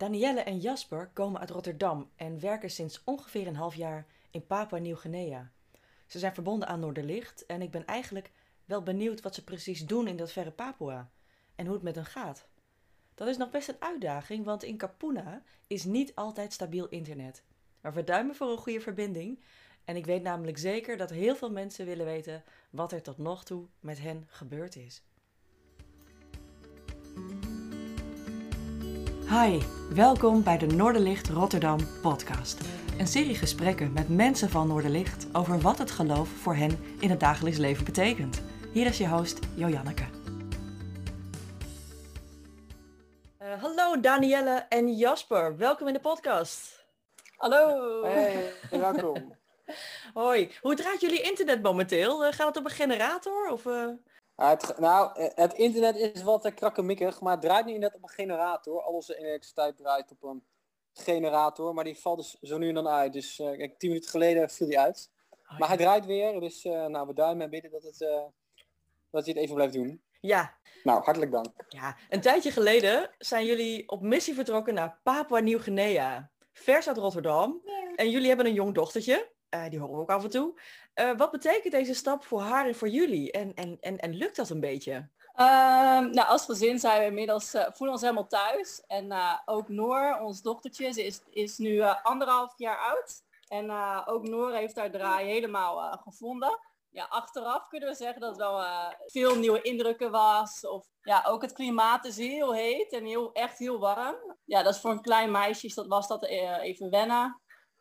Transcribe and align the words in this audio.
Danielle 0.00 0.40
en 0.40 0.58
Jasper 0.58 1.10
komen 1.12 1.40
uit 1.40 1.50
Rotterdam 1.50 2.10
en 2.16 2.40
werken 2.40 2.70
sinds 2.70 3.02
ongeveer 3.04 3.46
een 3.46 3.56
half 3.56 3.74
jaar 3.74 4.06
in 4.30 4.46
Papua 4.46 4.78
Nieuw-Guinea. 4.78 5.50
Ze 6.06 6.18
zijn 6.18 6.34
verbonden 6.34 6.68
aan 6.68 6.80
Noorderlicht 6.80 7.46
en 7.46 7.62
ik 7.62 7.70
ben 7.70 7.86
eigenlijk 7.86 8.30
wel 8.64 8.82
benieuwd 8.82 9.20
wat 9.20 9.34
ze 9.34 9.44
precies 9.44 9.86
doen 9.86 10.06
in 10.06 10.16
dat 10.16 10.32
verre 10.32 10.50
Papua 10.50 11.10
en 11.54 11.64
hoe 11.64 11.74
het 11.74 11.82
met 11.82 11.94
hen 11.94 12.04
gaat. 12.04 12.48
Dat 13.14 13.28
is 13.28 13.36
nog 13.36 13.50
best 13.50 13.68
een 13.68 13.76
uitdaging, 13.78 14.44
want 14.44 14.62
in 14.62 14.76
Kapuna 14.76 15.42
is 15.66 15.84
niet 15.84 16.14
altijd 16.14 16.52
stabiel 16.52 16.88
internet. 16.88 17.44
Maar 17.80 17.94
we 17.94 18.04
duimen 18.04 18.34
voor 18.34 18.50
een 18.50 18.58
goede 18.58 18.80
verbinding 18.80 19.40
en 19.84 19.96
ik 19.96 20.06
weet 20.06 20.22
namelijk 20.22 20.58
zeker 20.58 20.96
dat 20.96 21.10
heel 21.10 21.36
veel 21.36 21.50
mensen 21.50 21.86
willen 21.86 22.06
weten 22.06 22.44
wat 22.70 22.92
er 22.92 23.02
tot 23.02 23.18
nog 23.18 23.44
toe 23.44 23.66
met 23.80 23.98
hen 23.98 24.26
gebeurd 24.28 24.76
is. 24.76 25.02
Hi, 29.30 29.60
welkom 29.94 30.42
bij 30.42 30.58
de 30.58 30.66
Noorderlicht 30.66 31.28
Rotterdam 31.28 31.78
podcast. 32.02 32.60
Een 32.98 33.06
serie 33.06 33.34
gesprekken 33.34 33.92
met 33.92 34.08
mensen 34.08 34.50
van 34.50 34.68
Noorderlicht 34.68 35.26
over 35.32 35.60
wat 35.60 35.78
het 35.78 35.90
geloof 35.90 36.28
voor 36.28 36.54
hen 36.54 36.78
in 37.00 37.10
het 37.10 37.20
dagelijks 37.20 37.58
leven 37.58 37.84
betekent. 37.84 38.42
Hier 38.72 38.86
is 38.86 38.98
je 38.98 39.08
host 39.08 39.38
Joanneke. 39.54 40.04
Uh, 43.42 43.62
hallo 43.62 44.00
Danielle 44.00 44.66
en 44.68 44.96
Jasper, 44.96 45.56
welkom 45.56 45.86
in 45.86 45.92
de 45.92 46.00
podcast. 46.00 46.84
Hallo. 47.36 48.02
Hey, 48.04 48.52
welkom. 48.70 49.36
Hoi, 50.14 50.50
hoe 50.60 50.74
draait 50.74 51.00
jullie 51.00 51.22
internet 51.22 51.62
momenteel? 51.62 52.26
Uh, 52.26 52.32
gaat 52.32 52.46
het 52.46 52.56
op 52.56 52.64
een 52.64 52.70
generator? 52.70 53.50
Of, 53.50 53.64
uh... 53.64 53.88
Het, 54.48 54.78
nou, 54.78 55.22
het 55.34 55.52
internet 55.52 55.96
is 55.96 56.22
wat 56.22 56.54
krakkemikkig, 56.54 57.20
maar 57.20 57.32
het 57.32 57.42
draait 57.42 57.66
niet 57.66 57.78
net 57.78 57.94
op 57.94 58.02
een 58.02 58.08
generator. 58.08 58.82
Al 58.82 58.92
onze 58.92 59.18
elektriciteit 59.18 59.76
draait 59.76 60.10
op 60.10 60.22
een 60.22 60.44
generator, 60.92 61.74
maar 61.74 61.84
die 61.84 61.98
valt 61.98 62.18
dus 62.18 62.36
zo 62.40 62.58
nu 62.58 62.68
en 62.68 62.74
dan 62.74 62.88
uit. 62.88 63.12
Dus 63.12 63.38
uh, 63.38 63.56
kijk, 63.56 63.78
tien 63.78 63.88
minuten 63.88 64.10
geleden 64.10 64.50
viel 64.50 64.66
die 64.66 64.78
uit. 64.78 65.10
Oh, 65.30 65.58
maar 65.58 65.68
hij 65.68 65.76
draait 65.76 66.06
weer, 66.06 66.40
dus 66.40 66.64
uh, 66.64 66.86
nou, 66.86 67.06
we 67.06 67.14
duimen 67.14 67.44
en 67.44 67.50
bidden 67.50 67.70
dat, 67.70 67.82
het, 67.82 68.00
uh, 68.00 68.08
dat 69.10 69.24
hij 69.24 69.32
het 69.34 69.36
even 69.36 69.54
blijft 69.54 69.74
doen. 69.74 70.02
Ja. 70.20 70.58
Nou, 70.82 71.02
hartelijk 71.02 71.32
dank. 71.32 71.46
Ja, 71.68 71.96
een 72.08 72.20
tijdje 72.20 72.50
geleden 72.50 73.10
zijn 73.18 73.46
jullie 73.46 73.88
op 73.88 74.00
missie 74.02 74.34
vertrokken 74.34 74.74
naar 74.74 75.00
Papua 75.02 75.38
Nieuw-Guinea. 75.38 76.30
Vers 76.52 76.88
uit 76.88 76.96
Rotterdam. 76.96 77.62
En 77.96 78.10
jullie 78.10 78.28
hebben 78.28 78.46
een 78.46 78.54
jong 78.54 78.74
dochtertje. 78.74 79.32
Die 79.70 79.78
horen 79.78 79.94
we 79.94 80.00
ook 80.00 80.10
af 80.10 80.24
en 80.24 80.30
toe. 80.30 80.60
wat 81.16 81.30
betekent 81.30 81.72
deze 81.72 81.94
stap 81.94 82.24
voor 82.24 82.40
haar 82.40 82.66
en 82.66 82.74
voor 82.74 82.88
jullie? 82.88 83.32
En, 83.32 83.54
en, 83.54 83.76
en, 83.80 83.98
en 83.98 84.14
lukt 84.14 84.36
dat 84.36 84.50
een 84.50 84.60
beetje? 84.60 85.08
Ehm, 85.34 86.10
nou, 86.10 86.28
als 86.28 86.44
gezin 86.44 86.78
zijn 86.78 87.00
we 87.00 87.06
inmiddels, 87.06 87.54
uh, 87.54 87.62
voelen 87.62 87.90
ons 87.90 88.00
helemaal 88.00 88.26
thuis. 88.26 88.82
En 88.86 89.12
ook 89.44 89.68
Noor, 89.68 90.18
ons 90.20 90.42
dochtertje, 90.42 90.92
ze 90.92 91.04
is, 91.04 91.20
is 91.30 91.58
nu 91.58 91.80
anderhalf 92.02 92.52
jaar 92.56 92.78
oud. 92.78 93.22
En 93.48 93.70
ook 94.06 94.28
Noor 94.28 94.52
heeft 94.52 94.76
haar 94.76 94.90
draai 94.90 95.26
helemaal 95.28 95.98
gevonden. 95.98 96.58
Ja, 96.90 97.06
achteraf 97.08 97.68
kunnen 97.68 97.88
we 97.88 97.94
zeggen 97.94 98.20
dat 98.20 98.30
het 98.30 98.38
wel 98.38 98.64
veel 99.06 99.36
nieuwe 99.36 99.62
indrukken 99.62 100.10
was. 100.10 100.66
Of 100.66 100.86
ja, 101.02 101.24
ook 101.26 101.42
het 101.42 101.52
klimaat 101.52 102.04
is 102.04 102.16
heel 102.16 102.54
heet 102.54 102.92
en 102.92 103.04
heel, 103.04 103.32
echt 103.32 103.58
heel 103.58 103.78
warm. 103.78 104.36
Ja, 104.44 104.62
dat 104.62 104.74
is 104.74 104.80
voor 104.80 104.90
een 104.90 105.02
klein 105.02 105.30
meisje, 105.30 105.74
dat 105.74 105.86
was 105.86 106.08
dat 106.08 106.24
even 106.24 106.90
wennen. 106.90 107.40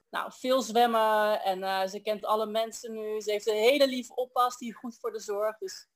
Nou, 0.09 0.31
veel 0.33 0.61
zwemmen 0.61 1.41
en 1.41 1.89
ze 1.89 1.99
kent 2.01 2.25
alle 2.25 2.45
mensen 2.45 2.91
nu. 2.91 3.21
Ze 3.21 3.31
heeft 3.31 3.47
een 3.47 3.55
hele 3.55 3.87
lieve 3.87 4.15
oppas 4.15 4.57
die 4.57 4.73
goed 4.73 4.97
voor 4.99 5.11
de 5.11 5.19
zorg. 5.19 5.57
Dus 5.57 5.87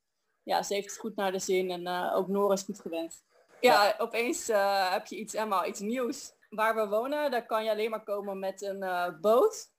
ja, 0.44 0.64
ze 0.64 0.74
heeft 0.74 0.90
het 0.90 1.00
goed 1.00 1.16
naar 1.16 1.32
de 1.32 1.40
zin 1.40 1.72
en 1.72 1.82
uh, 1.82 2.16
ook 2.16 2.28
Noor 2.28 2.54
is 2.54 2.62
goed 2.62 2.80
gewend. 2.80 3.24
Ja, 3.60 3.96
opeens 3.98 4.50
uh, 4.50 4.92
heb 4.92 5.08
je 5.08 5.16
iets, 5.16 5.34
helemaal 5.34 5.66
iets 5.66 5.80
nieuws. 5.80 6.34
Waar 6.50 6.76
we 6.76 6.88
wonen, 6.88 7.32
daar 7.32 7.46
kan 7.46 7.64
je 7.64 7.72
alleen 7.72 7.90
maar 7.90 8.04
komen 8.04 8.40
met 8.40 8.62
een 8.62 9.18
boot 9.22 9.72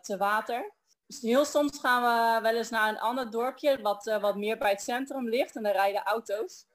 te 0.00 0.16
water. 0.18 0.72
Dus 1.06 1.20
heel 1.20 1.44
soms 1.44 1.78
gaan 1.78 2.02
we 2.02 2.42
wel 2.42 2.56
eens 2.56 2.70
naar 2.70 2.88
een 2.88 3.00
ander 3.00 3.30
dorpje 3.30 3.80
wat, 3.82 4.04
wat 4.20 4.36
meer 4.36 4.58
bij 4.58 4.70
het 4.70 4.82
centrum 4.82 5.28
ligt 5.28 5.56
en 5.56 5.62
daar 5.62 5.72
rijden 5.72 6.02
auto's. 6.02 6.66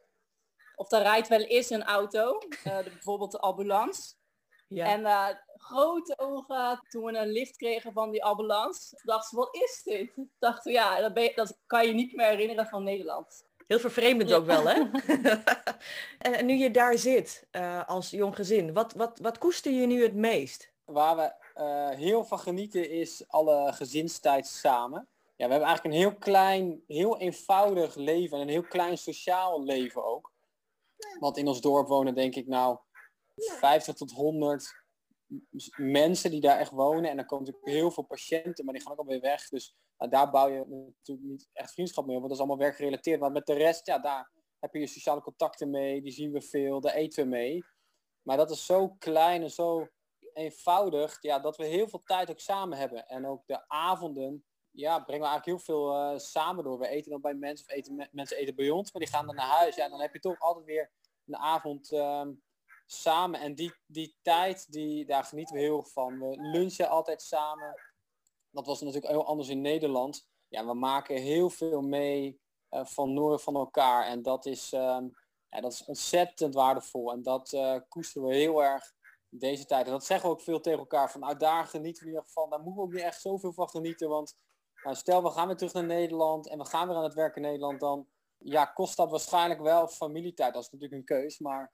Of 0.76 0.88
daar 0.88 1.02
rijdt 1.02 1.28
wel 1.28 1.42
eens 1.42 1.70
een 1.70 1.84
auto, 1.84 2.40
de, 2.64 2.82
bijvoorbeeld 2.84 3.32
de 3.32 3.40
ambulance. 3.40 4.14
Ja. 4.70 4.86
En 4.86 5.02
uh, 5.02 5.28
grote 5.58 6.14
ogen 6.18 6.80
toen 6.90 7.04
we 7.04 7.18
een 7.18 7.32
lift 7.32 7.58
kregen 7.58 7.94
van 7.94 8.12
die 8.12 8.24
ambulance. 8.24 9.00
dachten 9.04 9.30
ze, 9.30 9.36
wat 9.36 9.56
is 9.56 9.82
dit? 9.84 10.12
Dachten 10.40 10.72
ja, 10.72 11.10
dat, 11.10 11.24
je, 11.24 11.32
dat 11.36 11.60
kan 11.66 11.88
je 11.88 11.94
niet 11.94 12.16
meer 12.16 12.28
herinneren 12.28 12.66
van 12.66 12.84
Nederland. 12.84 13.48
Heel 13.68 13.80
vervreemdend 13.80 14.34
ook 14.34 14.46
wel, 14.46 14.64
hè? 14.68 14.82
en, 16.32 16.46
nu 16.46 16.54
je 16.54 16.72
daar 16.72 16.98
zit 16.98 17.48
uh, 17.52 17.88
als 17.88 18.10
jong 18.10 18.36
gezin, 18.36 18.74
wat, 18.74 18.94
wat, 18.94 19.20
wat 19.20 19.38
koester 19.38 19.72
je 19.72 19.86
nu 19.86 20.04
het 20.04 20.16
meest? 20.16 20.72
Waar 20.86 21.16
we 21.16 21.34
uh, 21.62 21.90
heel 21.90 22.24
van 22.24 22.40
genieten 22.40 22.90
is 22.90 23.24
alle 23.28 23.74
gezinstijd 23.74 24.48
samen. 24.48 25.08
Ja, 25.36 25.46
we 25.46 25.52
hebben 25.52 25.68
eigenlijk 25.68 25.96
een 25.96 26.02
heel 26.02 26.16
klein, 26.16 26.84
heel 26.88 27.18
eenvoudig 27.18 27.96
leven 27.96 28.38
en 28.38 28.44
een 28.44 28.50
heel 28.50 28.68
klein 28.68 28.98
sociaal 28.98 29.64
leven 29.64 30.06
ook. 30.06 30.32
Want 31.20 31.38
in 31.38 31.48
ons 31.48 31.62
dorp 31.62 31.88
wonen 31.88 32.16
denk 32.16 32.36
ik 32.36 32.48
nou 32.48 32.78
50 33.44 33.96
tot 33.96 34.12
100 34.12 34.74
mensen 35.76 36.32
die 36.32 36.42
daar 36.42 36.60
echt 36.60 36.72
wonen. 36.72 37.10
En 37.10 37.16
dan 37.16 37.26
komen 37.26 37.46
natuurlijk 37.46 37.74
heel 37.74 37.92
veel 37.92 38.04
patiënten, 38.04 38.66
maar 38.66 38.74
die 38.74 38.84
gaan 38.84 38.92
ook 38.92 39.00
alweer 39.00 39.20
weg. 39.20 39.50
Dus 39.50 39.76
nou, 39.98 40.12
daar 40.12 40.30
bouw 40.30 40.48
je 40.48 40.66
natuurlijk 40.68 41.28
niet 41.28 41.50
echt 41.54 41.74
vriendschap 41.74 42.06
mee, 42.06 42.16
want 42.16 42.28
dat 42.28 42.38
is 42.38 42.44
allemaal 42.44 42.66
werkgerelateerd. 42.66 43.20
Maar 43.20 43.32
met 43.32 43.46
de 43.46 43.54
rest, 43.54 43.86
ja, 43.86 44.00
daar 44.00 44.32
heb 44.60 44.74
je 44.74 44.80
je 44.80 44.88
sociale 44.88 45.22
contacten 45.22 45.70
mee, 45.70 46.02
die 46.02 46.12
zien 46.12 46.32
we 46.32 46.42
veel, 46.42 46.82
daar 46.82 46.94
eten 46.94 47.24
we 47.24 47.30
mee. 47.30 47.64
Maar 48.22 48.38
dat 48.38 48.52
is 48.52 48.66
zo 48.66 48.90
klein 48.90 49.42
en 49.42 49.52
zo 49.52 49.88
eenvoudig, 50.34 51.18
ja, 51.22 51.40
dat 51.40 51.58
we 51.58 51.66
heel 51.66 51.88
veel 51.88 52.04
tijd 52.04 52.30
ook 52.30 52.40
samen 52.40 52.78
hebben. 52.78 53.08
En 53.08 53.28
ook 53.28 53.44
de 53.46 53.70
avonden, 53.70 54.46
ja, 54.72 55.00
brengen 55.00 55.24
we 55.24 55.30
eigenlijk 55.30 55.46
heel 55.46 55.76
veel 55.76 55.96
uh, 55.96 56.18
samen 56.18 56.64
door. 56.64 56.80
We 56.80 56.88
eten 56.88 57.12
dan 57.12 57.22
bij 57.22 57.34
mensen, 57.34 57.66
of 57.66 57.74
eten, 57.74 58.10
mensen 58.12 58.38
eten 58.38 58.56
bij 58.56 58.70
ons, 58.70 58.92
maar 58.92 59.02
die 59.02 59.12
gaan 59.12 59.26
dan 59.26 59.36
naar 59.36 59.58
huis. 59.58 59.76
Ja, 59.76 59.84
en 59.84 59.90
dan 59.90 60.02
heb 60.02 60.14
je 60.14 60.20
toch 60.20 60.40
altijd 60.40 60.66
weer 60.66 60.92
een 61.26 61.38
avond... 61.38 61.92
Uh, 61.92 62.28
samen. 62.92 63.40
En 63.40 63.56
die, 63.56 63.74
die 63.86 64.18
tijd, 64.22 64.72
die, 64.72 65.06
daar 65.06 65.24
genieten 65.24 65.56
we 65.56 65.62
heel 65.62 65.78
erg 65.78 65.92
van. 65.92 66.20
We 66.20 66.42
lunchen 66.42 66.90
altijd 66.90 67.22
samen. 67.22 67.82
Dat 68.52 68.66
was 68.66 68.82
natuurlijk 68.82 69.12
heel 69.12 69.26
anders 69.26 69.50
in 69.50 69.62
Nederland. 69.62 70.28
Ja, 70.48 70.66
we 70.66 70.74
maken 70.74 71.16
heel 71.16 71.50
veel 71.50 71.82
mee 71.82 72.42
uh, 72.72 72.86
van 72.86 73.14
Noor 73.14 73.40
van 73.40 73.56
elkaar. 73.56 74.06
En 74.06 74.22
dat 74.22 74.46
is, 74.46 74.74
uh, 74.74 74.98
ja, 75.50 75.62
dat 75.62 75.72
is 75.72 75.86
ontzettend 75.86 76.54
waardevol. 76.54 77.12
En 77.12 77.22
dat 77.22 77.54
uh, 77.54 77.76
koesteren 77.90 78.28
we 78.28 78.36
heel 78.36 78.64
erg 78.64 78.94
deze 79.30 79.66
tijd. 79.66 79.86
En 79.86 79.92
dat 79.92 80.06
zeggen 80.06 80.30
we 80.30 80.36
ook 80.36 80.42
veel 80.42 80.62
tegen 80.62 80.80
elkaar. 80.80 81.12
Van 81.12 81.20
nou, 81.20 81.38
daar 81.38 81.66
genieten 81.66 82.04
we 82.04 82.10
in 82.10 82.16
ieder. 82.16 82.50
Daar 82.50 82.60
moeten 82.60 82.82
we 82.82 82.88
ook 82.88 82.94
niet 82.94 83.04
echt 83.04 83.22
zoveel 83.22 83.54
van 83.54 83.70
genieten. 83.70 84.10
Want 84.10 84.38
nou, 84.84 84.96
stel, 84.96 85.24
we 85.24 85.30
gaan 85.30 85.48
weer 85.48 85.58
terug 85.58 85.74
naar 85.74 85.86
Nederland 85.86 86.48
en 86.48 86.58
we 86.58 86.66
gaan 86.66 86.88
weer 86.88 86.98
aan 86.98 87.04
het 87.04 87.14
werk 87.14 87.36
in 87.36 87.42
Nederland. 87.42 87.80
Dan 87.80 88.08
ja, 88.38 88.66
kost 88.66 88.98
dat 88.98 89.10
waarschijnlijk 89.10 89.62
wel 89.62 89.88
familietijd. 89.88 90.54
Dat 90.54 90.64
is 90.64 90.70
natuurlijk 90.70 91.00
een 91.00 91.18
keus. 91.18 91.40
Maar 91.40 91.74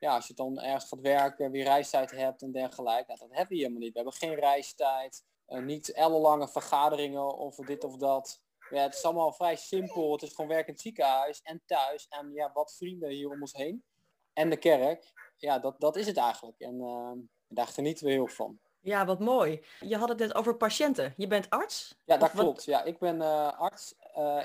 ja, 0.00 0.14
als 0.14 0.26
je 0.26 0.34
dan 0.34 0.60
ergens 0.60 0.88
gaat 0.88 1.00
werken, 1.00 1.50
weer 1.50 1.64
reistijd 1.64 2.10
hebt 2.10 2.42
en 2.42 2.52
dergelijke, 2.52 3.04
nou, 3.06 3.18
dat 3.18 3.28
hebben 3.30 3.56
we 3.56 3.62
helemaal 3.62 3.80
niet. 3.80 3.92
We 3.92 3.98
hebben 3.98 4.18
geen 4.18 4.34
reistijd, 4.34 5.24
uh, 5.48 5.62
niet 5.62 5.92
ellenlange 5.92 6.48
vergaderingen 6.48 7.36
of 7.36 7.56
dit 7.56 7.84
of 7.84 7.96
dat. 7.96 8.40
Ja, 8.70 8.82
het 8.82 8.94
is 8.94 9.04
allemaal 9.04 9.32
vrij 9.32 9.56
simpel. 9.56 10.12
Het 10.12 10.22
is 10.22 10.34
gewoon 10.34 10.50
werk 10.50 10.66
in 10.66 10.72
het 10.72 10.82
ziekenhuis 10.82 11.40
en 11.42 11.62
thuis 11.66 12.06
en 12.08 12.32
ja, 12.32 12.50
wat 12.52 12.74
vrienden 12.76 13.10
hier 13.10 13.30
om 13.30 13.40
ons 13.40 13.52
heen. 13.52 13.84
En 14.32 14.50
de 14.50 14.56
kerk. 14.56 15.12
Ja, 15.36 15.58
dat, 15.58 15.80
dat 15.80 15.96
is 15.96 16.06
het 16.06 16.16
eigenlijk. 16.16 16.60
En 16.60 16.74
uh, 16.74 17.12
daar 17.48 17.66
genieten 17.66 18.06
we 18.06 18.12
heel 18.12 18.26
van. 18.26 18.58
Ja, 18.80 19.04
wat 19.04 19.20
mooi. 19.20 19.64
Je 19.80 19.96
had 19.96 20.08
het 20.08 20.18
net 20.18 20.34
over 20.34 20.56
patiënten. 20.56 21.14
Je 21.16 21.26
bent 21.26 21.50
arts? 21.50 21.98
Ja, 22.04 22.16
dat 22.16 22.30
klopt. 22.30 22.64
Ja, 22.64 22.82
ik 22.82 22.98
ben 22.98 23.16
uh, 23.16 23.58
arts. 23.58 23.94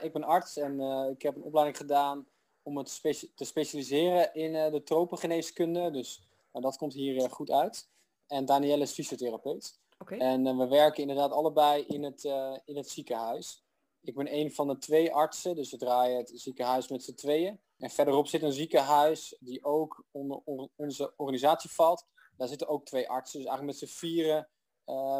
ik 0.01 0.13
ben 0.13 0.23
arts 0.23 0.57
en 0.57 0.79
ik 1.12 1.22
heb 1.22 1.35
een 1.35 1.44
opleiding 1.44 1.78
gedaan 1.78 2.28
om 2.64 2.78
het 2.78 3.02
te 3.36 3.46
specialiseren 3.46 4.34
in 4.34 4.54
uh, 4.54 4.72
de 4.72 4.84
tropengeneeskunde. 4.84 5.92
Dus 5.92 6.28
nou, 6.52 6.66
dat 6.66 6.78
komt 6.78 6.94
hier 6.94 7.16
uh, 7.16 7.24
goed 7.24 7.52
uit. 7.52 7.90
En 8.28 8.46
Danielle 8.46 8.84
is 8.84 8.92
fysiotherapeut. 8.92 9.80
Okay. 10.00 10.18
En 10.18 10.46
uh, 10.46 10.58
we 10.58 10.68
werken 10.68 11.02
inderdaad 11.02 11.31
allebei 11.31 11.84
in 11.84 12.04
het, 12.04 12.24
in 12.66 12.75
het 12.75 12.90
ziekenhuis. 12.90 13.63
Ik 14.02 14.16
ben 14.16 14.34
een 14.34 14.52
van 14.52 14.68
de 14.68 14.78
twee 14.78 15.13
artsen, 15.13 15.56
dus 15.56 15.72
we 15.72 15.78
draaien 15.78 16.18
het 16.18 16.31
ziekenhuis 16.34 16.88
met 16.88 17.04
z'n 17.04 17.13
tweeën. 17.13 17.60
En 17.78 17.90
verderop 17.90 18.28
zit 18.28 18.42
een 18.42 18.54
ziekenhuis 18.54 19.36
die 19.40 19.64
ook 19.64 20.04
onder 20.12 20.42
on 20.44 20.69
onze 20.75 21.14
organisatie 21.18 21.69
valt. 21.69 22.06
Daar 22.38 22.48
zitten 22.48 22.68
ook 22.68 22.86
twee 22.86 23.10
artsen. 23.10 23.40
Dus 23.40 23.48
eigenlijk 23.48 23.80
met 23.80 23.90
z'n 23.90 23.98
vieren 23.98 24.50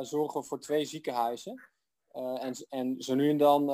zorgen 0.02 0.42
we 0.42 0.48
voor 0.48 0.60
twee 0.60 0.86
ziekenhuizen. 0.86 1.62
En, 2.12 2.66
en 2.70 3.02
zo 3.02 3.16
nu 3.16 3.30
en 3.30 3.38
dan 3.38 3.70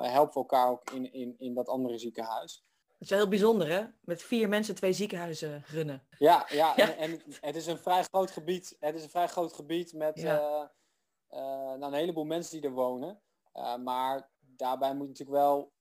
helpen 0.00 0.32
we 0.32 0.38
elkaar 0.38 0.68
ook 0.68 0.90
in, 0.90 1.12
in, 1.12 1.34
in 1.38 1.54
dat 1.54 1.68
andere 1.68 1.98
ziekenhuis. 1.98 2.64
Het 3.00 3.08
is 3.08 3.08
wel 3.08 3.18
heel 3.18 3.28
bijzonder, 3.28 3.68
hè? 3.68 3.84
Met 4.00 4.22
vier 4.22 4.48
mensen 4.48 4.74
twee 4.74 4.92
ziekenhuizen 4.92 5.64
runnen. 5.66 6.06
Ja, 6.18 6.46
ja, 6.48 6.72
ja. 6.76 6.94
En, 6.94 6.96
en, 6.98 7.22
het 7.40 7.56
is 7.56 7.66
een 7.66 7.78
vrij 7.78 8.02
groot 8.02 8.30
gebied. 8.30 8.76
Het 8.80 8.94
is 8.94 9.02
een 9.02 9.10
vrij 9.10 9.26
groot 9.26 9.52
gebied 9.52 9.92
met 9.92 10.20
ja. 10.20 10.72
nou, 11.30 11.82
een 11.82 11.92
heleboel 11.92 12.24
mensen 12.24 12.60
die 12.60 12.70
er 12.70 12.74
wonen. 12.74 13.20
maar 13.84 14.30
daarbij 14.40 14.94
moet 14.94 15.02
je 15.02 15.08
natuurlijk 15.08 15.38
wel 15.38 15.72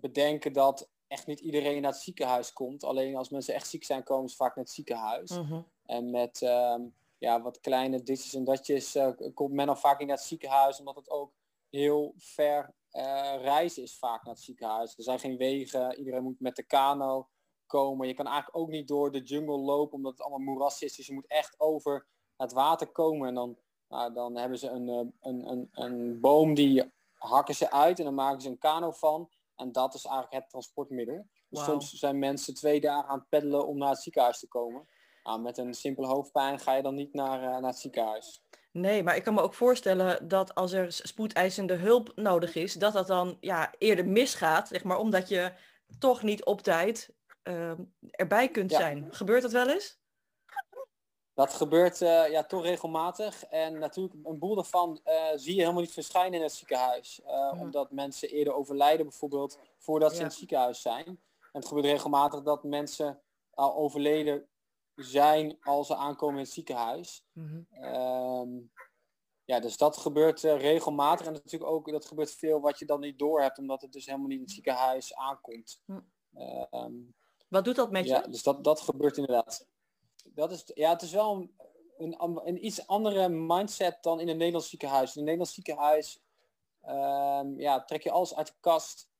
bedenken 0.00 0.52
dat 0.52 0.90
echt 1.06 1.26
niet 1.26 1.40
iedereen 1.40 1.82
naar 1.82 1.92
het 1.92 2.00
ziekenhuis 2.00 2.52
komt. 2.52 2.84
Alleen 2.84 3.16
als 3.16 3.30
mensen 3.30 3.54
echt 3.54 3.68
ziek 3.68 3.84
zijn, 3.84 4.02
komen 4.02 4.28
ze 4.28 4.36
vaak 4.36 4.56
naar 4.56 4.64
het 4.64 4.74
ziekenhuis. 4.74 5.30
Mm 5.30 5.66
En 5.84 6.10
met 6.10 6.42
ehm, 6.42 6.82
ja, 7.18 7.42
wat 7.42 7.60
kleine 7.60 8.02
ditjes 8.02 8.34
en 8.34 8.44
datjes 8.44 8.98
komt 9.34 9.52
men 9.52 9.68
al 9.68 9.76
vaak 9.76 10.00
in 10.00 10.10
het 10.10 10.20
ziekenhuis, 10.20 10.78
omdat 10.78 10.96
het 10.96 11.10
ook 11.10 11.32
heel 11.70 12.14
ver 12.16 12.74
reizen 13.40 13.82
is 13.82 13.98
vaak 13.98 14.24
naar 14.24 14.34
het 14.34 14.42
ziekenhuis. 14.42 14.96
Er 14.96 15.02
zijn 15.02 15.18
geen 15.18 15.36
wegen, 15.36 15.98
iedereen 15.98 16.22
moet 16.22 16.40
met 16.40 16.56
de 16.56 16.62
kano 16.62 17.28
komen. 17.66 18.08
Je 18.08 18.14
kan 18.14 18.26
eigenlijk 18.26 18.56
ook 18.56 18.68
niet 18.68 18.88
door 18.88 19.12
de 19.12 19.22
jungle 19.22 19.58
lopen, 19.58 19.96
omdat 19.96 20.12
het 20.12 20.20
allemaal 20.20 20.52
moeras 20.54 20.82
is. 20.82 20.96
Dus 20.96 21.06
je 21.06 21.14
moet 21.14 21.26
echt 21.26 21.60
over 21.60 22.06
het 22.36 22.52
water 22.52 22.86
komen. 22.86 23.28
En 23.28 23.34
dan, 23.34 23.58
nou, 23.88 24.12
dan 24.12 24.36
hebben 24.36 24.58
ze 24.58 24.68
een, 24.68 24.88
een, 25.20 25.50
een, 25.50 25.68
een 25.72 26.20
boom 26.20 26.54
die 26.54 26.92
hakken 27.12 27.54
ze 27.54 27.70
uit 27.70 27.98
en 27.98 28.04
dan 28.04 28.14
maken 28.14 28.40
ze 28.40 28.48
een 28.48 28.58
kano 28.58 28.90
van. 28.90 29.30
En 29.56 29.72
dat 29.72 29.94
is 29.94 30.04
eigenlijk 30.04 30.34
het 30.34 30.50
transportmiddel. 30.50 31.26
Dus 31.48 31.64
soms 31.64 31.92
zijn 31.92 32.18
mensen 32.18 32.54
twee 32.54 32.80
dagen 32.80 33.08
aan 33.08 33.18
het 33.18 33.28
peddelen 33.28 33.66
om 33.66 33.78
naar 33.78 33.90
het 33.90 34.02
ziekenhuis 34.02 34.38
te 34.38 34.48
komen. 34.48 34.88
Nou, 35.22 35.40
met 35.40 35.58
een 35.58 35.74
simpele 35.74 36.06
hoofdpijn 36.06 36.58
ga 36.58 36.74
je 36.74 36.82
dan 36.82 36.94
niet 36.94 37.14
naar, 37.14 37.42
uh, 37.42 37.48
naar 37.48 37.70
het 37.70 37.78
ziekenhuis. 37.78 38.42
Nee, 38.72 39.02
maar 39.02 39.16
ik 39.16 39.22
kan 39.22 39.34
me 39.34 39.40
ook 39.40 39.54
voorstellen 39.54 40.28
dat 40.28 40.54
als 40.54 40.72
er 40.72 40.92
spoedeisende 40.92 41.74
hulp 41.74 42.12
nodig 42.14 42.54
is, 42.54 42.74
dat 42.74 42.92
dat 42.92 43.06
dan 43.06 43.36
ja, 43.40 43.72
eerder 43.78 44.06
misgaat, 44.06 44.68
zeg 44.68 44.84
maar, 44.84 44.98
omdat 44.98 45.28
je 45.28 45.52
toch 45.98 46.22
niet 46.22 46.44
op 46.44 46.60
tijd 46.60 47.14
uh, 47.42 47.72
erbij 48.10 48.48
kunt 48.48 48.70
ja. 48.70 48.78
zijn. 48.78 49.08
Gebeurt 49.10 49.42
dat 49.42 49.52
wel 49.52 49.68
eens? 49.68 50.00
Dat 51.34 51.52
gebeurt 51.52 52.00
uh, 52.00 52.30
ja, 52.30 52.44
toch 52.44 52.62
regelmatig. 52.62 53.44
En 53.44 53.78
natuurlijk, 53.78 54.14
een 54.22 54.38
boel 54.38 54.54
daarvan 54.54 55.00
uh, 55.04 55.14
zie 55.34 55.54
je 55.54 55.60
helemaal 55.60 55.80
niet 55.80 55.92
verschijnen 55.92 56.38
in 56.38 56.42
het 56.42 56.52
ziekenhuis. 56.52 57.20
Ja. 57.24 57.50
Omdat 57.58 57.90
mensen 57.90 58.28
eerder 58.28 58.54
overlijden 58.54 59.06
bijvoorbeeld 59.06 59.58
voordat 59.78 60.12
ze 60.12 60.18
in 60.18 60.24
het 60.24 60.34
ziekenhuis 60.34 60.82
zijn. 60.82 61.06
En 61.06 61.60
het 61.60 61.66
gebeurt 61.66 61.86
regelmatig 61.86 62.42
dat 62.42 62.64
mensen 62.64 63.20
al 63.54 63.74
overleden 63.74 64.48
zijn 65.04 65.58
als 65.60 65.86
ze 65.86 65.94
aankomen 65.94 66.36
in 66.36 66.42
het 66.42 66.52
ziekenhuis. 66.52 67.24
Mm 67.32 67.66
-hmm. 67.70 68.70
ja, 69.44 69.60
dus 69.60 69.76
dat 69.76 69.96
gebeurt 69.96 70.42
uh, 70.42 70.60
regelmatig. 70.60 71.26
En 71.26 71.32
natuurlijk 71.32 71.70
ook, 71.70 71.90
dat 71.90 72.06
gebeurt 72.06 72.34
veel 72.34 72.60
wat 72.60 72.78
je 72.78 72.84
dan 72.84 73.00
niet 73.00 73.18
door 73.18 73.40
hebt, 73.40 73.58
omdat 73.58 73.82
het 73.82 73.92
dus 73.92 74.06
helemaal 74.06 74.26
niet 74.26 74.38
in 74.38 74.44
het 74.44 74.52
ziekenhuis 74.52 75.14
aankomt. 75.14 75.82
Mm. 75.84 77.14
wat 77.48 77.64
doet 77.64 77.76
dat 77.76 77.90
met 77.90 78.04
je? 78.04 78.10
Ja, 78.10 78.20
dus 78.20 78.42
dat, 78.42 78.64
dat 78.64 78.80
gebeurt 78.80 79.16
inderdaad. 79.16 79.66
Dat 80.24 80.52
is, 80.52 80.62
ja, 80.74 80.90
het 80.90 81.02
is 81.02 81.12
wel 81.12 81.48
een, 81.96 82.22
een, 82.22 82.40
een 82.44 82.64
iets 82.64 82.86
andere 82.86 83.28
mindset 83.28 83.98
dan 84.02 84.20
in 84.20 84.28
een 84.28 84.36
Nederlands 84.36 84.68
ziekenhuis. 84.68 85.12
In 85.12 85.18
een 85.18 85.24
Nederlands 85.24 85.54
ziekenhuis 85.54 86.22
um, 86.88 87.60
ja, 87.60 87.84
trek 87.84 88.02
je 88.02 88.10
alles 88.10 88.34
uit 88.34 88.46
de 88.46 88.54
kast. 88.60 89.10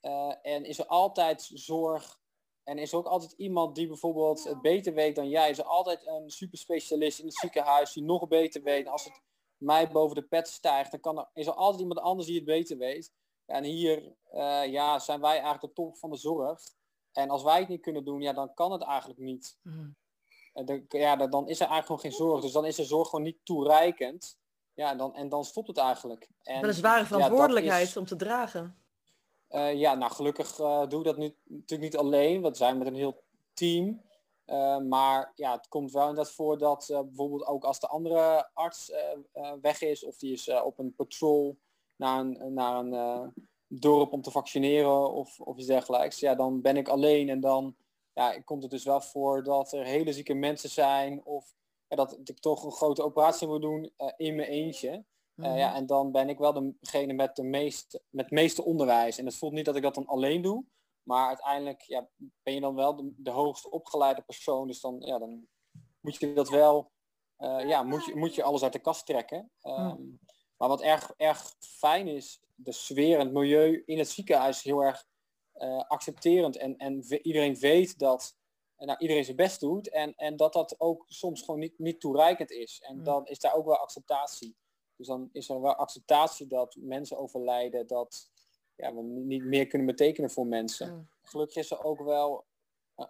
Uh, 0.00 0.34
en 0.42 0.64
is 0.64 0.78
er 0.78 0.86
altijd 0.86 1.50
zorg 1.54 2.20
en 2.64 2.78
is 2.78 2.92
er 2.92 2.98
ook 2.98 3.06
altijd 3.06 3.32
iemand 3.32 3.74
die 3.74 3.86
bijvoorbeeld 3.86 4.44
het 4.44 4.60
beter 4.60 4.94
weet 4.94 5.14
dan 5.14 5.28
jij. 5.28 5.50
Is 5.50 5.58
er 5.58 5.64
altijd 5.64 6.06
een 6.06 6.30
superspecialist 6.30 7.18
in 7.18 7.24
het 7.24 7.34
ziekenhuis 7.34 7.92
die 7.92 8.02
nog 8.02 8.28
beter 8.28 8.62
weet. 8.62 8.88
Als 8.88 9.04
het 9.04 9.20
mij 9.56 9.90
boven 9.90 10.14
de 10.14 10.22
pet 10.22 10.48
stijgt, 10.48 10.90
dan 10.90 11.00
kan 11.00 11.18
er, 11.18 11.28
is 11.34 11.46
er 11.46 11.54
altijd 11.54 11.80
iemand 11.80 12.00
anders 12.00 12.26
die 12.26 12.36
het 12.36 12.44
beter 12.44 12.78
weet. 12.78 13.12
En 13.46 13.64
hier 13.64 14.16
uh, 14.32 14.66
ja, 14.66 14.98
zijn 14.98 15.20
wij 15.20 15.30
eigenlijk 15.30 15.60
de 15.60 15.72
top 15.72 15.98
van 15.98 16.10
de 16.10 16.16
zorg. 16.16 16.60
En 17.12 17.30
als 17.30 17.42
wij 17.42 17.58
het 17.58 17.68
niet 17.68 17.80
kunnen 17.80 18.04
doen, 18.04 18.20
ja, 18.20 18.32
dan 18.32 18.54
kan 18.54 18.72
het 18.72 18.82
eigenlijk 18.82 19.20
niet. 19.20 19.58
Mm. 19.62 19.96
De, 20.52 20.84
ja, 20.88 21.16
dan 21.16 21.48
is 21.48 21.60
er 21.60 21.66
eigenlijk 21.68 21.86
gewoon 21.86 22.00
geen 22.00 22.12
zorg. 22.12 22.42
Dus 22.42 22.52
dan 22.52 22.64
is 22.64 22.76
de 22.76 22.84
zorg 22.84 23.08
gewoon 23.08 23.24
niet 23.24 23.38
toereikend. 23.44 24.38
Ja, 24.74 24.90
en 24.90 24.98
dan, 24.98 25.14
en 25.14 25.28
dan 25.28 25.44
stopt 25.44 25.68
het 25.68 25.78
eigenlijk. 25.78 26.28
En, 26.42 26.60
dat 26.60 26.70
is 26.70 26.76
zware 26.76 27.04
verantwoordelijkheid 27.04 27.82
ja, 27.82 27.88
is, 27.88 27.96
om 27.96 28.06
te 28.06 28.16
dragen. 28.16 28.81
Uh, 29.52 29.74
ja, 29.74 29.94
nou 29.94 30.12
gelukkig 30.12 30.58
uh, 30.58 30.86
doe 30.88 30.98
ik 30.98 31.06
dat 31.06 31.16
nu 31.16 31.36
natuurlijk 31.44 31.92
niet 31.92 31.96
alleen. 31.96 32.42
We 32.42 32.54
zijn 32.54 32.78
met 32.78 32.86
een 32.86 32.94
heel 32.94 33.22
team. 33.54 34.02
Uh, 34.46 34.78
maar 34.78 35.32
ja, 35.34 35.52
het 35.52 35.68
komt 35.68 35.92
wel 35.92 36.08
inderdaad 36.08 36.32
voor 36.32 36.58
dat 36.58 36.86
bijvoorbeeld 36.88 37.46
ook 37.46 37.64
als 37.64 37.80
de 37.80 37.86
andere 37.86 38.50
arts 38.54 38.92
weg 39.60 39.82
is 39.82 40.04
of 40.04 40.16
die 40.16 40.32
is 40.32 40.48
op 40.48 40.78
een 40.78 40.94
patrol 40.94 41.58
naar 41.96 42.20
een, 42.20 42.54
naar 42.54 42.76
een 42.78 43.32
dorp 43.66 44.12
om 44.12 44.22
te 44.22 44.30
vaccineren 44.30 45.12
of, 45.12 45.40
of 45.40 45.56
iets 45.56 45.66
dergelijks. 45.66 46.20
Ja, 46.20 46.34
dan 46.34 46.60
ben 46.60 46.76
ik 46.76 46.88
alleen 46.88 47.28
en 47.28 47.40
dan 47.40 47.76
ja, 48.12 48.40
komt 48.40 48.62
het 48.62 48.70
dus 48.70 48.84
wel 48.84 49.00
voor 49.00 49.42
dat 49.42 49.72
er 49.72 49.84
hele 49.84 50.12
zieke 50.12 50.34
mensen 50.34 50.70
zijn 50.70 51.24
of 51.24 51.54
dat 51.88 52.18
ik 52.24 52.38
toch 52.38 52.64
een 52.64 52.72
grote 52.72 53.02
operatie 53.02 53.48
moet 53.48 53.62
doen 53.62 53.92
in 54.16 54.34
mijn 54.34 54.48
eentje. 54.48 55.04
Uh, 55.42 55.56
ja, 55.56 55.74
en 55.74 55.86
dan 55.86 56.12
ben 56.12 56.28
ik 56.28 56.38
wel 56.38 56.74
degene 56.80 57.12
met, 57.12 57.36
de 57.36 57.42
meest, 57.42 58.00
met 58.10 58.24
het 58.24 58.34
meeste 58.34 58.64
onderwijs. 58.64 59.18
En 59.18 59.26
het 59.26 59.36
voelt 59.36 59.52
niet 59.52 59.64
dat 59.64 59.76
ik 59.76 59.82
dat 59.82 59.94
dan 59.94 60.06
alleen 60.06 60.42
doe. 60.42 60.64
Maar 61.02 61.26
uiteindelijk 61.26 61.82
ja, 61.82 62.08
ben 62.42 62.54
je 62.54 62.60
dan 62.60 62.74
wel 62.74 62.96
de, 62.96 63.12
de 63.16 63.30
hoogst 63.30 63.68
opgeleide 63.68 64.22
persoon. 64.22 64.66
Dus 64.66 64.80
dan, 64.80 65.00
ja, 65.00 65.18
dan 65.18 65.46
moet 66.00 66.16
je 66.16 66.32
dat 66.32 66.48
wel... 66.48 66.90
Uh, 67.38 67.68
ja, 67.68 67.82
moet 67.82 68.04
je, 68.04 68.16
moet 68.16 68.34
je 68.34 68.42
alles 68.42 68.62
uit 68.62 68.72
de 68.72 68.78
kast 68.78 69.06
trekken. 69.06 69.50
Um, 69.62 70.20
maar 70.56 70.68
wat 70.68 70.82
erg, 70.82 71.12
erg 71.16 71.54
fijn 71.58 72.08
is, 72.08 72.40
de 72.54 72.72
sfeer 72.72 73.18
en 73.18 73.24
het 73.24 73.34
milieu 73.34 73.82
in 73.86 73.98
het 73.98 74.08
ziekenhuis 74.08 74.56
is 74.56 74.64
heel 74.64 74.84
erg 74.84 75.06
uh, 75.54 75.82
accepterend. 75.88 76.56
En, 76.56 76.76
en 76.76 77.02
iedereen 77.22 77.54
weet 77.54 77.98
dat 77.98 78.36
nou, 78.76 78.98
iedereen 78.98 79.24
zijn 79.24 79.36
best 79.36 79.60
doet. 79.60 79.88
En, 79.88 80.14
en 80.14 80.36
dat 80.36 80.52
dat 80.52 80.80
ook 80.80 81.04
soms 81.08 81.42
gewoon 81.42 81.60
niet, 81.60 81.78
niet 81.78 82.00
toereikend 82.00 82.50
is. 82.50 82.80
En 82.80 83.02
dan 83.02 83.26
is 83.26 83.38
daar 83.38 83.54
ook 83.54 83.66
wel 83.66 83.76
acceptatie. 83.76 84.56
Dus 85.02 85.10
dan 85.10 85.28
is 85.32 85.48
er 85.48 85.60
wel 85.60 85.74
acceptatie 85.74 86.46
dat 86.46 86.76
mensen 86.80 87.18
overlijden, 87.18 87.86
dat 87.86 88.30
ja, 88.76 88.94
we 88.94 89.02
niet 89.02 89.44
meer 89.44 89.66
kunnen 89.66 89.86
betekenen 89.86 90.30
voor 90.30 90.46
mensen. 90.46 90.92
Mm. 90.92 91.08
Gelukkig 91.22 91.56
is 91.56 91.70
er 91.70 91.84
ook 91.84 92.02
wel 92.02 92.46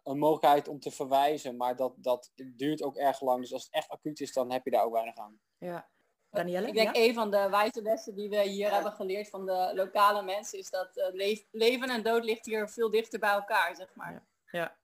een 0.02 0.18
mogelijkheid 0.18 0.68
om 0.68 0.80
te 0.80 0.90
verwijzen, 0.90 1.56
maar 1.56 1.76
dat, 1.76 1.94
dat 1.96 2.32
duurt 2.34 2.82
ook 2.82 2.96
erg 2.96 3.20
lang. 3.20 3.40
Dus 3.40 3.52
als 3.52 3.64
het 3.64 3.72
echt 3.72 3.88
acuut 3.88 4.20
is, 4.20 4.32
dan 4.32 4.52
heb 4.52 4.64
je 4.64 4.70
daar 4.70 4.84
ook 4.84 4.92
weinig 4.92 5.16
aan. 5.16 5.40
Ja. 5.58 5.88
Danielle? 6.30 6.66
Ik 6.66 6.74
denk 6.74 6.96
ja? 6.96 7.02
een 7.02 7.14
van 7.14 7.30
de 7.30 7.48
wijze 7.50 7.82
lessen 7.82 8.14
die 8.14 8.28
we 8.28 8.42
hier 8.42 8.72
hebben 8.72 8.92
geleerd 8.92 9.28
van 9.28 9.46
de 9.46 9.72
lokale 9.74 10.22
mensen 10.22 10.58
is 10.58 10.70
dat 10.70 10.96
uh, 10.96 11.04
le 11.10 11.46
leven 11.50 11.88
en 11.88 12.02
dood 12.02 12.24
ligt 12.24 12.46
hier 12.46 12.68
veel 12.68 12.90
dichter 12.90 13.18
bij 13.18 13.32
elkaar, 13.32 13.76
zeg 13.76 13.94
maar. 13.94 14.12
Ja. 14.12 14.22
ja. 14.60 14.76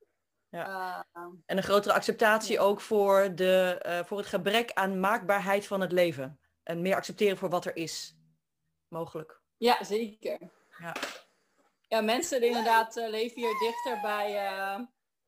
Ja. 0.51 1.07
Uh, 1.15 1.23
en 1.47 1.57
een 1.57 1.63
grotere 1.63 1.95
acceptatie 1.95 2.55
ja. 2.55 2.61
ook 2.61 2.81
voor, 2.81 3.35
de, 3.35 3.83
uh, 3.87 4.05
voor 4.05 4.19
het 4.19 4.27
gebrek 4.27 4.73
aan 4.73 5.01
maakbaarheid 5.01 5.67
van 5.67 5.81
het 5.81 5.93
leven 5.93 6.41
en 6.69 6.83
meer 6.83 6.95
accepteren 6.95 7.37
voor 7.37 7.49
wat 7.49 7.65
er 7.65 7.77
is. 7.77 8.17
Mogelijk. 8.89 9.41
Ja, 9.57 9.85
zeker. 9.85 10.39
Ja, 10.79 10.95
ja 11.89 12.01
mensen 12.01 12.43
inderdaad 12.43 12.97
uh, 12.97 13.09
leven 13.09 13.41
hier 13.41 13.59
dichter 13.59 14.01
bij 14.01 14.31
uh, 14.31 14.81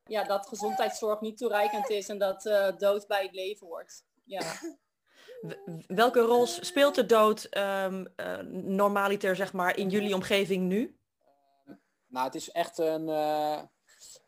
ja, 0.03 0.23
dat 0.23 0.47
gezondheidszorg 0.47 1.21
niet 1.21 1.37
toereikend 1.37 1.89
is 1.89 2.09
en 2.09 2.17
dat 2.17 2.45
uh, 2.45 2.77
dood 2.77 3.07
bij 3.07 3.23
het 3.23 3.33
leven 3.33 3.67
wordt. 3.67 4.05
Ja. 4.23 4.53
Welke 5.87 6.19
rol 6.19 6.45
speelt 6.45 6.95
de 6.95 7.05
dood 7.05 7.57
um, 7.57 8.13
normaliter 8.51 9.35
zeg 9.35 9.53
maar 9.53 9.77
in 9.77 9.89
jullie 9.89 10.15
omgeving 10.15 10.67
nu? 10.67 10.97
nou, 12.07 12.25
het 12.25 12.35
is 12.35 12.51
echt 12.51 12.77
een... 12.77 13.05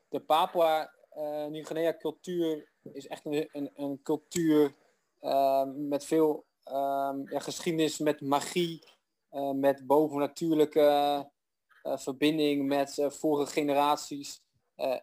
de 0.09 0.19
Papua 0.25 0.93
Nieuw-Guinea 1.49 1.97
cultuur 1.97 2.71
is 2.93 3.07
echt 3.07 3.25
een, 3.25 3.49
een, 3.51 3.71
een 3.75 4.01
cultuur 4.03 4.75
met 5.75 6.05
veel 6.05 6.45
um, 6.65 7.29
ja, 7.29 7.39
geschiedenis 7.39 7.97
met 7.97 8.21
magie, 8.21 8.83
uh, 9.31 9.51
met 9.51 9.87
bovennatuurlijke 9.87 11.29
uh, 11.83 11.97
verbinding 11.97 12.67
met 12.67 12.97
uh, 12.97 13.09
vorige 13.09 13.51
generaties. 13.51 14.41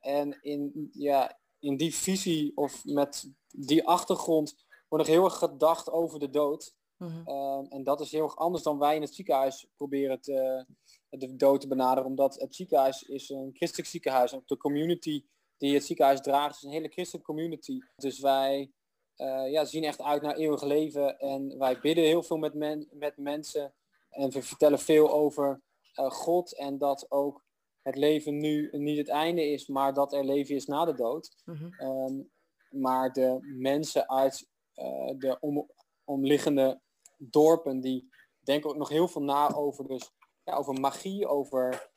en 0.01 0.43
in, 0.43 0.91
ja, 0.93 1.39
in 1.59 1.77
die 1.77 1.95
visie 1.95 2.57
of 2.57 2.85
met 2.85 3.33
die 3.49 3.87
achtergrond 3.87 4.65
wordt 4.89 5.07
nog 5.07 5.15
heel 5.15 5.25
erg 5.25 5.39
gedacht 5.39 5.91
over 5.91 6.19
de 6.19 6.31
dood. 6.31 6.75
Mm 6.97 7.09
-hmm. 7.09 7.67
en 7.69 7.85
dat 7.85 8.01
is 8.01 8.13
heel 8.13 8.23
erg 8.23 8.37
anders 8.37 8.63
dan 8.63 8.79
wij 8.79 8.95
in 8.97 9.03
het 9.03 9.15
ziekenhuis 9.15 9.67
proberen 9.77 10.21
te, 10.21 10.67
de 11.09 11.37
dood 11.37 11.61
te 11.61 11.69
benaderen. 11.69 12.09
Omdat 12.09 12.35
het 12.35 12.55
ziekenhuis 12.55 13.03
is 13.03 13.29
een 13.29 13.51
christelijk 13.53 13.89
ziekenhuis. 13.89 14.33
En 14.33 14.43
de 14.47 14.57
community 14.57 15.25
die 15.61 15.75
het 15.75 15.85
ziekenhuis 15.85 16.21
draagt 16.21 16.57
is 16.57 16.63
een 16.63 16.71
hele 16.71 16.89
christelijke 16.89 17.33
community. 17.33 17.79
Dus 17.97 18.21
wij 18.21 18.73
uh, 19.21 19.51
ja, 19.51 19.65
zien 19.65 19.85
echt 19.85 20.03
uit 20.03 20.23
naar 20.23 20.37
eeuwig 20.37 20.63
leven. 20.63 21.19
En 21.19 21.59
wij 21.59 21.81
bidden 21.81 22.05
heel 22.05 22.23
veel 22.23 22.37
met, 22.37 22.55
men, 22.55 22.89
met 22.93 23.17
mensen. 23.17 23.75
En 24.11 24.31
we 24.31 24.43
vertellen 24.43 24.79
veel 24.79 25.13
over 25.13 25.61
uh, 25.95 26.11
God. 26.11 26.57
En 26.57 26.79
dat 26.79 27.07
ook 27.09 27.45
het 27.83 27.97
leven 27.97 28.37
nu 28.37 28.69
niet 28.73 28.99
het 28.99 29.09
einde 29.09 29.51
is, 29.51 29.67
maar 29.67 29.95
dat 29.95 30.13
er 30.13 30.25
leven 30.25 30.55
is 30.55 30.67
na 30.67 30.85
de 30.85 30.95
dood. 30.95 31.37
Mm 31.45 31.55
-hmm. 31.55 31.89
um, 31.89 32.31
maar 32.71 33.13
de 33.13 33.39
mensen 33.59 34.09
uit 34.09 34.49
uh, 34.75 35.19
de 35.19 35.37
om, 35.41 35.71
omliggende 36.05 36.81
dorpen, 37.17 37.81
die 37.81 38.09
denken 38.41 38.71
ook 38.71 38.77
nog 38.77 38.89
heel 38.89 39.09
veel 39.09 39.23
na 39.23 39.55
over, 39.55 39.87
dus, 39.87 40.11
ja, 40.45 40.55
over 40.55 40.81
magie, 40.81 41.27
over 41.27 41.89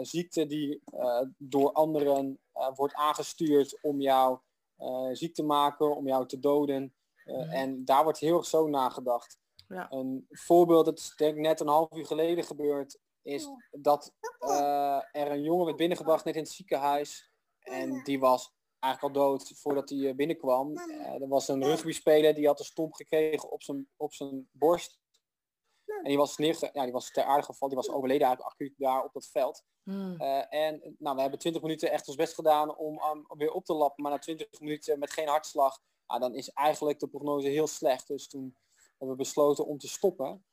ziekte 0.00 0.46
die 0.46 0.82
door 1.38 1.72
anderen 1.72 2.38
wordt 2.74 2.94
aangestuurd 2.94 3.78
om 3.82 4.00
jou 4.00 4.38
ziek 5.12 5.34
te 5.34 5.42
maken, 5.42 5.96
om 5.96 6.06
jou 6.06 6.26
te 6.26 6.38
doden. 6.38 6.94
Uh, 7.24 7.36
mm. 7.36 7.50
En 7.50 7.84
daar 7.84 8.02
wordt 8.02 8.18
heel 8.18 8.36
erg 8.36 8.46
zo 8.46 8.66
nagedacht. 8.66 9.38
Ja. 9.68 9.92
Een 9.92 10.26
voorbeeld, 10.30 10.84
dat 10.84 10.98
is 10.98 11.14
denk 11.16 11.34
ik 11.34 11.40
net 11.40 11.60
een 11.60 11.68
half 11.68 11.96
uur 11.96 12.06
geleden 12.06 12.44
gebeurd, 12.44 12.98
is 13.22 13.48
dat 13.70 14.12
uh, 14.40 15.00
er 15.12 15.30
een 15.30 15.42
jongen 15.42 15.64
werd 15.64 15.76
binnengebracht 15.76 16.24
net 16.24 16.34
in 16.34 16.42
het 16.42 16.52
ziekenhuis. 16.52 17.30
En 17.58 18.02
die 18.04 18.20
was 18.20 18.54
eigenlijk 18.78 19.16
al 19.16 19.22
dood 19.22 19.52
voordat 19.54 19.90
hij 19.90 20.14
binnenkwam. 20.14 20.76
er 21.20 21.28
was 21.28 21.48
een 21.48 21.64
rugbyspeler 21.64 22.34
die 22.34 22.46
had 22.46 22.58
een 22.58 22.64
stomp 22.64 22.92
gekregen 22.92 23.50
op 23.50 23.62
zijn, 23.62 23.88
op 23.96 24.12
zijn 24.12 24.48
borst. 24.52 24.98
En 26.02 26.08
die 26.08 26.16
was, 26.16 26.36
ja, 26.72 26.82
die 26.82 26.92
was 26.92 27.10
ter 27.10 27.24
aarde 27.24 27.44
gevallen, 27.44 27.74
die 27.74 27.84
was 27.86 27.94
overleden 27.96 28.26
eigenlijk 28.26 28.54
acuut 28.54 28.74
daar 28.78 29.04
op 29.04 29.12
dat 29.12 29.28
veld. 29.28 29.64
Hmm. 29.82 30.16
en 30.48 30.96
nou, 30.98 31.14
we 31.14 31.20
hebben 31.20 31.38
20 31.38 31.62
minuten 31.62 31.90
echt 31.90 32.08
ons 32.08 32.16
best 32.16 32.34
gedaan 32.34 32.76
om, 32.76 33.00
om 33.28 33.38
weer 33.38 33.52
op 33.52 33.64
te 33.64 33.74
lappen, 33.74 34.02
maar 34.02 34.12
na 34.12 34.18
20 34.18 34.60
minuten 34.60 34.98
met 34.98 35.12
geen 35.12 35.28
hartslag, 35.28 35.78
ah, 36.06 36.20
dan 36.20 36.34
is 36.34 36.48
eigenlijk 36.50 36.98
de 36.98 37.08
prognose 37.08 37.48
heel 37.48 37.66
slecht. 37.66 38.08
Dus 38.08 38.28
toen 38.28 38.56
hebben 38.98 39.16
we 39.16 39.22
besloten 39.22 39.66
om 39.66 39.78
te 39.78 39.88
stoppen. 39.88 40.44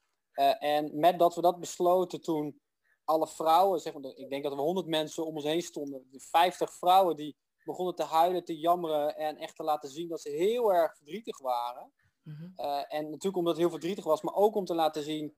en 0.60 1.00
met 1.00 1.20
dat 1.20 1.36
we 1.36 1.42
dat 1.42 1.60
besloten 1.60 2.22
toen 2.22 2.62
alle 3.06 3.28
vrouwen, 3.28 3.80
zeg 3.80 3.94
maar, 3.94 4.12
ik 4.16 4.30
denk 4.30 4.44
dat 4.44 4.54
we 4.54 4.62
100 4.62 4.88
mensen 4.88 5.26
om 5.26 5.36
ons 5.36 5.44
heen 5.44 5.62
stonden, 5.62 6.08
50 6.12 6.74
vrouwen 6.74 7.16
die 7.16 7.38
begonnen 7.64 7.96
te 7.96 8.04
huilen, 8.04 8.44
te 8.44 8.60
jammeren 8.60 9.18
en 9.18 9.38
echt 9.38 9.56
te 9.56 9.64
laten 9.64 9.90
zien 9.90 10.08
dat 10.08 10.22
ze 10.22 10.30
heel 10.30 10.74
erg 10.74 10.96
verdrietig 10.98 11.40
waren. 11.40 11.94
Mhm. 12.24 12.44
Uh, 12.58 12.94
en 12.94 13.04
natuurlijk 13.04 13.38
omdat 13.38 13.54
het 13.54 13.62
heel 13.62 13.72
verdrietig 13.72 14.04
was, 14.04 14.22
maar 14.22 14.34
ook 14.34 14.56
om 14.56 14.66
te 14.66 14.76
laten 14.76 15.04
zien 15.04 15.36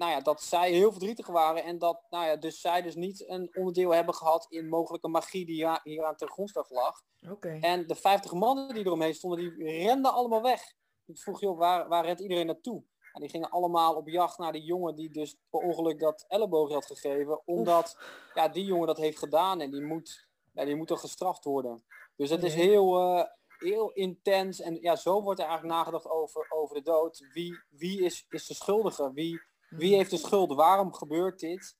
nou 0.00 0.12
ja, 0.12 0.20
dat 0.20 0.42
zij 0.42 0.72
heel 0.72 0.90
verdrietig 0.90 1.26
waren 1.26 1.64
en 1.64 1.78
dat 1.78 2.02
nou 2.10 2.26
ja, 2.26 2.36
dus 2.36 2.60
zij 2.60 2.82
dus 2.82 2.94
niet 2.94 3.28
een 3.28 3.50
onderdeel 3.54 3.94
hebben 3.94 4.14
gehad 4.14 4.46
in 4.48 4.68
mogelijke 4.68 5.08
magie 5.08 5.46
die 5.46 5.68
hier 5.82 6.04
aan 6.04 6.16
ten 6.16 6.30
grondslag 6.30 6.70
lag. 6.70 7.02
Okay. 7.30 7.60
En 7.60 7.86
de 7.86 7.94
50 7.94 8.32
mannen 8.32 8.74
die 8.74 8.84
eromheen 8.84 9.14
stonden, 9.14 9.38
die 9.38 9.64
renden 9.64 10.12
allemaal 10.12 10.42
weg. 10.42 10.74
Ik 11.06 11.18
vroeg, 11.18 11.40
joh, 11.40 11.58
waar, 11.58 11.88
waar 11.88 12.04
rent 12.04 12.20
iedereen 12.20 12.46
naartoe? 12.46 12.84
En 13.12 13.20
die 13.20 13.30
gingen 13.30 13.50
allemaal 13.50 13.94
op 13.94 14.08
jacht 14.08 14.38
naar 14.38 14.52
die 14.52 14.62
jongen 14.62 14.96
die 14.96 15.10
dus 15.10 15.36
per 15.50 15.60
ongeluk 15.60 16.00
dat 16.00 16.24
elleboog 16.28 16.72
had 16.72 16.86
gegeven. 16.86 17.46
Omdat 17.46 17.98
ja, 18.34 18.48
die 18.48 18.64
jongen 18.64 18.86
dat 18.86 18.98
heeft 18.98 19.18
gedaan 19.18 19.60
en 19.60 19.70
die 19.70 19.82
moet, 19.82 20.28
ja, 20.52 20.64
die 20.64 20.76
moet 20.76 20.88
toch 20.88 21.00
gestraft 21.00 21.44
worden. 21.44 21.84
Dus 22.16 22.30
het 22.30 22.42
is 22.42 22.54
heel, 22.54 23.00
uh, 23.00 23.24
heel 23.60 23.90
intens. 23.92 24.60
En 24.60 24.78
ja, 24.80 24.96
zo 24.96 25.22
wordt 25.22 25.40
er 25.40 25.46
eigenlijk 25.46 25.76
nagedacht 25.76 26.08
over, 26.08 26.46
over 26.48 26.76
de 26.76 26.82
dood. 26.82 27.28
Wie, 27.32 27.62
wie 27.68 28.04
is, 28.04 28.26
is 28.28 28.46
de 28.46 28.54
schuldige? 28.54 29.12
Wie, 29.12 29.40
wie 29.68 29.94
heeft 29.94 30.10
de 30.10 30.16
schuld? 30.16 30.54
Waarom 30.54 30.94
gebeurt 30.94 31.38
dit? 31.38 31.78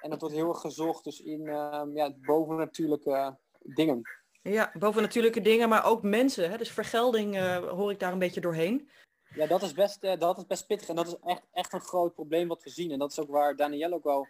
En 0.00 0.10
dat 0.10 0.20
wordt 0.20 0.34
heel 0.34 0.48
erg 0.48 0.60
gezocht 0.60 1.04
dus 1.04 1.20
in 1.20 1.40
uh, 1.40 1.82
ja, 1.94 2.14
bovennatuurlijke 2.20 3.38
dingen. 3.58 4.02
Ja, 4.42 4.72
bovennatuurlijke 4.78 5.40
dingen, 5.40 5.68
maar 5.68 5.84
ook 5.84 6.02
mensen. 6.02 6.50
Hè? 6.50 6.58
Dus 6.58 6.70
vergelding 6.70 7.34
uh, 7.36 7.68
hoor 7.68 7.90
ik 7.90 8.00
daar 8.00 8.12
een 8.12 8.18
beetje 8.18 8.40
doorheen. 8.40 8.90
Ja, 9.34 9.46
dat 9.46 9.62
is, 9.62 9.72
best, 9.72 10.04
uh, 10.04 10.18
dat 10.18 10.38
is 10.38 10.46
best 10.46 10.66
pittig 10.66 10.88
en 10.88 10.96
dat 10.96 11.06
is 11.06 11.16
echt, 11.24 11.42
echt 11.52 11.72
een 11.72 11.80
groot 11.80 12.14
probleem 12.14 12.48
wat 12.48 12.62
we 12.62 12.70
zien. 12.70 12.90
En 12.90 12.98
dat 12.98 13.10
is 13.10 13.20
ook 13.20 13.30
waar 13.30 13.56
Danielle 13.56 13.94
ook 13.94 14.04
wel 14.04 14.28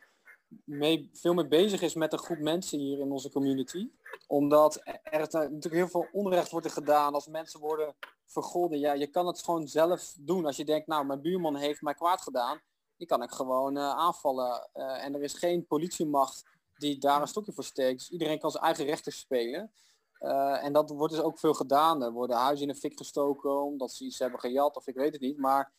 veel 1.13 1.35
mee 1.35 1.49
bezig 1.49 1.81
is 1.81 1.95
met 1.95 2.13
een 2.13 2.19
groep 2.19 2.39
mensen 2.39 2.79
hier 2.79 2.99
in 2.99 3.13
onze 3.13 3.31
community. 3.31 3.91
Omdat 4.27 4.81
er 5.03 5.29
natuurlijk 5.33 5.75
heel 5.75 5.89
veel 5.89 6.09
onrecht 6.13 6.51
wordt 6.51 6.73
gedaan 6.73 7.15
als 7.15 7.27
mensen 7.27 7.61
worden 7.61 7.95
vergolden. 8.27 8.79
Ja, 8.79 8.93
je 8.93 9.07
kan 9.07 9.27
het 9.27 9.43
gewoon 9.43 9.69
zelf 9.69 10.15
doen. 10.19 10.47
Als 10.47 10.57
je 10.57 10.65
denkt, 10.65 10.87
nou, 10.87 11.07
mijn 11.07 11.21
buurman 11.21 11.57
heeft 11.57 11.83
mij 11.83 11.95
kwaad 11.95 12.23
gedaan. 12.23 12.61
Die 12.97 13.07
kan 13.07 13.23
ik 13.23 13.31
gewoon 13.31 13.77
uh, 13.77 13.91
aanvallen. 13.91 14.69
Uh, 14.75 15.05
en 15.05 15.15
er 15.15 15.23
is 15.23 15.35
geen 15.35 15.67
politiemacht 15.67 16.45
die 16.77 16.99
daar 16.99 17.21
een 17.21 17.29
stokje 17.29 17.53
voor 17.53 17.65
steekt. 17.65 17.99
Dus 17.99 18.11
iedereen 18.11 18.39
kan 18.39 18.51
zijn 18.51 18.65
eigen 18.65 18.85
rechter 18.85 19.13
spelen. 19.13 19.73
Uh, 20.21 20.65
en 20.65 20.73
dat 20.73 20.91
wordt 20.91 21.15
dus 21.15 21.23
ook 21.23 21.39
veel 21.39 21.55
gedaan. 21.55 22.03
Er 22.03 22.13
worden 22.13 22.37
huizen 22.37 22.69
in 22.69 22.73
de 22.73 22.81
fik 22.81 22.97
gestoken 22.97 23.63
omdat 23.63 23.93
ze 23.93 24.05
iets 24.05 24.19
hebben 24.19 24.41
gejat 24.41 24.77
of 24.77 24.87
ik 24.87 24.95
weet 24.95 25.13
het 25.13 25.21
niet. 25.21 25.39
Maar 25.39 25.73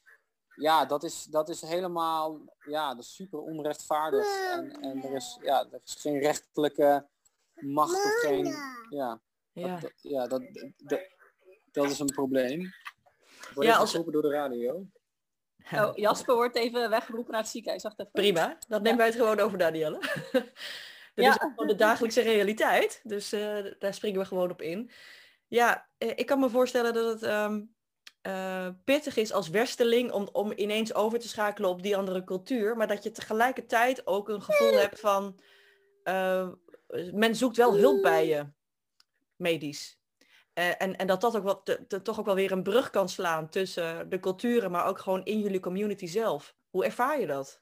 ja, 0.55 0.86
dat 0.86 1.03
is, 1.03 1.24
dat 1.24 1.50
is 1.50 1.62
helemaal 1.62 2.41
ja, 2.65 2.95
dat 2.95 3.03
is 3.03 3.15
super 3.15 3.39
onrechtvaardig. 3.39 4.25
En, 4.51 4.72
en 4.81 5.03
er, 5.03 5.15
is, 5.15 5.38
ja, 5.41 5.65
er 5.72 5.81
is 5.86 5.95
geen 6.00 6.19
rechtelijke 6.19 7.07
macht 7.53 8.05
of 8.05 8.19
geen... 8.19 8.45
Ja, 8.89 9.22
ja. 9.51 9.77
Dat, 9.79 9.91
ja 10.01 10.27
dat, 10.27 10.41
dat, 10.77 11.01
dat 11.72 11.89
is 11.89 12.00
een 12.00 12.05
probleem. 12.13 12.74
Word 13.53 13.67
Ja, 13.67 13.75
als- 13.77 13.91
door 13.91 14.22
de 14.22 14.29
radio. 14.29 14.86
Oh, 15.74 15.95
Jasper 15.95 16.36
wordt 16.36 16.55
even 16.55 16.89
weggeroepen 16.89 17.31
naar 17.31 17.41
het 17.41 17.50
ziekenhuis. 17.50 17.83
Wacht 17.83 18.00
even. 18.00 18.12
Prima, 18.12 18.57
dat 18.67 18.81
nemen 18.81 18.98
wij 18.98 19.07
het 19.07 19.15
gewoon 19.15 19.39
over, 19.39 19.57
Danielle. 19.57 20.00
Dat 21.15 21.25
Ja. 21.25 21.29
is 21.29 21.38
gewoon 21.39 21.67
de 21.67 21.75
dagelijkse 21.75 22.22
realiteit, 22.22 23.00
dus 23.03 23.31
eh, 23.31 23.65
daar 23.79 23.93
springen 23.93 24.19
we 24.19 24.25
gewoon 24.25 24.51
op 24.51 24.62
in. 24.62 24.91
Ja, 25.48 25.88
eh, 25.98 26.10
ik 26.15 26.25
kan 26.25 26.39
me 26.39 26.50
voorstellen 26.50 26.93
dat 26.93 27.05
het 27.13 27.24
ehm, 27.24 27.62
eh, 28.23 28.67
pittig 28.83 29.17
is 29.17 29.31
als 29.31 29.49
wersteling 29.49 30.11
om, 30.11 30.29
om 30.31 30.51
ineens 30.55 30.93
over 30.93 31.19
te 31.19 31.27
schakelen 31.27 31.69
op 31.69 31.83
die 31.83 31.97
andere 31.97 32.23
cultuur, 32.23 32.77
maar 32.77 32.87
dat 32.87 33.03
je 33.03 33.11
tegelijkertijd 33.11 34.07
ook 34.07 34.29
een 34.29 34.41
gevoel 34.41 34.73
hebt 34.73 34.99
van, 34.99 35.39
eh, 36.03 36.49
men 37.11 37.35
zoekt 37.35 37.57
wel 37.57 37.77
hulp 37.77 38.01
bij 38.01 38.27
je, 38.27 38.45
medisch. 39.35 39.99
Eh, 40.53 40.81
en, 40.81 40.95
en 40.95 41.07
dat 41.07 41.21
dat 41.21 41.35
ook 41.35 41.43
wat, 41.43 41.79
toch 42.03 42.19
ook 42.19 42.25
wel 42.25 42.35
weer 42.35 42.51
een 42.51 42.63
brug 42.63 42.89
kan 42.89 43.09
slaan 43.09 43.49
tussen 43.49 44.09
de 44.09 44.19
culturen, 44.19 44.71
maar 44.71 44.85
ook 44.85 44.99
gewoon 44.99 45.25
in 45.25 45.39
jullie 45.39 45.59
community 45.59 46.07
zelf. 46.07 46.55
Hoe 46.69 46.85
ervaar 46.85 47.19
je 47.19 47.27
dat? 47.27 47.61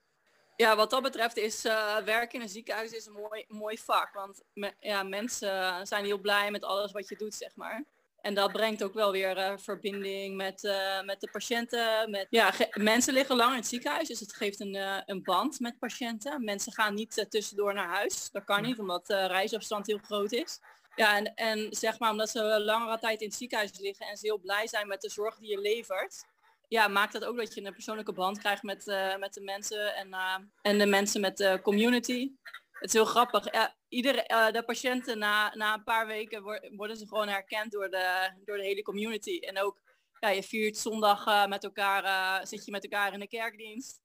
Ja, 0.56 0.76
wat 0.76 0.90
dat 0.90 1.02
betreft 1.02 1.38
is 1.38 1.66
eh, 1.66 1.98
werken 1.98 2.36
in 2.36 2.42
een 2.42 2.50
ziekenhuis 2.50 2.92
is 2.92 3.06
een 3.06 3.14
mooi, 3.14 3.46
mooi 3.48 3.78
vak. 3.78 4.14
Want 4.14 4.44
ja, 4.80 5.04
mensen 5.04 5.88
zijn 5.88 6.06
heel 6.06 6.20
blij 6.20 6.52
met 6.52 6.64
alles 6.64 6.92
wat 6.92 7.10
je 7.10 7.16
doet, 7.16 7.34
zeg 7.34 7.56
maar. 7.56 7.86
En 8.22 8.34
dat 8.34 8.52
brengt 8.52 8.84
ook 8.84 8.94
wel 8.94 9.12
weer 9.12 9.38
eh, 9.38 9.58
verbinding 9.58 10.36
met, 10.36 10.64
eh, 10.64 11.02
met 11.02 11.22
de 11.22 11.30
patiënten. 11.32 12.12
Met, 12.12 12.28
ja, 12.30 12.54
mensen 12.74 13.14
liggen 13.14 13.36
lang 13.36 13.52
in 13.52 13.58
het 13.58 13.68
ziekenhuis, 13.68 14.08
dus 14.08 14.20
het 14.20 14.36
geeft 14.36 14.60
een, 14.60 14.76
eh, 14.76 15.02
een 15.06 15.24
band 15.24 15.60
met 15.60 15.80
patiënten. 15.80 16.44
Mensen 16.44 16.74
gaan 16.74 16.94
niet 16.94 17.26
tussendoor 17.30 17.74
naar 17.74 17.90
huis. 17.90 18.30
Dat 18.32 18.44
kan 18.44 18.62
niet, 18.62 18.80
omdat 18.80 19.08
de 19.08 19.26
reisafstand 19.26 19.88
heel 19.88 19.98
groot 19.98 20.32
is. 20.32 20.60
Ja, 20.96 21.18
en, 21.18 21.34
en 21.34 21.68
zeg 21.70 22.00
maar 22.00 22.12
omdat 22.12 22.30
ze 22.30 22.60
langere 22.60 23.00
tijd 23.00 23.22
in 23.22 23.28
het 23.28 23.38
ziekenhuis 23.38 23.80
liggen 23.80 24.06
en 24.06 24.18
ze 24.18 24.26
heel 24.26 24.40
blij 24.40 24.68
zijn 24.68 24.88
met 24.88 25.02
de 25.02 25.10
zorg 25.10 25.38
die 25.38 25.50
je 25.50 25.60
levert, 25.60 26.26
ja, 26.68 26.88
maakt 26.88 27.14
dat 27.14 27.24
ook 27.26 27.38
dat 27.38 27.54
je 27.54 27.66
een 27.66 27.74
persoonlijke 27.74 28.14
band 28.14 28.40
krijgt 28.40 28.64
met, 28.64 28.86
met 29.20 29.34
de 29.34 29.42
mensen 29.42 29.96
en, 29.96 30.16
en 30.62 30.78
de 30.78 30.86
mensen 30.86 31.22
met 31.22 31.38
de 31.38 31.60
community. 31.64 32.32
Het 32.72 32.88
is 32.88 32.94
heel 32.94 33.06
grappig. 33.06 33.54
Ja, 33.54 33.76
iedere, 33.92 34.24
eh, 34.24 34.52
de 34.52 34.64
patiënten 34.64 35.18
na, 35.18 35.56
na 35.56 35.74
een 35.74 35.84
paar 35.84 36.08
weken 36.08 36.44
wor- 36.44 36.70
worden 36.76 36.98
ze 36.98 37.08
gewoon 37.08 37.28
herkend 37.28 37.72
door 37.72 37.90
de, 37.90 38.30
door 38.46 38.58
de 38.58 38.64
hele 38.64 38.82
community. 38.82 39.38
En 39.40 39.60
ook, 39.60 39.82
ja, 40.20 40.30
je 40.30 40.44
viert 40.44 40.78
zondag 40.78 41.26
eh, 41.28 41.46
met 41.48 41.64
elkaar, 41.64 42.04
eh, 42.04 42.46
zit 42.46 42.66
je 42.66 42.72
met 42.72 42.84
elkaar 42.84 43.14
in 43.14 43.20
de 43.20 43.28
kerkdienst. 43.28 44.00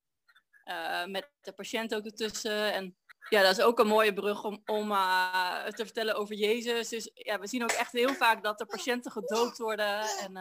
Met 1.06 1.30
de 1.40 1.52
patiënt 1.52 1.94
ook 1.94 2.04
ertussen. 2.04 2.72
En 2.72 2.96
ja, 3.28 3.42
dat 3.42 3.58
is 3.58 3.64
ook 3.64 3.78
een 3.78 3.86
mooie 3.86 4.12
brug 4.12 4.44
om, 4.44 4.62
om 4.64 4.88
te 4.88 5.82
vertellen 5.84 6.14
over 6.14 6.34
Jezus. 6.34 6.88
Dus 6.88 7.10
ja, 7.14 7.38
we 7.38 7.46
zien 7.46 7.62
ook 7.62 7.70
echt 7.72 7.92
heel 7.92 8.14
vaak 8.14 8.42
dat 8.42 8.58
de 8.58 8.66
patiënten 8.66 9.10
gedoopt 9.12 9.58
worden. 9.58 10.00
En 10.00 10.32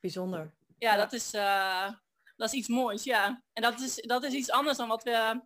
Bijzonder. 0.00 0.52
ja, 0.78 0.92
Ja. 0.92 0.96
dat 0.96 1.12
is, 1.12 1.30
dat 2.36 2.48
is 2.48 2.52
iets 2.52 2.68
moois, 2.68 3.04
ja. 3.04 3.42
En 3.52 3.62
dat 3.62 3.80
is, 3.80 3.94
dat 3.94 4.24
is 4.24 4.32
iets 4.32 4.50
anders 4.50 4.76
dan 4.76 4.88
wat 4.88 5.02
we 5.02 5.40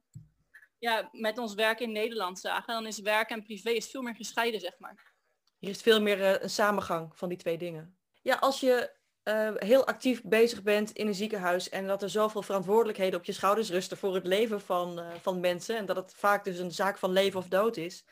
ja, 0.83 1.09
met 1.13 1.39
ons 1.39 1.55
werk 1.55 1.81
in 1.81 1.93
Nederland 1.93 2.39
zagen. 2.39 2.75
Dan 2.75 2.87
is 2.87 3.01
werk 3.01 3.31
en 3.31 3.43
privé 3.43 3.71
is 3.71 3.91
veel 3.91 4.03
meer 4.03 4.15
gescheiden, 4.15 4.61
zeg 4.61 4.79
maar. 4.79 5.15
Hier 5.59 5.71
is 5.71 5.83
veel 5.83 6.01
meer 6.01 6.23
eh, 6.23 6.43
een 6.43 6.51
samengang 6.51 7.17
van 7.17 7.29
die 7.29 7.39
twee 7.39 7.59
dingen. 7.59 7.97
Ja, 8.23 8.35
als 8.35 8.61
je 8.61 8.97
eh, 9.23 9.51
heel 9.55 9.87
actief 9.87 10.23
bezig 10.23 10.63
bent 10.63 10.91
in 10.91 11.07
een 11.07 11.15
ziekenhuis 11.15 11.69
en 11.69 11.87
dat 11.87 12.03
er 12.03 12.11
zoveel 12.11 12.43
verantwoordelijkheden 12.43 13.19
op 13.19 13.25
je 13.25 13.33
schouders 13.33 13.71
rusten 13.71 13.97
voor 13.97 14.15
het 14.15 14.27
leven 14.27 14.61
van, 14.61 14.99
eh, 14.99 15.15
van 15.21 15.41
mensen 15.41 15.77
en 15.77 15.87
dat 15.87 15.97
het 15.97 16.15
vaak 16.15 16.45
dus 16.45 16.59
een 16.59 16.73
zaak 16.73 16.99
van 16.99 17.13
leven 17.13 17.39
of 17.39 17.49
dood 17.49 17.77
is, 17.77 18.05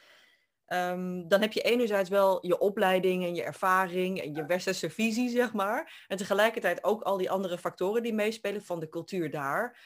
ehm, 0.67 1.29
dan 1.29 1.41
heb 1.41 1.53
je 1.53 1.63
enerzijds 1.63 2.09
wel 2.09 2.47
je 2.47 2.59
opleiding 2.59 3.25
en 3.25 3.35
je 3.35 3.43
ervaring 3.43 4.21
en 4.21 4.35
je 4.35 4.47
westerse 4.47 4.91
visie, 4.91 5.29
zeg 5.29 5.53
maar, 5.53 6.05
en 6.09 6.17
tegelijkertijd 6.17 6.85
ook 6.85 7.03
al 7.03 7.17
die 7.17 7.31
andere 7.31 7.59
factoren 7.59 8.03
die 8.03 8.15
meespelen 8.15 8.63
van 8.63 8.81
de 8.81 8.89
cultuur 8.89 9.31
daar. 9.31 9.79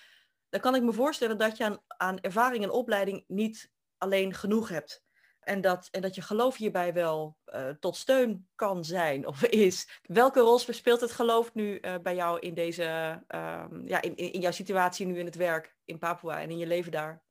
Dan 0.54 0.62
kan 0.62 0.74
ik 0.74 0.82
me 0.82 0.92
voorstellen 0.92 1.38
dat 1.38 1.56
je 1.56 1.64
aan, 1.64 1.78
aan 1.86 2.20
ervaring 2.20 2.64
en 2.64 2.70
opleiding 2.70 3.24
niet 3.26 3.70
alleen 3.98 4.34
genoeg 4.34 4.68
hebt. 4.68 5.04
En 5.40 5.60
dat, 5.60 5.88
en 5.90 6.00
dat 6.00 6.14
je 6.14 6.22
geloof 6.22 6.56
hierbij 6.56 6.92
wel 6.92 7.36
eh, 7.44 7.68
tot 7.68 7.96
steun 7.96 8.48
kan 8.54 8.84
zijn 8.84 9.26
of 9.26 9.42
is. 9.42 10.00
Welke 10.02 10.40
rol 10.40 10.58
speelt 10.58 11.00
het 11.00 11.12
geloof 11.12 11.54
nu 11.54 11.78
eh, 11.78 11.94
bij 12.02 12.14
jou 12.14 12.38
in 12.38 12.54
deze, 12.54 12.84
ehm, 13.26 13.86
ja, 13.86 14.02
in, 14.02 14.16
in, 14.16 14.40
jouw 14.40 14.50
situatie 14.50 15.06
nu 15.06 15.18
in 15.18 15.26
het 15.26 15.34
werk 15.34 15.76
in 15.84 15.98
Papua 15.98 16.40
en 16.40 16.50
in 16.50 16.58
je 16.58 16.66
leven 16.66 16.92
daar? 16.92 17.24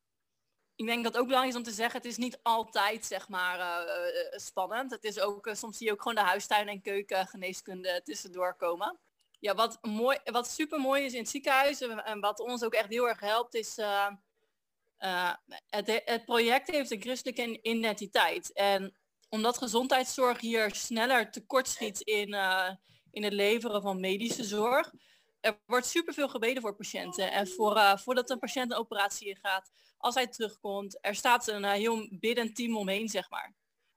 Ik 0.76 0.86
denk 0.86 1.04
dat 1.04 1.18
ook 1.18 1.26
belangrijk 1.26 1.54
is 1.54 1.60
om 1.60 1.72
te 1.72 1.82
zeggen, 1.82 2.02
het 2.02 2.10
is 2.10 2.18
niet 2.18 2.40
altijd 2.42 3.06
zeg 3.06 3.28
maar 3.28 3.60
eh, 3.60 4.40
spannend. 4.40 4.92
Het 4.92 5.04
is 5.04 5.20
ook, 5.20 5.50
soms 5.54 5.78
zie 5.78 5.88
je 5.88 5.94
ook 5.94 6.02
gewoon 6.02 6.24
de 6.24 6.30
huistuin- 6.30 6.68
en 6.68 6.82
keukengeneeskunde 6.82 8.02
tussendoor 8.04 8.56
komen. 8.56 9.00
Ja, 9.44 9.56
wat, 9.56 9.78
mooi, 9.82 10.18
wat 10.24 10.48
super 10.48 10.80
mooi 10.80 11.04
is 11.04 11.14
in 11.14 11.20
het 11.20 11.30
ziekenhuis 11.30 11.82
en, 11.82 12.20
wat 12.20 12.40
ons 12.40 12.64
ook 12.64 12.74
echt 12.74 12.90
heel 12.90 13.08
erg 13.08 13.20
helpt, 13.20 13.54
is 13.54 13.78
eh, 13.78 14.08
eh, 14.98 15.34
het, 15.70 16.02
het 16.06 16.26
project 16.26 16.72
heeft 16.72 16.92
een 16.92 17.02
christelijke 17.02 17.62
identiteit. 17.62 18.54
En 18.54 18.96
omdat 19.30 19.58
gezondheidszorg 19.58 20.40
hier 20.40 20.76
sneller 20.76 21.32
tekortschiet 21.32 22.02
in, 22.02 22.34
eh, 22.34 22.70
in 23.12 23.24
het 23.24 23.34
leveren 23.34 23.82
van 23.82 24.00
medische 24.00 24.44
zorg, 24.44 24.94
er 25.40 25.60
wordt 25.66 25.86
superveel 25.86 26.30
gebeden 26.30 26.62
voor 26.62 26.76
patiënten. 26.76 27.32
En 27.32 27.48
voor, 27.48 28.00
voordat 28.00 28.30
een 28.30 28.40
patiënt 28.40 28.72
een 28.72 28.78
operatie 28.78 29.28
ingaat, 29.28 29.72
als 29.98 30.16
hij 30.16 30.28
terugkomt, 30.28 30.98
er 31.02 31.16
staat 31.16 31.48
een 31.48 31.64
heel 31.64 32.08
biddend 32.12 32.56
team 32.56 32.78
omheen, 32.78 33.10
zeg 33.10 33.30
maar. 33.30 33.54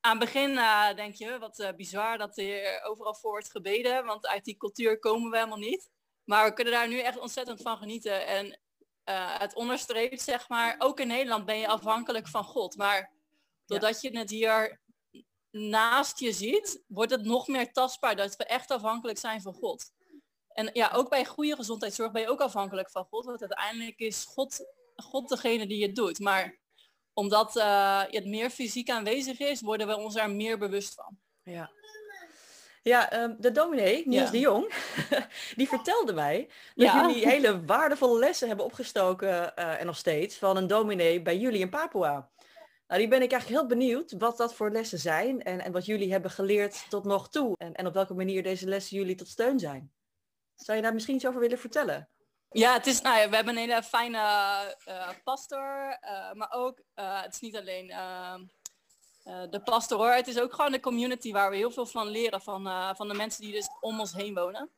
Aan 0.06 0.18
het 0.18 0.32
begin 0.32 0.50
uh, 0.50 0.94
denk 0.94 1.14
je, 1.14 1.38
wat 1.38 1.58
uh, 1.58 1.68
bizar 1.76 2.18
dat 2.18 2.38
er 2.38 2.82
overal 2.82 3.14
voor 3.14 3.30
wordt 3.30 3.50
gebeden, 3.50 4.04
want 4.04 4.26
uit 4.26 4.44
die 4.44 4.56
cultuur 4.56 4.98
komen 4.98 5.30
we 5.30 5.36
helemaal 5.36 5.58
niet. 5.58 5.90
Maar 6.24 6.44
we 6.44 6.52
kunnen 6.52 6.72
daar 6.72 6.88
nu 6.88 6.98
echt 6.98 7.18
ontzettend 7.18 7.62
van 7.62 7.76
genieten. 7.76 8.26
En 8.26 8.46
uh, 8.46 9.38
het 9.38 9.54
onderstreept, 9.54 10.22
zeg 10.22 10.48
maar, 10.48 10.74
ook 10.78 11.00
in 11.00 11.06
Nederland 11.06 11.44
ben 11.44 11.58
je 11.58 11.68
afhankelijk 11.68 12.28
van 12.28 12.44
God. 12.44 12.76
Maar 12.76 13.12
doordat 13.66 14.00
ja. 14.00 14.10
je 14.10 14.18
het 14.18 14.30
hier 14.30 14.80
naast 15.50 16.18
je 16.18 16.32
ziet, 16.32 16.84
wordt 16.86 17.10
het 17.10 17.24
nog 17.24 17.46
meer 17.46 17.72
tastbaar 17.72 18.16
dat 18.16 18.36
we 18.36 18.44
echt 18.44 18.70
afhankelijk 18.70 19.18
zijn 19.18 19.40
van 19.40 19.54
God. 19.54 19.92
En 20.48 20.70
ja, 20.72 20.90
ook 20.94 21.08
bij 21.08 21.24
goede 21.24 21.56
gezondheidszorg 21.56 22.12
ben 22.12 22.22
je 22.22 22.30
ook 22.30 22.40
afhankelijk 22.40 22.90
van 22.90 23.04
God. 23.04 23.24
Want 23.24 23.40
uiteindelijk 23.40 23.98
is 23.98 24.24
God, 24.24 24.66
God 24.96 25.28
degene 25.28 25.66
die 25.66 25.82
het 25.82 25.94
doet. 25.94 26.18
Maar 26.18 26.58
omdat 27.16 27.56
uh, 27.56 28.02
het 28.06 28.26
meer 28.26 28.50
fysiek 28.50 28.90
aanwezig 28.90 29.38
is, 29.38 29.60
worden 29.60 29.86
we 29.86 29.96
ons 29.96 30.14
daar 30.14 30.30
meer 30.30 30.58
bewust 30.58 30.94
van. 30.94 31.18
Ja. 31.42 31.70
Ja, 32.82 33.22
um, 33.22 33.36
de 33.38 33.52
dominee, 33.52 34.08
Niels 34.08 34.24
ja. 34.24 34.30
de 34.30 34.38
Jong, 34.38 34.72
die 35.56 35.68
vertelde 35.68 36.12
mij 36.12 36.48
dat 36.74 36.86
ja. 36.86 37.06
jullie 37.06 37.28
hele 37.28 37.64
waardevolle 37.64 38.18
lessen 38.18 38.48
hebben 38.48 38.66
opgestoken 38.66 39.28
uh, 39.28 39.80
en 39.80 39.86
nog 39.86 39.96
steeds 39.96 40.36
van 40.36 40.56
een 40.56 40.66
dominee 40.66 41.22
bij 41.22 41.38
jullie 41.38 41.60
in 41.60 41.68
Papua. 41.68 42.30
Nou, 42.86 43.00
die 43.00 43.08
ben 43.08 43.22
ik 43.22 43.32
eigenlijk 43.32 43.60
heel 43.60 43.78
benieuwd 43.78 44.14
wat 44.18 44.36
dat 44.36 44.54
voor 44.54 44.70
lessen 44.70 44.98
zijn 44.98 45.42
en, 45.42 45.60
en 45.60 45.72
wat 45.72 45.86
jullie 45.86 46.12
hebben 46.12 46.30
geleerd 46.30 46.86
tot 46.88 47.04
nog 47.04 47.28
toe. 47.28 47.54
En, 47.58 47.74
en 47.74 47.86
op 47.86 47.94
welke 47.94 48.14
manier 48.14 48.42
deze 48.42 48.68
lessen 48.68 48.96
jullie 48.96 49.14
tot 49.14 49.28
steun 49.28 49.58
zijn. 49.58 49.92
Zou 50.54 50.76
je 50.76 50.82
daar 50.82 50.94
misschien 50.94 51.14
iets 51.14 51.26
over 51.26 51.40
willen 51.40 51.58
vertellen? 51.58 52.08
Ja, 52.56 52.72
het 52.72 52.86
is, 52.86 53.00
nou 53.00 53.18
ja, 53.18 53.28
we 53.28 53.34
hebben 53.34 53.56
een 53.56 53.68
hele 53.68 53.82
fijne 53.82 54.18
uh, 54.88 55.08
pastor, 55.24 55.98
uh, 56.00 56.32
maar 56.32 56.50
ook, 56.50 56.78
uh, 56.94 57.22
het 57.22 57.34
is 57.34 57.40
niet 57.40 57.56
alleen 57.56 57.86
de 59.50 59.60
pastor 59.64 59.98
hoor, 59.98 60.10
het 60.10 60.26
is 60.26 60.38
ook 60.38 60.54
gewoon 60.54 60.72
de 60.72 60.80
community 60.80 61.32
waar 61.32 61.50
we 61.50 61.56
heel 61.56 61.70
veel 61.70 61.86
van 61.86 62.08
leren 62.08 62.40
van, 62.40 62.96
van 62.96 63.08
de 63.08 63.14
mensen 63.14 63.42
die 63.42 63.52
dus 63.52 63.68
om 63.80 64.00
ons 64.00 64.12
heen 64.12 64.34
wonen. 64.34 64.70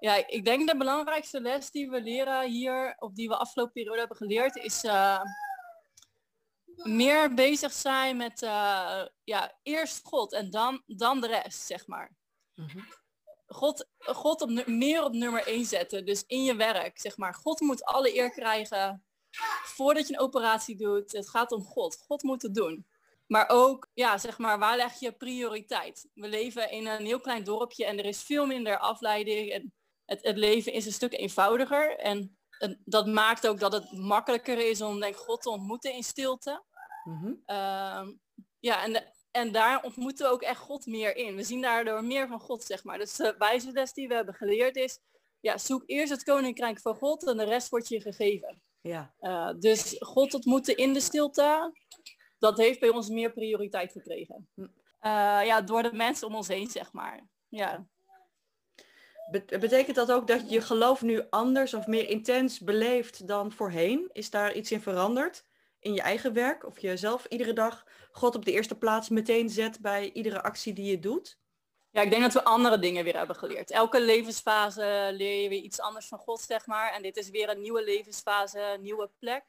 Ja, 0.00 0.26
ik 0.28 0.44
denk 0.44 0.68
de 0.68 0.76
belangrijkste 0.76 1.40
les 1.40 1.70
die 1.70 1.90
we 1.90 2.02
leren 2.02 2.50
hier, 2.50 2.96
of 2.98 3.12
die 3.12 3.28
we 3.28 3.36
afgelopen 3.36 3.72
periode 3.72 3.98
hebben 3.98 4.16
geleerd, 4.16 4.56
is 4.56 4.82
meer 6.82 7.34
bezig 7.34 7.72
zijn 7.72 8.16
met 8.16 8.40
ja, 9.24 9.58
eerst 9.62 10.00
God 10.04 10.32
en 10.32 10.50
dan, 10.50 10.82
dan 10.86 11.20
de 11.20 11.26
rest, 11.26 11.66
zeg 11.66 11.86
maar. 11.86 12.14
-hmm. 12.54 13.01
God, 13.52 13.88
God 13.98 14.40
op, 14.40 14.66
meer 14.66 15.04
op 15.04 15.12
nummer 15.12 15.46
1 15.46 15.64
zetten. 15.64 16.06
Dus 16.06 16.24
in 16.26 16.44
je 16.44 16.56
werk, 16.56 16.98
zeg 16.98 17.16
maar. 17.16 17.34
God 17.34 17.60
moet 17.60 17.84
alle 17.84 18.16
eer 18.16 18.30
krijgen 18.30 19.04
voordat 19.64 20.08
je 20.08 20.14
een 20.14 20.20
operatie 20.20 20.76
doet. 20.76 21.12
Het 21.12 21.28
gaat 21.28 21.52
om 21.52 21.64
God. 21.64 21.96
God 22.06 22.22
moet 22.22 22.42
het 22.42 22.54
doen. 22.54 22.86
Maar 23.26 23.48
ook, 23.48 23.90
ja, 23.94 24.18
zeg 24.18 24.38
maar, 24.38 24.58
waar 24.58 24.76
leg 24.76 24.98
je 24.98 25.12
prioriteit? 25.12 26.08
We 26.14 26.28
leven 26.28 26.70
in 26.70 26.86
een 26.86 27.04
heel 27.04 27.20
klein 27.20 27.44
dorpje 27.44 27.84
en 27.84 27.98
er 27.98 28.04
is 28.04 28.22
veel 28.22 28.46
minder 28.46 28.78
afleiding. 28.78 29.50
En 29.50 29.72
het, 30.04 30.22
het 30.22 30.36
leven 30.36 30.72
is 30.72 30.86
een 30.86 30.92
stuk 30.92 31.12
eenvoudiger. 31.12 31.96
En 31.98 32.36
dat 32.84 33.06
maakt 33.06 33.46
ook 33.46 33.60
dat 33.60 33.72
het 33.72 33.92
makkelijker 33.92 34.68
is 34.70 34.80
om, 34.80 35.00
denk 35.00 35.16
God 35.16 35.42
te 35.42 35.50
ontmoeten 35.50 35.92
in 35.92 36.02
stilte. 36.02 36.62
Mm 37.04 37.18
-hmm. 37.18 37.42
uh, 37.46 38.08
ja, 38.58 38.82
en 38.82 38.92
de, 38.92 39.06
en 39.32 39.52
daar 39.52 39.82
ontmoeten 39.82 40.26
we 40.26 40.32
ook 40.32 40.42
echt 40.42 40.60
God 40.60 40.86
meer 40.86 41.16
in. 41.16 41.36
We 41.36 41.42
zien 41.42 41.60
daardoor 41.60 42.04
meer 42.04 42.28
van 42.28 42.40
God, 42.40 42.64
zeg 42.64 42.84
maar. 42.84 42.98
Dus 42.98 43.16
de 43.16 43.34
wijze 43.38 43.72
les 43.72 43.92
die 43.92 44.08
we 44.08 44.14
hebben 44.14 44.34
geleerd 44.34 44.76
is, 44.76 44.98
ja, 45.40 45.58
zoek 45.58 45.82
eerst 45.86 46.12
het 46.12 46.24
koninkrijk 46.24 46.80
van 46.80 46.94
God 46.94 47.26
en 47.26 47.36
de 47.36 47.44
rest 47.44 47.68
wordt 47.68 47.88
je 47.88 48.00
gegeven. 48.00 48.62
Ja. 48.80 49.14
Uh, 49.20 49.50
dus 49.58 49.96
God 49.98 50.34
ontmoeten 50.34 50.76
in 50.76 50.92
de 50.92 51.00
stilte, 51.00 51.72
dat 52.38 52.58
heeft 52.58 52.80
bij 52.80 52.88
ons 52.88 53.08
meer 53.08 53.32
prioriteit 53.32 53.92
gekregen. 53.92 54.48
Uh, 54.56 54.68
ja, 55.44 55.60
door 55.60 55.82
de 55.82 55.92
mensen 55.92 56.26
om 56.26 56.34
ons 56.34 56.48
heen, 56.48 56.70
zeg 56.70 56.92
maar. 56.92 57.28
Ja. 57.48 57.86
Betekent 59.46 59.96
dat 59.96 60.12
ook 60.12 60.26
dat 60.26 60.50
je 60.50 60.60
geloof 60.60 61.02
nu 61.02 61.22
anders 61.30 61.74
of 61.74 61.86
meer 61.86 62.08
intens 62.08 62.60
beleeft 62.60 63.28
dan 63.28 63.52
voorheen? 63.52 64.10
Is 64.12 64.30
daar 64.30 64.54
iets 64.54 64.70
in 64.72 64.80
veranderd? 64.80 65.44
In 65.82 65.94
je 65.94 66.00
eigen 66.00 66.32
werk? 66.32 66.66
Of 66.66 66.78
je 66.78 66.96
zelf 66.96 67.24
iedere 67.24 67.52
dag 67.52 67.86
God 68.12 68.34
op 68.34 68.44
de 68.44 68.52
eerste 68.52 68.78
plaats 68.78 69.08
meteen 69.08 69.48
zet 69.50 69.80
bij 69.80 70.12
iedere 70.12 70.42
actie 70.42 70.72
die 70.72 70.90
je 70.90 70.98
doet? 70.98 71.38
Ja, 71.90 72.00
ik 72.00 72.10
denk 72.10 72.22
dat 72.22 72.32
we 72.32 72.44
andere 72.44 72.78
dingen 72.78 73.04
weer 73.04 73.16
hebben 73.16 73.36
geleerd. 73.36 73.70
Elke 73.70 74.00
levensfase 74.00 75.10
leer 75.12 75.42
je 75.42 75.48
weer 75.48 75.62
iets 75.62 75.80
anders 75.80 76.06
van 76.06 76.18
God, 76.18 76.40
zeg 76.40 76.66
maar. 76.66 76.92
En 76.92 77.02
dit 77.02 77.16
is 77.16 77.30
weer 77.30 77.48
een 77.48 77.60
nieuwe 77.60 77.84
levensfase, 77.84 78.60
een 78.60 78.82
nieuwe 78.82 79.10
plek. 79.18 79.42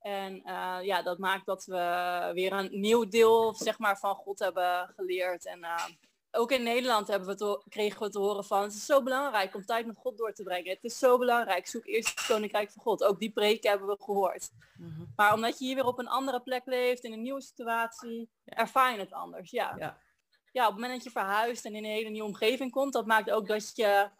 En 0.00 0.42
uh, 0.46 0.78
ja, 0.82 1.02
dat 1.02 1.18
maakt 1.18 1.46
dat 1.46 1.64
we 1.64 2.30
weer 2.34 2.52
een 2.52 2.68
nieuw 2.72 3.08
deel 3.08 3.54
zeg 3.54 3.78
maar, 3.78 3.98
van 3.98 4.14
God 4.14 4.38
hebben 4.38 4.88
geleerd. 4.96 5.46
En 5.46 5.58
uh, 5.58 5.84
ook 6.30 6.52
in 6.52 6.62
Nederland 6.62 7.08
hebben 7.08 7.28
we 7.28 7.34
te, 7.34 7.62
kregen 7.68 8.02
we 8.02 8.10
te 8.10 8.18
horen 8.18 8.44
van 8.44 8.62
het 8.62 8.74
is 8.74 8.86
zo 8.86 9.02
belangrijk 9.02 9.54
om 9.54 9.64
tijd 9.64 9.86
met 9.86 9.96
God 9.96 10.18
door 10.18 10.32
te 10.32 10.42
brengen. 10.42 10.70
Het 10.70 10.84
is 10.84 10.98
zo 10.98 11.18
belangrijk. 11.18 11.66
Zoek 11.66 11.86
eerst 11.86 12.08
het 12.08 12.26
koninkrijk 12.26 12.70
van 12.70 12.82
God. 12.82 13.04
Ook 13.04 13.18
die 13.18 13.30
preken 13.30 13.70
hebben 13.70 13.88
we 13.88 13.96
gehoord. 14.00 14.50
Mm 14.76 14.94
-hmm. 14.94 15.12
Maar 15.16 15.34
omdat 15.34 15.58
je 15.58 15.64
hier 15.64 15.74
weer 15.74 15.86
op 15.86 15.98
een 15.98 16.08
andere 16.08 16.40
plek 16.40 16.66
leeft, 16.66 17.04
in 17.04 17.12
een 17.12 17.22
nieuwe 17.22 17.42
situatie, 17.42 18.30
ja. 18.44 18.56
ervaar 18.56 18.92
je 18.92 18.98
het 18.98 19.12
anders. 19.12 19.50
Ja. 19.50 19.74
ja. 19.78 19.98
Ja. 20.52 20.66
op 20.66 20.72
het 20.72 20.80
moment 20.80 20.92
dat 20.92 21.12
je 21.12 21.20
verhuist 21.20 21.64
en 21.64 21.74
in 21.74 21.84
een 21.84 21.90
hele 21.90 22.10
nieuwe 22.10 22.28
omgeving 22.28 22.70
komt, 22.70 22.92
dat 22.92 23.06
maakt 23.06 23.30
ook 23.30 23.46
dat 23.46 23.76
je 23.76 24.10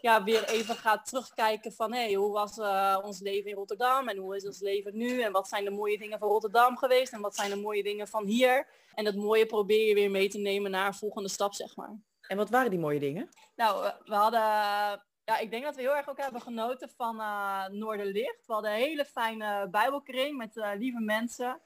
ja, 0.00 0.24
weer 0.24 0.48
even 0.48 0.74
gaat 0.74 1.06
terugkijken 1.06 1.72
van 1.72 1.92
hé, 1.92 2.04
hey, 2.04 2.14
hoe 2.14 2.32
was 2.32 2.58
uh, 2.58 2.98
ons 3.02 3.20
leven 3.20 3.50
in 3.50 3.56
Rotterdam 3.56 4.08
en 4.08 4.16
hoe 4.16 4.36
is 4.36 4.46
ons 4.46 4.60
leven 4.60 4.96
nu 4.96 5.20
en 5.22 5.32
wat 5.32 5.48
zijn 5.48 5.64
de 5.64 5.70
mooie 5.70 5.98
dingen 5.98 6.18
van 6.18 6.28
Rotterdam 6.28 6.76
geweest 6.76 7.12
en 7.12 7.20
wat 7.20 7.34
zijn 7.34 7.50
de 7.50 7.56
mooie 7.56 7.82
dingen 7.82 8.08
van 8.08 8.24
hier. 8.24 8.66
En 8.94 9.04
dat 9.04 9.14
mooie 9.14 9.46
probeer 9.46 9.88
je 9.88 9.94
weer 9.94 10.10
mee 10.10 10.28
te 10.28 10.38
nemen 10.38 10.70
naar 10.70 10.86
een 10.86 10.94
volgende 10.94 11.28
stap, 11.28 11.54
zeg 11.54 11.76
maar. 11.76 11.96
En 12.20 12.36
wat 12.36 12.50
waren 12.50 12.70
die 12.70 12.78
mooie 12.78 13.00
dingen? 13.00 13.28
Nou, 13.56 13.92
we 14.04 14.14
hadden, 14.14 14.40
ja, 15.24 15.38
ik 15.40 15.50
denk 15.50 15.64
dat 15.64 15.74
we 15.74 15.80
heel 15.80 15.96
erg 15.96 16.08
ook 16.08 16.20
hebben 16.20 16.40
genoten 16.40 16.90
van 16.96 17.20
uh, 17.20 17.66
Noorderlicht. 17.68 18.46
We 18.46 18.52
hadden 18.52 18.70
een 18.70 18.76
hele 18.76 19.04
fijne 19.04 19.68
bijbelkring 19.70 20.36
met 20.36 20.56
uh, 20.56 20.70
lieve 20.78 21.00
mensen. 21.00 21.60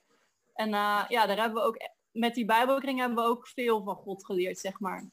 En 0.55 0.71
ja, 1.09 1.27
daar 1.27 1.39
hebben 1.39 1.63
we 1.63 1.69
ook, 1.69 1.77
met 2.11 2.35
die 2.35 2.45
bijbelkring 2.45 2.99
hebben 2.99 3.25
we 3.25 3.31
ook 3.31 3.47
veel 3.47 3.83
van 3.83 3.97
God 3.97 4.25
geleerd, 4.25 4.59
zeg 4.59 4.81
maar. 4.81 5.11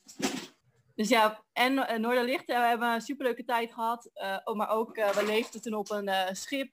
Dus 0.96 1.10
ja, 1.10 1.44
en 1.54 1.74
uh, 1.74 1.96
Noorderlicht 1.96 2.50
uh, 2.50 2.68
hebben 2.68 2.90
we 2.90 2.96
een 2.96 3.02
superleuke 3.02 3.44
tijd 3.44 3.74
gehad. 3.74 4.10
Uh, 4.14 4.38
oh, 4.44 4.56
maar 4.56 4.70
ook, 4.70 4.96
we 4.96 5.24
leefden 5.26 5.62
toen 5.62 5.74
op 5.74 5.90
een 5.90 6.36
schip. 6.36 6.72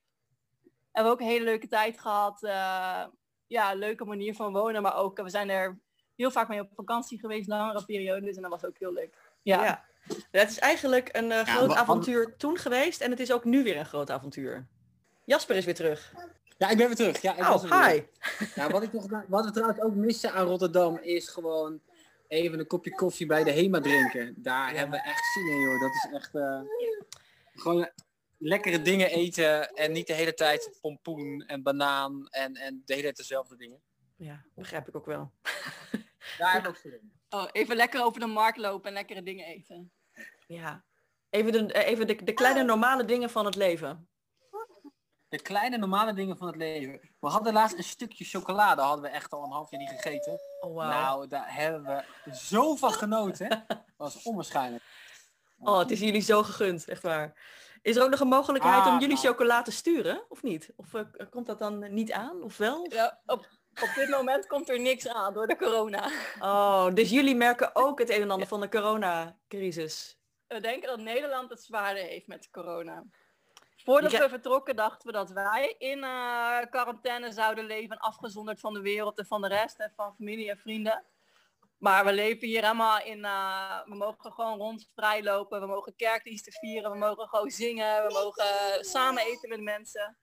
Hebben 0.93 1.13
we 1.13 1.19
ook 1.19 1.21
een 1.21 1.33
hele 1.33 1.45
leuke 1.45 1.69
tijd 1.69 2.01
gehad. 2.01 2.41
ja, 3.47 3.75
leuke 3.75 4.05
manier 4.05 4.35
van 4.35 4.53
wonen. 4.53 4.83
Maar 4.83 4.97
ook, 4.97 5.23
we 5.23 5.31
zijn 5.31 5.51
er 5.51 5.79
heel 6.17 6.31
vaak 6.31 6.49
mee 6.49 6.61
op 6.61 6.71
vakantie 6.75 7.21
geweest, 7.21 7.49
langere 7.49 7.85
periodes. 7.85 8.37
En 8.37 8.43
dat 8.43 8.51
was 8.51 8.65
ook 8.65 8.79
heel 8.79 8.93
leuk. 8.93 9.15
Ja. 9.43 9.65
ja. 9.65 9.85
Het 10.31 10.51
is 10.51 10.59
eigenlijk 10.59 11.09
een 11.13 11.29
ja, 11.29 11.45
groot 11.45 11.75
avontuur 11.75 12.37
toen 12.37 12.57
geweest. 12.57 13.01
En 13.01 13.11
het 13.11 13.21
is 13.21 13.33
ook 13.33 13.45
nu 13.45 13.63
weer 13.63 13.77
een 13.77 13.87
groot 13.87 14.11
avontuur. 14.11 14.67
Jasper 15.25 15.57
is 15.57 15.65
weer 15.65 15.75
terug. 15.75 16.15
Ja, 16.59 16.69
ik 16.69 16.77
ben 16.77 16.87
weer 16.87 16.97
terug. 16.97 17.23
Ja, 17.23 17.33
ik 17.33 17.39
oh, 17.39 17.87
hi. 17.87 18.03
Ja, 18.55 18.71
wat, 18.71 18.83
ik 18.83 18.93
nog, 18.93 19.07
wat 19.29 19.45
we 19.45 19.51
trouwens 19.51 19.81
ook 19.81 19.95
missen 19.95 20.33
aan 20.33 20.47
Rotterdam 20.47 20.99
is 20.99 21.29
gewoon 21.29 21.81
even 22.33 22.59
een 22.59 22.67
kopje 22.67 22.95
koffie 22.95 23.27
bij 23.27 23.45
de 23.45 23.53
HEMA 23.53 23.81
drinken. 23.81 24.35
Daar 24.37 24.75
hebben 24.77 25.01
we 25.01 25.05
echt 25.05 25.33
zin 25.33 25.47
in, 25.47 25.61
joh. 25.61 25.81
Dat 25.81 25.91
is 25.91 26.09
echt 26.13 26.35
uh, 26.35 26.61
gewoon 27.55 27.91
lekkere 28.39 28.83
dingen 28.83 29.11
eten 29.11 29.75
en 29.75 29.93
niet 29.93 30.07
de 30.07 30.13
hele 30.13 30.35
tijd 30.35 30.79
pompoen 30.81 31.45
en 31.47 31.63
banaan 31.63 32.29
en, 32.29 32.55
en 32.55 32.83
de 32.85 32.93
hele 32.93 33.03
tijd 33.03 33.17
dezelfde 33.17 33.57
dingen. 33.57 33.83
Ja, 34.17 34.45
begrijp 34.55 34.89
ik 34.89 34.97
ook 34.97 35.07
wel. 35.07 35.33
Daar 36.39 36.53
heb 36.53 36.63
ik 36.63 36.69
ook 36.69 36.77
zin 36.77 36.93
in. 36.93 37.13
Oh, 37.29 37.49
even 37.53 37.77
lekker 37.77 38.05
over 38.05 38.21
de 38.21 38.27
markt 38.27 38.59
lopen 38.59 38.89
en 38.89 38.93
lekkere 38.93 39.23
dingen 39.23 39.47
eten. 39.47 39.93
Ja, 40.47 40.85
even 41.31 41.53
de, 41.53 41.73
eh, 41.73 41.91
even 41.91 42.07
de, 42.07 42.25
de 42.25 42.33
kleine 42.33 42.63
normale 42.63 43.05
dingen 43.05 43.31
van 43.31 43.45
het 43.45 43.55
leven. 43.55 44.09
De 45.33 45.43
kleine 45.43 45.77
normale 45.77 46.13
dingen 46.13 46.37
van 46.37 46.47
het 46.47 46.57
leven. 46.57 47.01
We 47.21 47.29
hadden 47.29 47.53
laatst 47.53 47.77
een 47.77 47.85
stukje 47.85 48.25
chocolade, 48.25 48.83
hadden 48.83 49.03
we 49.03 49.09
echt 49.09 49.33
al 49.33 49.45
een 49.45 49.51
half 49.51 49.71
jaar 49.71 49.81
niet 49.81 49.91
gegeten. 49.91 50.33
Oh, 50.61 50.75
wow. 50.75 50.89
Nou, 50.89 51.29
daar 51.29 51.55
hebben 51.55 51.83
we 51.85 52.37
zo 52.37 52.77
van 52.77 52.93
genoten. 52.93 53.49
Dat 53.69 53.83
was 53.97 54.23
onwaarschijnlijk. 54.23 54.83
Oh, 55.59 55.79
het 55.79 55.91
is 55.91 56.01
jullie 56.01 56.21
zo 56.21 56.43
gegund, 56.43 56.89
echt 56.89 57.03
waar. 57.03 57.33
Is 57.83 57.97
er 57.97 58.03
ook 58.03 58.11
nog 58.11 58.21
een 58.21 58.29
mogelijkheid 58.29 58.83
ah, 58.83 58.87
om 58.87 59.01
jullie 59.01 59.15
nou. 59.15 59.27
chocolade 59.27 59.65
te 59.65 59.73
sturen, 59.73 60.25
of 60.29 60.43
niet? 60.43 60.73
Of 60.77 60.93
uh, 60.93 61.03
komt 61.31 61.47
dat 61.47 61.59
dan 61.59 61.95
niet 61.95 62.13
aan, 62.13 62.43
of 62.43 62.57
wel? 62.57 62.87
Ja, 62.91 63.21
op, 63.27 63.49
op 63.83 63.91
dit 63.95 64.09
moment 64.09 64.47
komt 64.47 64.69
er 64.69 64.81
niks 64.81 65.09
aan 65.09 65.35
door 65.35 65.47
de 65.47 65.57
corona. 65.57 66.11
Oh, 66.41 66.95
dus 66.95 67.11
jullie 67.11 67.35
merken 67.35 67.71
ook 67.77 67.99
het 67.99 68.11
een 68.11 68.23
en 68.23 68.31
ander 68.31 68.49
van 68.49 68.61
de 68.61 68.69
coronacrisis? 68.69 70.19
We 70.47 70.61
denken 70.61 70.89
dat 70.89 71.01
Nederland 71.01 71.51
het 71.51 71.63
zwaarder 71.63 72.03
heeft 72.03 72.27
met 72.27 72.51
corona. 72.51 73.05
Voordat 73.85 74.13
we 74.13 74.29
vertrokken 74.29 74.77
dachten 74.77 75.07
we 75.07 75.13
dat 75.13 75.31
wij 75.31 75.75
in 75.79 75.99
uh, 75.99 76.61
quarantaine 76.71 77.33
zouden 77.33 77.65
leven, 77.65 77.99
afgezonderd 77.99 78.61
van 78.61 78.75
de 78.75 78.81
wereld 78.81 79.19
en 79.19 79.27
van 79.27 79.41
de 79.41 79.49
rest 79.49 79.79
en 79.79 79.93
van 79.97 80.15
familie 80.15 80.51
en 80.51 80.59
vrienden. 80.59 81.05
Maar 81.79 82.05
we 82.05 82.13
leven 82.13 82.49
hier 82.49 82.63
helemaal 82.63 83.01
in, 83.01 83.19
uh, 83.19 83.81
we 83.85 83.95
mogen 83.95 84.33
gewoon 84.33 84.59
rond 84.59 84.91
vrij 84.95 85.23
lopen, 85.23 85.61
we 85.61 85.67
mogen 85.67 85.97
kerkdiensten 85.97 86.53
vieren, 86.53 86.91
we 86.91 86.99
mogen 86.99 87.29
gewoon 87.29 87.51
zingen, 87.51 88.07
we 88.07 88.13
mogen 88.13 88.85
samen 88.85 89.23
eten 89.23 89.49
met 89.49 89.61
mensen. 89.61 90.17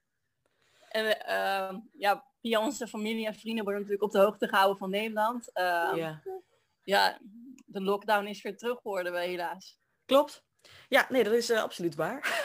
En 0.88 1.04
uh, 1.04 1.80
ja, 1.92 2.24
via 2.40 2.60
onze 2.60 2.88
familie 2.88 3.26
en 3.26 3.34
vrienden 3.34 3.64
worden 3.64 3.82
natuurlijk 3.82 4.08
op 4.08 4.20
de 4.20 4.24
hoogte 4.26 4.48
gehouden 4.48 4.78
van 4.78 4.90
Nederland. 4.90 5.52
Ehm, 5.52 6.14
Ja. 6.82 7.18
de 7.66 7.80
lockdown 7.80 8.26
is 8.26 8.42
weer 8.42 8.56
terug 8.56 8.80
geworden 8.80 9.20
helaas. 9.20 9.78
Klopt. 10.06 10.44
Ja, 10.88 11.06
nee, 11.08 11.24
dat 11.24 11.32
is 11.32 11.50
eh, 11.50 11.62
absoluut 11.62 11.94
waar. 11.94 12.42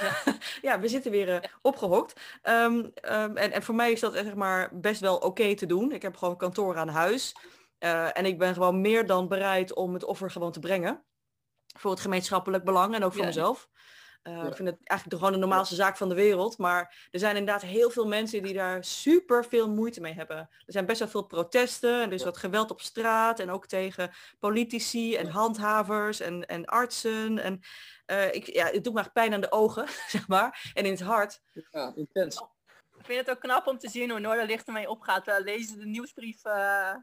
Ja. 0.61 0.79
we 0.81 0.87
zitten 0.87 1.11
weer 1.11 1.29
eh, 1.29 1.49
opgehokt. 1.61 2.19
Ehm, 2.41 2.89
ehm, 2.95 3.37
en, 3.37 3.51
en 3.51 3.63
voor 3.63 3.75
mij 3.75 3.91
is 3.91 3.99
dat 3.99 4.13
eh, 4.13 4.23
zeg 4.23 4.35
maar 4.35 4.79
best 4.79 5.01
wel 5.01 5.17
oké 5.17 5.55
te 5.55 5.65
doen. 5.65 5.91
Ik 5.91 6.01
heb 6.01 6.17
gewoon 6.17 6.37
kantoor 6.37 6.77
aan 6.77 6.87
huis. 6.87 7.35
En 7.79 8.25
ik 8.25 8.37
ben 8.37 8.53
gewoon 8.53 8.81
meer 8.81 9.05
dan 9.05 9.27
bereid 9.27 9.73
om 9.73 9.93
het 9.93 10.03
offer 10.03 10.31
gewoon 10.31 10.51
te 10.51 10.59
brengen. 10.59 11.05
Voor 11.77 11.91
het 11.91 11.99
gemeenschappelijk 11.99 12.63
belang 12.63 12.95
en 12.95 13.03
ook 13.03 13.11
voor 13.11 13.21
Ja. 13.21 13.27
mezelf. 13.27 13.69
Eh, 14.25 14.33
Ja. 14.33 14.47
Ik 14.47 14.55
vind 14.55 14.69
het 14.69 14.77
eigenlijk 14.83 15.19
gewoon 15.19 15.39
de 15.39 15.45
normaalste 15.45 15.75
zaak 15.75 15.97
van 15.97 16.09
de 16.09 16.15
wereld. 16.15 16.57
Maar 16.57 17.07
er 17.11 17.19
zijn 17.19 17.35
inderdaad 17.35 17.61
heel 17.61 17.89
veel 17.89 18.07
mensen 18.07 18.43
die 18.43 18.53
daar 18.53 18.83
super 18.83 19.45
veel 19.45 19.69
moeite 19.69 20.01
mee 20.01 20.13
hebben. 20.13 20.37
Er 20.37 20.49
zijn 20.65 20.85
best 20.85 20.99
wel 20.99 21.07
veel 21.07 21.25
protesten 21.25 22.01
en 22.01 22.07
er 22.07 22.13
is 22.13 22.23
wat 22.23 22.37
geweld 22.37 22.71
op 22.71 22.81
straat. 22.81 23.39
En 23.39 23.49
ook 23.49 23.67
tegen 23.67 24.11
politici 24.39 25.15
en 25.15 25.27
handhavers 25.27 26.19
en, 26.19 26.45
en 26.45 26.65
artsen. 26.65 27.39
En 27.39 27.59
eh, 28.05 28.33
ik, 28.33 28.53
ja, 28.53 28.65
het 28.65 28.83
doet 28.83 28.93
me 28.93 28.99
echt 28.99 29.13
pijn 29.13 29.33
aan 29.33 29.41
de 29.41 29.51
ogen, 29.51 29.87
zeg 30.15 30.27
maar. 30.27 30.71
En 30.73 30.85
in 30.85 30.91
het 30.91 31.01
hart. 31.01 31.41
Ja, 31.71 31.91
intens. 31.95 32.41
Ik 32.97 33.05
vind 33.05 33.19
het 33.19 33.29
ook 33.35 33.41
knap 33.41 33.67
om 33.67 33.77
te 33.77 33.89
zien 33.89 34.09
hoe 34.09 34.19
Noorderlicht 34.19 34.67
ermee 34.67 34.89
opgaat. 34.89 35.25
We 35.25 35.41
lezen 35.43 35.79
de 35.79 35.85
nieuwsbrief 35.85 36.43
eh, 36.45 36.95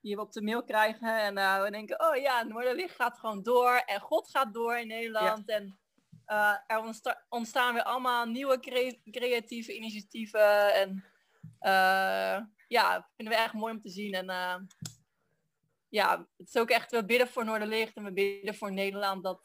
die 0.00 0.14
we 0.16 0.20
op 0.20 0.32
de 0.32 0.42
mail 0.42 0.62
krijgen. 0.64 1.20
En 1.20 1.38
eh, 1.38 1.62
we 1.62 1.70
denken, 1.70 2.00
oh 2.10 2.16
ja, 2.16 2.42
Noorderlicht 2.42 2.94
gaat 2.94 3.18
gewoon 3.18 3.42
door. 3.42 3.82
En 3.86 4.00
God 4.00 4.30
gaat 4.30 4.54
door 4.54 4.76
in 4.78 4.86
Nederland. 4.86 5.48
En 5.48 5.76
eh, 6.24 6.54
er 6.66 6.78
ontsta- 6.78 7.24
ontstaan 7.28 7.74
weer 7.74 7.82
allemaal 7.82 8.26
nieuwe 8.26 8.60
crea- 8.60 8.98
creatieve 9.10 9.74
initiatieven. 9.74 10.74
En 10.74 11.04
eh, 11.58 12.40
ja, 12.68 13.08
vinden 13.16 13.34
we 13.34 13.40
echt 13.40 13.52
mooi 13.52 13.72
om 13.74 13.80
te 13.80 13.88
zien. 13.88 14.14
En 14.14 14.28
eh, 14.30 14.56
ja, 15.88 16.26
het 16.36 16.48
is 16.48 16.56
ook 16.56 16.70
echt, 16.70 16.90
we 16.90 17.04
bidden 17.04 17.28
voor 17.28 17.44
Noorderlicht 17.44 17.96
en 17.96 18.04
we 18.04 18.12
bidden 18.12 18.54
voor 18.54 18.72
Nederland 18.72 19.22
dat, 19.22 19.44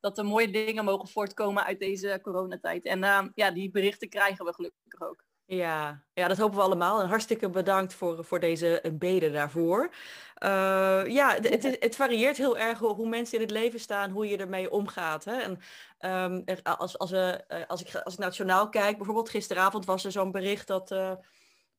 dat 0.00 0.18
er 0.18 0.24
mooie 0.24 0.50
dingen 0.50 0.84
mogen 0.84 1.08
voortkomen 1.08 1.64
uit 1.64 1.78
deze 1.78 2.18
coronatijd. 2.22 2.84
En 2.84 3.32
ja, 3.34 3.50
die 3.50 3.70
berichten 3.70 4.08
krijgen 4.08 4.44
we 4.44 4.52
gelukkig 4.52 5.00
ook. 5.00 5.25
Ja, 5.46 6.02
ja, 6.12 6.28
dat 6.28 6.38
hopen 6.38 6.56
we 6.56 6.62
allemaal. 6.62 7.00
En 7.00 7.08
hartstikke 7.08 7.50
bedankt 7.50 7.94
voor, 7.94 8.24
voor 8.24 8.40
deze 8.40 8.80
eh, 8.80 8.92
beden 8.92 9.32
daarvoor. 9.32 9.90
Eh, 10.34 11.02
ja, 11.06 11.34
het, 11.40 11.62
het, 11.80 11.96
varieert 11.96 12.36
heel 12.36 12.58
erg 12.58 12.78
hoe, 12.78 13.08
mensen 13.08 13.34
in 13.34 13.40
het 13.40 13.50
leven 13.50 13.80
staan, 13.80 14.10
hoe 14.10 14.28
je 14.28 14.36
ermee 14.36 14.70
omgaat. 14.70 15.24
Hè? 15.24 15.36
En 15.36 15.58
ehm, 15.98 16.42
als, 16.62 16.98
als, 16.98 17.10
we, 17.10 17.44
eh, 17.48 17.66
als, 17.66 17.82
ik, 17.82 17.94
als 17.94 18.16
ik 18.16 18.32
journaal 18.32 18.68
kijk, 18.68 18.96
bijvoorbeeld 18.96 19.30
gisteravond 19.30 19.84
was 19.84 20.04
er 20.04 20.12
zo'n 20.12 20.32
bericht 20.32 20.66
dat 20.66 20.94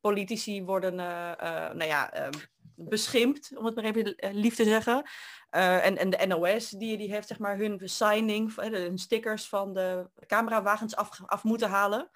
politici 0.01 0.63
worden 0.63 0.99
eh, 0.99 1.73
nou 1.73 1.85
ja, 1.85 2.13
ehm, 2.13 2.31
beschimpt, 2.75 3.51
om 3.57 3.65
het 3.65 3.75
maar 3.75 3.83
even 3.83 4.15
lief 4.31 4.55
te 4.55 4.63
zeggen. 4.63 5.03
En, 5.49 5.97
en 5.97 6.09
de 6.09 6.25
NOS, 6.27 6.69
die, 6.69 6.97
die 6.97 7.11
heeft 7.11 7.27
zeg 7.27 7.39
maar 7.39 7.57
hun 7.57 7.81
signing, 7.83 8.55
hun 8.55 8.97
stickers 8.97 9.49
van 9.49 9.73
de 9.73 10.09
camerawagens 10.27 10.95
af, 10.95 11.19
af 11.25 11.43
moeten 11.43 11.69
halen. 11.69 12.09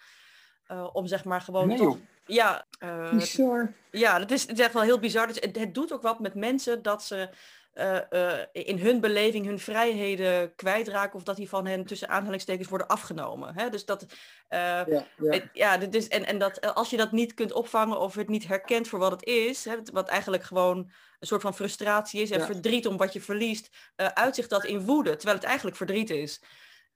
Eh, 0.71 0.87
om 0.93 1.07
zeg 1.07 1.23
maar 1.23 1.41
gewoon 1.41 1.67
Nee, 1.67 1.77
toch... 1.77 1.93
joh. 1.93 2.01
Ja, 2.25 2.65
eh, 2.79 3.11
Bizar. 3.11 3.73
ja, 3.91 4.19
dat 4.19 4.31
is, 4.31 4.41
het 4.41 4.51
is 4.51 4.59
echt 4.65 4.73
wel 4.73 4.81
heel 4.83 4.99
bizar. 4.99 5.27
Dus 5.27 5.39
het, 5.39 5.57
het 5.59 5.73
doet 5.73 5.93
ook 5.93 6.01
wat 6.01 6.19
met 6.19 6.33
mensen 6.35 6.81
dat 6.81 7.03
ze 7.03 7.29
eh, 7.73 8.39
in 8.51 8.77
hun 8.77 8.99
beleving 8.99 9.45
hun 9.45 9.59
vrijheden 9.59 10.55
kwijtraken 10.55 11.15
of 11.15 11.23
dat 11.23 11.35
die 11.35 11.49
van 11.49 11.65
hen 11.65 11.85
tussen 11.85 12.09
aanhalingstekens 12.09 12.69
worden 12.69 12.87
afgenomen. 12.87 13.55
Hè? 13.55 13.69
Dus 13.69 13.85
dat, 13.85 14.05
Ja, 14.49 14.85
ja. 15.17 15.41
ja, 15.53 15.79
en, 15.79 16.25
en 16.25 16.39
dat 16.39 16.73
als 16.75 16.89
je 16.89 16.97
dat 16.97 17.11
niet 17.11 17.33
kunt 17.33 17.51
opvangen 17.53 17.99
of 17.99 18.15
het 18.15 18.29
niet 18.29 18.47
herkent 18.47 18.87
voor 18.87 18.99
wat 18.99 19.11
het 19.11 19.23
is, 19.23 19.65
hè, 19.65 19.75
wat 19.93 20.07
eigenlijk 20.09 20.43
gewoon 20.43 20.77
een 21.19 21.27
soort 21.27 21.41
van 21.41 21.55
frustratie 21.55 22.21
is 22.21 22.31
en 22.31 22.39
Ja. 22.39 22.45
verdriet 22.45 22.87
om 22.87 22.97
wat 22.97 23.13
je 23.13 23.21
verliest, 23.21 23.69
uitzicht 23.95 24.49
dat 24.49 24.65
in 24.65 24.85
woede, 24.85 25.15
terwijl 25.15 25.37
het 25.37 25.47
eigenlijk 25.47 25.77
verdriet 25.77 26.09
is. 26.09 26.41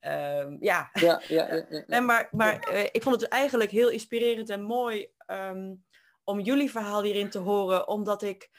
Ehm, 0.06 0.56
ja, 0.60 0.89
Ja, 0.94 1.22
ja, 1.28 1.65
ja, 1.70 1.84
en 1.88 2.06
maar 2.06 2.28
maar 2.32 2.60
eh, 2.60 2.84
ik 2.91 3.04
vond 3.04 3.22
het 3.22 3.30
eigenlijk 3.30 3.72
heel 3.72 3.89
inspirerend 3.89 4.50
en 4.50 4.62
mooi 4.63 5.08
ehm, 5.18 5.74
om 6.24 6.39
jullie 6.39 6.72
verhaal 6.72 7.04
hierin 7.04 7.30
te 7.30 7.39
horen, 7.39 7.88
omdat 7.88 8.22
ik 8.22 8.50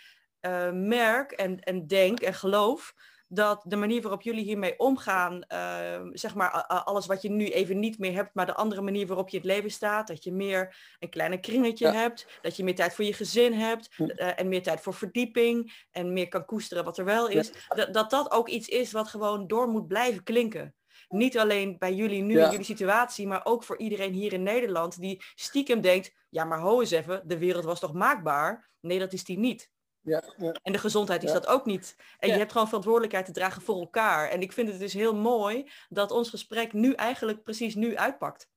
eh, 0.41 0.71
merk 0.73 1.33
en, 1.33 1.61
en 1.61 1.87
denk 1.87 2.21
en 2.21 2.35
geloof 2.35 2.95
dat 3.29 3.63
de 3.67 3.77
manier 3.77 4.03
waarop 4.03 4.23
jullie 4.23 4.45
hiermee 4.45 4.79
omgaan, 4.79 5.43
ehm, 5.43 6.09
zeg 6.13 6.35
maar 6.35 6.51
alles 6.67 7.07
wat 7.07 7.23
je 7.23 7.31
nu 7.31 7.49
even 7.49 7.79
niet 7.79 7.99
meer 7.99 8.13
hebt, 8.15 8.35
maar 8.35 8.47
de 8.47 8.55
andere 8.55 8.81
manier 8.81 9.07
waarop 9.07 9.29
je 9.29 9.37
in 9.37 9.43
het 9.43 9.53
leven 9.53 9.71
staat, 9.71 10.07
dat 10.07 10.25
je 10.25 10.33
meer 10.33 10.77
een 10.99 11.09
kleine 11.09 11.41
kringetje 11.41 11.87
Ja. 11.87 11.93
hebt, 11.93 12.39
dat 12.43 12.57
je 12.57 12.65
meer 12.65 12.75
tijd 12.75 12.95
voor 12.95 13.05
je 13.05 13.13
gezin 13.15 13.53
hebt 13.53 13.95
Hm. 13.97 14.03
eh, 14.03 14.41
en 14.41 14.49
meer 14.49 14.63
tijd 14.63 14.81
voor 14.81 14.95
verdieping 14.95 15.85
en 15.91 16.13
meer 16.13 16.29
kan 16.29 16.45
koesteren 16.45 16.85
wat 16.85 16.99
er 16.99 17.05
wel 17.05 17.29
is, 17.29 17.53
dat 17.93 18.11
dat 18.11 18.31
ook 18.31 18.49
iets 18.49 18.69
is 18.69 18.93
wat 18.93 19.09
gewoon 19.09 19.47
door 19.47 19.69
moet 19.69 19.87
blijven 19.89 20.23
klinken. 20.23 20.75
Niet 21.09 21.39
alleen 21.39 21.79
bij 21.79 21.95
jullie 21.95 22.23
nu 22.23 22.35
Ja. 22.37 22.45
in 22.45 22.51
jullie 22.51 22.65
situatie, 22.67 23.27
maar 23.27 23.41
ook 23.45 23.65
voor 23.65 23.79
iedereen 23.79 24.13
hier 24.13 24.33
in 24.33 24.43
Nederland 24.43 25.01
die 25.01 25.23
stiekem 25.35 25.81
denkt, 25.81 26.13
ja 26.31 26.45
maar 26.45 26.59
ho 26.61 26.81
eens 26.81 26.91
even, 26.91 27.23
de 27.25 27.39
wereld 27.39 27.65
was 27.65 27.81
toch 27.81 27.93
maakbaar? 27.93 28.69
Nee, 28.81 28.99
dat 28.99 29.13
is 29.13 29.25
die 29.25 29.39
niet. 29.39 29.71
Ja, 30.01 30.23
ja. 30.37 30.53
En 30.63 30.73
de 30.73 30.79
gezondheid 30.79 31.23
is 31.23 31.29
Ja. 31.33 31.35
dat 31.39 31.47
ook 31.47 31.65
niet. 31.65 31.97
En 32.19 32.29
je 32.29 32.35
hebt 32.39 32.53
gewoon 32.53 32.67
verantwoordelijkheid 32.67 33.27
te 33.27 33.33
dragen 33.33 33.63
voor 33.63 33.79
elkaar. 33.81 34.29
En 34.29 34.41
ik 34.41 34.53
vind 34.53 34.69
het 34.69 34.79
dus 34.79 34.93
heel 34.93 35.15
mooi 35.15 35.71
dat 35.89 36.11
ons 36.11 36.31
gesprek 36.31 36.73
nu 36.73 36.93
eigenlijk 36.93 37.43
precies 37.43 37.75
nu 37.75 37.97
uitpakt. 37.97 38.49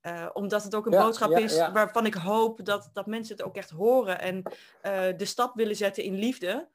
Eh, 0.00 0.26
omdat 0.32 0.62
het 0.62 0.74
ook 0.74 0.86
een 0.86 0.98
boodschap 1.00 1.30
is 1.30 1.58
waarvan 1.58 2.06
ik 2.06 2.14
hoop 2.14 2.64
dat, 2.64 2.90
dat 2.92 3.06
mensen 3.06 3.36
het 3.36 3.46
ook 3.46 3.56
echt 3.56 3.70
horen 3.70 4.20
en 4.20 4.42
eh, 4.80 5.02
de 5.16 5.24
stap 5.24 5.54
willen 5.54 5.76
zetten 5.76 6.02
in 6.04 6.14
liefde. 6.14 6.68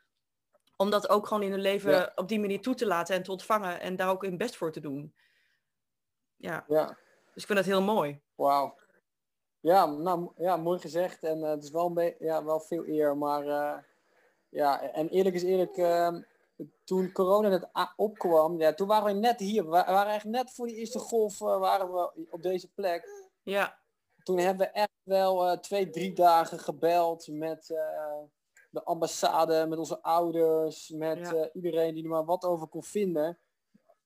Om 0.81 0.89
dat 0.89 1.09
ook 1.09 1.27
gewoon 1.27 1.43
in 1.43 1.51
hun 1.51 1.59
leven 1.61 1.91
Ja. 1.91 2.11
op 2.15 2.27
die 2.27 2.39
manier 2.39 2.61
toe 2.61 2.73
te 2.75 2.85
laten 2.85 3.15
en 3.15 3.23
te 3.23 3.31
ontvangen 3.31 3.79
en 3.79 3.95
daar 3.95 4.09
ook 4.09 4.21
hun 4.21 4.37
best 4.37 4.55
voor 4.55 4.71
te 4.71 4.79
doen. 4.79 5.15
Ja, 6.35 6.65
ja. 6.67 6.85
dus 7.33 7.41
ik 7.41 7.45
vind 7.45 7.57
dat 7.57 7.67
heel 7.67 7.81
mooi. 7.81 8.21
Wauw. 8.35 8.79
Ja, 9.59 9.85
nou, 9.85 10.31
ja, 10.35 10.57
mooi 10.57 10.79
gezegd. 10.79 11.23
En 11.23 11.43
eh, 11.43 11.49
het 11.49 11.63
is 11.63 11.69
wel, 11.69 11.85
een 11.85 11.93
be- 11.93 12.15
ja, 12.19 12.43
wel 12.45 12.59
veel 12.59 12.85
eer. 12.87 13.17
Maar 13.17 13.47
eh, 13.47 13.77
ja, 14.49 14.81
en 14.81 15.09
eerlijk 15.09 15.35
is 15.35 15.43
eerlijk, 15.43 15.77
ehm, 15.77 16.21
toen 16.83 17.11
corona 17.11 17.49
net 17.49 17.75
a- 17.77 17.93
opkwam, 17.95 18.59
ja, 18.59 18.73
toen 18.73 18.87
waren 18.87 19.13
we 19.13 19.19
net 19.19 19.39
hier. 19.39 19.63
We 19.63 19.69
wa- 19.69 19.85
we 19.85 19.91
waren 19.91 20.09
eigenlijk 20.09 20.43
net 20.43 20.53
voor 20.55 20.67
die 20.67 20.75
eerste 20.75 20.99
golf 20.99 21.41
eh, 21.41 21.59
waren 21.59 21.91
we 21.93 22.27
op 22.29 22.41
deze 22.41 22.71
plek. 22.73 23.29
Ja, 23.43 23.79
Toen 24.23 24.37
hebben 24.37 24.67
we 24.67 24.73
echt 24.73 24.91
wel 25.03 25.59
twee, 25.59 25.89
drie 25.89 26.13
dagen 26.13 26.59
gebeld 26.59 27.27
met 27.27 27.69
de 28.71 28.83
ambassade, 28.83 29.65
met 29.67 29.77
onze 29.79 30.01
ouders, 30.01 30.89
met 30.89 31.17
Ja. 31.19 31.33
eh, 31.33 31.49
iedereen 31.53 31.93
die 31.93 32.03
er 32.03 32.09
maar 32.09 32.25
wat 32.25 32.43
over 32.43 32.67
kon 32.67 32.83
vinden. 32.83 33.39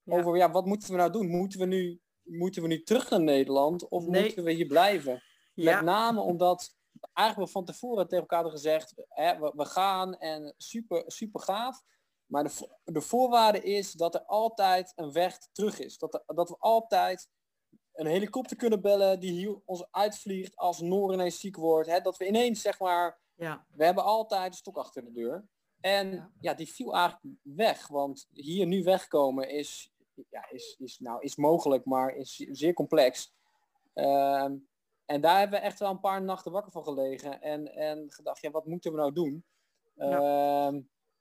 Ja. 0.02 0.18
Over 0.18 0.36
ja, 0.36 0.50
wat 0.50 0.66
moeten 0.66 0.90
we 0.90 0.96
nou 0.96 1.10
doen? 1.12 1.26
Moeten 1.28 1.58
we 1.60 1.66
nu, 1.66 2.00
moeten 2.22 2.62
we 2.62 2.68
nu 2.68 2.82
terug 2.82 3.10
naar 3.10 3.20
Nederland 3.22 3.88
of 3.88 4.06
Nee. 4.06 4.22
moeten 4.22 4.44
we 4.44 4.52
hier 4.52 4.66
blijven? 4.66 5.22
ja, 5.54 5.74
Met 5.74 5.84
name 5.84 6.20
omdat 6.20 6.74
eigenlijk 7.12 7.52
wel 7.52 7.62
van 7.62 7.72
tevoren 7.74 8.04
tegen 8.08 8.18
elkaar 8.20 8.42
hadden 8.42 8.58
gezegd, 8.58 8.94
hè, 9.08 9.38
we, 9.38 9.52
we 9.56 9.64
gaan 9.64 10.14
en 10.16 10.54
super, 10.56 11.02
super 11.06 11.40
gaaf. 11.40 11.82
Maar 12.26 12.44
de, 12.44 12.68
de 12.84 13.00
voorwaarde 13.00 13.60
is 13.62 13.92
dat 13.92 14.14
er 14.14 14.24
altijd 14.24 14.92
een 14.94 15.12
weg 15.12 15.38
terug 15.52 15.78
is. 15.78 15.98
Dat, 15.98 16.14
er- 16.14 16.34
dat 16.36 16.48
we 16.48 16.56
altijd 16.58 17.28
een 17.92 18.06
helikopter 18.06 18.56
kunnen 18.56 18.80
bellen 18.80 19.20
die 19.20 19.32
hier 19.32 19.60
ons 19.64 19.86
uitvliegt 19.90 20.56
als 20.56 20.80
Noor 20.80 21.12
ineens 21.12 21.40
ziek 21.40 21.56
wordt. 21.56 21.88
Hè, 21.88 22.00
dat 22.00 22.16
we 22.16 22.26
ineens 22.26 22.60
zeg 22.60 22.78
maar, 22.80 23.20
ja, 23.36 23.66
we 23.72 23.84
hebben 23.84 24.04
altijd 24.04 24.46
een 24.46 24.52
stok 24.52 24.76
achter 24.76 25.04
de 25.04 25.12
deur. 25.12 25.46
En 25.80 26.10
Ja. 26.10 26.30
ja, 26.40 26.54
die 26.54 26.72
viel 26.72 26.94
eigenlijk 26.94 27.36
weg. 27.42 27.88
Want 27.88 28.28
hier 28.32 28.66
nu 28.66 28.82
wegkomen 28.82 29.48
is, 29.48 29.92
ja, 30.30 30.50
is, 30.50 30.76
is, 30.78 30.98
nou, 30.98 31.22
is 31.22 31.36
mogelijk, 31.36 31.84
maar 31.84 32.14
is 32.14 32.36
zeer 32.36 32.72
complex. 32.72 33.34
Ehm, 33.92 34.56
en 35.04 35.20
daar 35.20 35.38
hebben 35.38 35.60
we 35.60 35.66
echt 35.66 35.78
wel 35.78 35.90
een 35.90 36.00
paar 36.00 36.22
nachten 36.22 36.52
wakker 36.52 36.72
van 36.72 36.84
gelegen. 36.84 37.40
En, 37.40 37.74
en 37.74 38.10
gedacht, 38.12 38.40
ja, 38.40 38.50
wat 38.50 38.66
moeten 38.66 38.92
we 38.92 38.98
nou 38.98 39.12
doen? 39.12 39.44
Ja. 39.94 40.66
Ehm, 40.66 40.80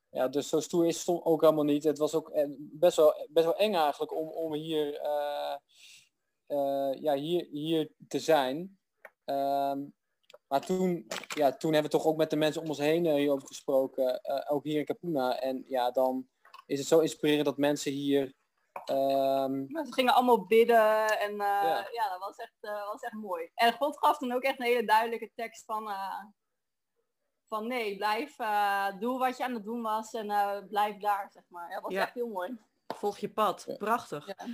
ja, 0.09 0.27
dus 0.27 0.49
zo 0.49 0.59
stoer 0.59 0.85
is 0.85 1.05
het 1.05 1.23
ook 1.23 1.41
helemaal 1.41 1.63
niet. 1.63 1.83
Het 1.83 1.97
was 1.97 2.15
ook 2.15 2.29
eh, 2.29 2.45
best 2.57 2.97
wel, 2.97 3.27
best 3.29 3.45
wel 3.45 3.55
eng 3.55 3.73
eigenlijk 3.73 4.15
om, 4.15 4.27
om 4.27 4.53
hier, 4.53 4.99
eh, 4.99 5.55
eh, 6.45 7.01
ja, 7.01 7.13
hier, 7.13 7.47
hier 7.51 7.91
te 8.07 8.19
zijn. 8.19 8.77
Ehm, 9.25 9.83
maar 10.47 10.61
toen, 10.65 11.07
ja, 11.35 11.51
toen 11.57 11.73
hebben 11.73 11.91
we 11.91 11.97
toch 11.97 12.05
ook 12.07 12.17
met 12.17 12.29
de 12.29 12.35
mensen 12.35 12.61
om 12.61 12.67
ons 12.67 12.77
heen 12.77 13.05
eh, 13.05 13.13
hierover 13.13 13.47
gesproken. 13.47 14.21
eh, 14.21 14.53
ook 14.53 14.63
hier 14.63 14.79
in 14.79 14.85
Capuna. 14.85 15.39
En 15.39 15.63
ja, 15.67 15.91
dan 15.91 16.27
is 16.65 16.79
het 16.79 16.87
zo 16.87 16.99
inspirerend 16.99 17.45
dat 17.45 17.57
mensen 17.57 17.91
hier... 17.91 18.33
ehm, 18.85 19.65
Mensen 19.71 19.93
gingen 19.93 20.13
allemaal 20.13 20.45
bidden 20.45 21.19
en 21.19 21.31
eh, 21.31 21.37
Ja. 21.37 21.87
ja. 21.91 22.09
dat 22.09 22.19
was 22.19 22.37
echt, 22.37 22.57
eh, 22.61 22.85
was 22.91 23.01
echt 23.01 23.13
mooi. 23.13 23.49
En 23.55 23.73
God 23.73 23.97
gaf 23.97 24.17
toen 24.17 24.31
ook 24.31 24.43
echt 24.43 24.59
een 24.59 24.65
hele 24.65 24.85
duidelijke 24.85 25.31
tekst 25.35 25.65
van, 25.65 25.89
eh, 25.89 26.23
van 27.47 27.67
nee, 27.67 27.95
blijf, 27.97 28.39
eh, 28.39 28.87
doe 28.99 29.19
wat 29.19 29.37
je 29.37 29.43
aan 29.43 29.53
het 29.53 29.63
doen 29.63 29.81
was 29.81 30.11
en 30.13 30.29
eh, 30.29 30.57
blijf 30.69 30.97
daar, 30.97 31.29
zeg 31.31 31.43
maar. 31.47 31.67
Ja, 31.69 31.73
dat 31.73 31.83
was 31.83 31.93
Ja. 31.93 32.01
echt 32.01 32.13
heel 32.13 32.27
mooi. 32.29 32.57
volg 32.95 33.17
je 33.17 33.29
pad. 33.29 33.75
Prachtig. 33.77 34.27
Ja. 34.27 34.45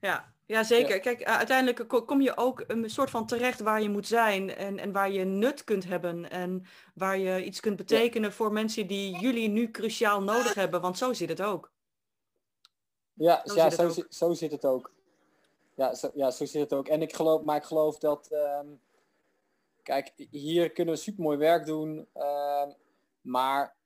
Ja, 0.00 0.33
ja 0.46 0.62
zeker. 0.62 1.00
Kijk, 1.00 1.20
uh, 1.20 1.36
uiteindelijk 1.36 2.06
kom 2.06 2.20
je 2.20 2.36
ook 2.36 2.64
een 2.66 2.90
soort 2.90 3.10
van 3.10 3.26
terecht 3.26 3.60
waar 3.60 3.82
je 3.82 3.88
moet 3.88 4.06
zijn 4.06 4.56
en, 4.56 4.78
en 4.78 4.92
waar 4.92 5.10
je 5.10 5.24
nut 5.24 5.64
kunt 5.64 5.84
hebben 5.84 6.30
en 6.30 6.66
waar 6.94 7.18
je 7.18 7.44
iets 7.44 7.60
kunt 7.60 7.76
betekenen 7.76 8.32
voor 8.32 8.52
mensen 8.52 8.86
die 8.86 9.18
jullie 9.18 9.48
nu 9.48 9.70
cruciaal 9.70 10.22
nodig 10.22 10.54
hebben, 10.54 10.80
want 10.80 10.98
zo 10.98 11.12
zit 11.12 11.28
het 11.28 11.42
ook. 11.42 11.72
Ja, 13.12 13.42
zo, 13.44 13.54
ja, 13.54 13.70
zit, 13.70 13.94
zo, 13.94 14.02
zo 14.08 14.32
zit 14.32 14.50
het 14.50 14.64
ook. 14.64 14.92
Ja 15.74 15.94
zo, 15.94 16.10
ja, 16.14 16.30
zo 16.30 16.44
zit 16.44 16.60
het 16.60 16.72
ook. 16.72 16.88
En 16.88 17.02
ik 17.02 17.14
geloof, 17.14 17.42
maar 17.42 17.56
ik 17.56 17.64
geloof 17.64 17.98
dat, 17.98 18.28
uh, 18.32 18.60
kijk, 19.82 20.12
hier 20.30 20.72
kunnen 20.72 20.94
we 20.94 21.00
supermooi 21.00 21.38
werk 21.38 21.66
doen, 21.66 22.08
uh, 22.14 22.66
maar 23.20 23.76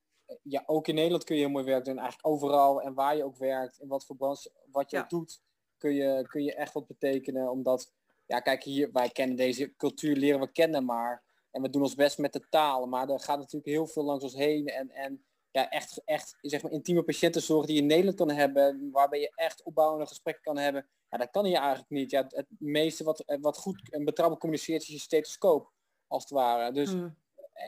ja, 0.43 0.63
ook 0.67 0.89
in 0.89 0.95
Nederland 0.95 1.25
kun 1.25 1.37
je 1.37 1.43
heel 1.43 1.51
mooi 1.51 1.65
werk 1.65 1.85
doen. 1.85 1.99
Eigenlijk 1.99 2.29
overal 2.29 2.83
en 2.83 2.95
waar 2.95 3.17
je 3.17 3.25
ook 3.25 3.37
werkt, 3.37 3.81
in 3.81 3.89
wat 3.89 4.05
voor 4.05 4.17
branche, 4.17 4.51
wat 4.71 4.91
je 4.91 4.97
ja. 4.97 5.05
doet, 5.09 5.41
kun 5.79 5.95
je, 5.95 6.27
kun 6.29 6.45
je 6.45 6.55
echt 6.55 6.73
wat 6.73 6.87
betekenen. 6.87 7.51
Omdat, 7.51 7.93
ja, 8.27 8.41
kijk 8.41 8.63
hier, 8.63 8.93
wij 8.93 9.09
kennen 9.09 9.37
deze 9.37 9.77
cultuur, 9.77 10.17
leren 10.17 10.41
we 10.41 10.53
kennen 10.53 10.85
maar. 10.85 11.23
En 11.51 11.63
we 11.63 11.71
doen 11.71 11.83
ons 11.83 11.95
best 11.95 12.19
met 12.19 12.33
de 12.33 12.49
taal. 12.51 12.87
Maar 12.87 13.09
er 13.09 13.21
gaat 13.21 13.39
natuurlijk 13.39 13.67
heel 13.67 13.87
veel 13.87 14.05
langs 14.05 14.25
ons 14.25 14.35
heen. 14.35 14.67
En, 14.67 14.91
en 14.91 15.25
ja, 15.51 15.71
echt, 15.71 16.03
echt 16.05 16.39
zeg 16.41 16.63
maar, 16.63 16.73
intieme 16.73 17.03
patiëntenzorg 17.03 17.67
die 17.67 17.75
je 17.75 17.81
in 17.81 17.87
Nederland 17.87 18.17
kan 18.17 18.31
hebben, 18.31 18.91
waarbij 18.93 19.21
je 19.21 19.33
echt 19.35 19.63
opbouwende 19.63 20.07
gesprekken 20.07 20.43
kan 20.43 20.59
hebben. 20.59 20.87
Ja, 21.11 21.19
dat 21.19 21.31
kan 21.31 21.45
hier 21.45 21.59
eigenlijk 21.59 21.91
niet. 21.91 22.11
Ja, 22.11 22.25
het 22.29 22.47
meeste 22.59 23.05
wat, 23.05 23.25
wat 23.41 23.59
goed 23.59 23.91
en 23.91 24.05
betrouwbaar 24.05 24.39
communiceert 24.39 24.83
is 24.83 24.89
je 24.89 24.99
stethoscoop, 24.99 25.73
als 26.07 26.23
het 26.23 26.33
ware. 26.33 26.73
Dus, 26.73 26.95
mm. 26.95 27.17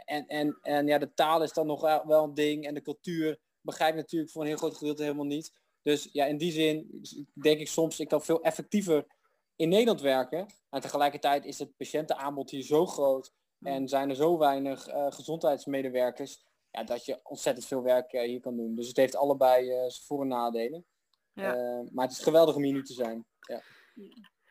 en, 0.05 0.27
en, 0.27 0.59
en 0.63 0.87
ja, 0.87 0.99
de 0.99 1.15
taal 1.15 1.43
is 1.43 1.53
dan 1.53 1.67
nog 1.67 1.81
wel 2.05 2.25
een 2.25 2.35
ding 2.35 2.67
en 2.67 2.75
de 2.75 2.83
cultuur 2.83 3.39
begrijp 3.61 3.95
natuurlijk 3.95 4.33
voor 4.33 4.43
een 4.43 4.49
heel 4.49 4.57
groot 4.57 4.77
gedeelte 4.77 5.03
helemaal 5.03 5.25
niet. 5.25 5.53
Dus 5.83 6.09
ja, 6.13 6.25
in 6.25 6.37
die 6.37 6.53
zin 6.53 7.03
denk 7.43 7.61
ik 7.61 7.69
soms, 7.69 8.01
ik 8.01 8.09
kan 8.09 8.23
veel 8.23 8.43
effectiever 8.43 9.07
in 9.57 9.69
Nederland 9.69 10.01
werken. 10.01 10.47
En 10.71 10.81
tegelijkertijd 10.81 11.45
is 11.45 11.59
het 11.59 11.77
patiëntenaanbod 11.77 12.51
hier 12.51 12.63
zo 12.63 12.87
groot 12.87 13.33
en 13.61 13.89
zijn 13.89 14.11
er 14.11 14.17
zo 14.17 14.39
weinig 14.39 14.89
uh, 14.89 15.07
gezondheidsmedewerkers 15.11 16.45
ja, 16.71 16.85
dat 16.85 17.05
je 17.05 17.21
ontzettend 17.23 17.67
veel 17.67 17.83
werk 17.83 18.13
uh, 18.13 18.23
hier 18.23 18.41
kan 18.41 18.57
doen. 18.57 18.75
Dus 18.75 18.89
het 18.89 18.97
heeft 18.97 19.17
allebei 19.17 19.67
uh, 19.67 19.75
zijn 19.77 20.05
voor- 20.07 20.23
en 20.23 20.29
nadelen. 20.29 20.85
Ja. 21.33 21.83
Maar 21.93 22.07
het 22.07 22.17
is 22.17 22.23
geweldig 22.23 22.55
om 22.55 22.63
hier 22.63 22.73
nu 22.73 22.83
te 22.83 22.93
zijn. 22.93 23.27
Ja, 23.39 23.63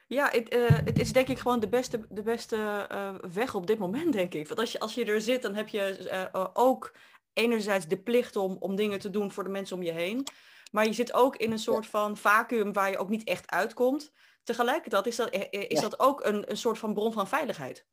ja 0.08 0.30
het, 0.32 0.54
het 0.86 1.00
is 1.00 1.13
denk 1.13 1.28
ik 1.28 1.38
gewoon 1.38 1.60
de 1.60 1.70
beste, 1.70 2.06
de 2.10 2.24
beste 2.24 2.88
weg 3.32 3.56
op 3.56 3.68
dit 3.68 3.80
moment, 3.80 4.13
denk 4.13 4.34
ik. 4.34 4.48
Want 4.48 4.60
als 4.60 4.72
je, 4.72 4.80
als 4.80 4.94
je 4.94 5.06
er 5.06 5.22
zit, 5.22 5.42
dan 5.42 5.56
heb 5.56 5.68
je 5.68 6.30
ook 6.54 6.96
enerzijds 7.34 7.88
de 7.88 8.02
plicht 8.02 8.36
om, 8.36 8.58
om 8.60 8.76
dingen 8.76 9.00
te 9.00 9.10
doen 9.10 9.32
voor 9.32 9.44
de 9.44 9.50
mensen 9.50 9.76
om 9.76 9.84
je 9.84 9.92
heen. 9.92 10.28
Maar 10.69 10.86
je 10.86 10.93
zit 10.93 11.13
ook 11.13 11.36
in 11.36 11.51
een 11.51 11.60
soort 11.60 11.88
van 11.88 12.17
vacuüm 12.17 12.73
waar 12.73 12.89
je 12.89 12.97
ook 12.97 13.10
niet 13.10 13.27
echt 13.27 13.51
uitkomt. 13.51 14.12
Tegelijkertijd 14.43 15.05
is 15.05 15.15
dat, 15.15 15.34
is 15.49 15.67
ja. 15.67 15.82
dat 15.82 15.99
ook 15.99 16.25
een, 16.25 16.49
een 16.51 16.58
soort 16.58 16.77
van 16.77 16.93
bron 16.93 17.13
van 17.13 17.27
veiligheid. 17.27 17.88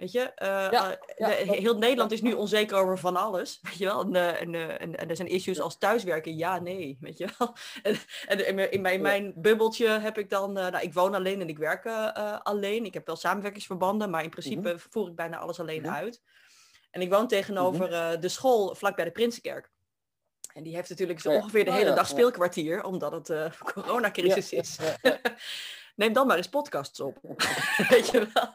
Weet 0.00 0.12
je, 0.12 0.20
uh, 0.20 0.48
ja, 0.48 0.98
ja, 1.16 1.28
de, 1.28 1.34
heel 1.34 1.78
Nederland 1.78 2.12
is 2.12 2.22
nu 2.22 2.32
onzeker 2.32 2.76
over 2.76 2.98
van 2.98 3.16
alles. 3.16 3.58
Weet 3.62 3.78
je 3.78 3.84
wel, 3.84 4.00
en, 4.00 4.14
en, 4.14 4.78
en, 4.78 4.96
en 4.96 5.08
er 5.08 5.16
zijn 5.16 5.28
issues 5.28 5.60
als 5.60 5.78
thuiswerken, 5.78 6.36
ja, 6.36 6.58
nee, 6.58 6.98
weet 7.00 7.18
je 7.18 7.28
wel. 7.38 7.56
En, 8.26 8.46
in, 8.46 8.72
in, 8.72 8.80
mijn, 8.80 8.92
in 8.94 9.00
mijn 9.02 9.32
bubbeltje 9.36 9.88
heb 9.88 10.18
ik 10.18 10.30
dan, 10.30 10.58
uh, 10.58 10.68
nou, 10.68 10.84
ik 10.84 10.94
woon 10.94 11.14
alleen 11.14 11.40
en 11.40 11.48
ik 11.48 11.58
werk 11.58 11.84
uh, 11.84 12.38
alleen. 12.42 12.84
Ik 12.84 12.94
heb 12.94 13.06
wel 13.06 13.16
samenwerkingsverbanden, 13.16 14.10
maar 14.10 14.22
in 14.22 14.30
principe 14.30 14.60
mm 14.60 14.66
-hmm. 14.66 14.90
voer 14.90 15.08
ik 15.08 15.14
bijna 15.14 15.38
alles 15.38 15.60
alleen 15.60 15.80
mm 15.80 15.84
-hmm. 15.84 15.94
uit. 15.94 16.22
En 16.90 17.00
ik 17.00 17.10
woon 17.10 17.28
tegenover 17.28 17.94
-hmm. 17.94 18.20
de 18.20 18.28
school 18.28 18.74
vlak 18.74 18.96
bij 18.96 19.04
de 19.04 19.10
Prinsenkerk. 19.10 19.70
En 20.60 20.66
die 20.66 20.74
heeft 20.74 20.88
natuurlijk 20.88 21.20
zo 21.20 21.30
ongeveer 21.30 21.64
de 21.64 21.70
hele 21.70 21.82
oh, 21.82 21.88
ja, 21.88 21.94
dag 21.94 22.06
speelkwartier, 22.06 22.84
omdat 22.84 23.12
het 23.12 23.28
uh, 23.28 23.50
coronacrisis 23.74 24.52
is. 24.52 24.78
Neem 25.96 26.12
dan 26.12 26.26
maar 26.26 26.36
eens 26.36 26.48
podcasts 26.48 27.00
op. 27.00 27.18
Weet 27.88 28.10
je 28.10 28.28
wel? 28.34 28.54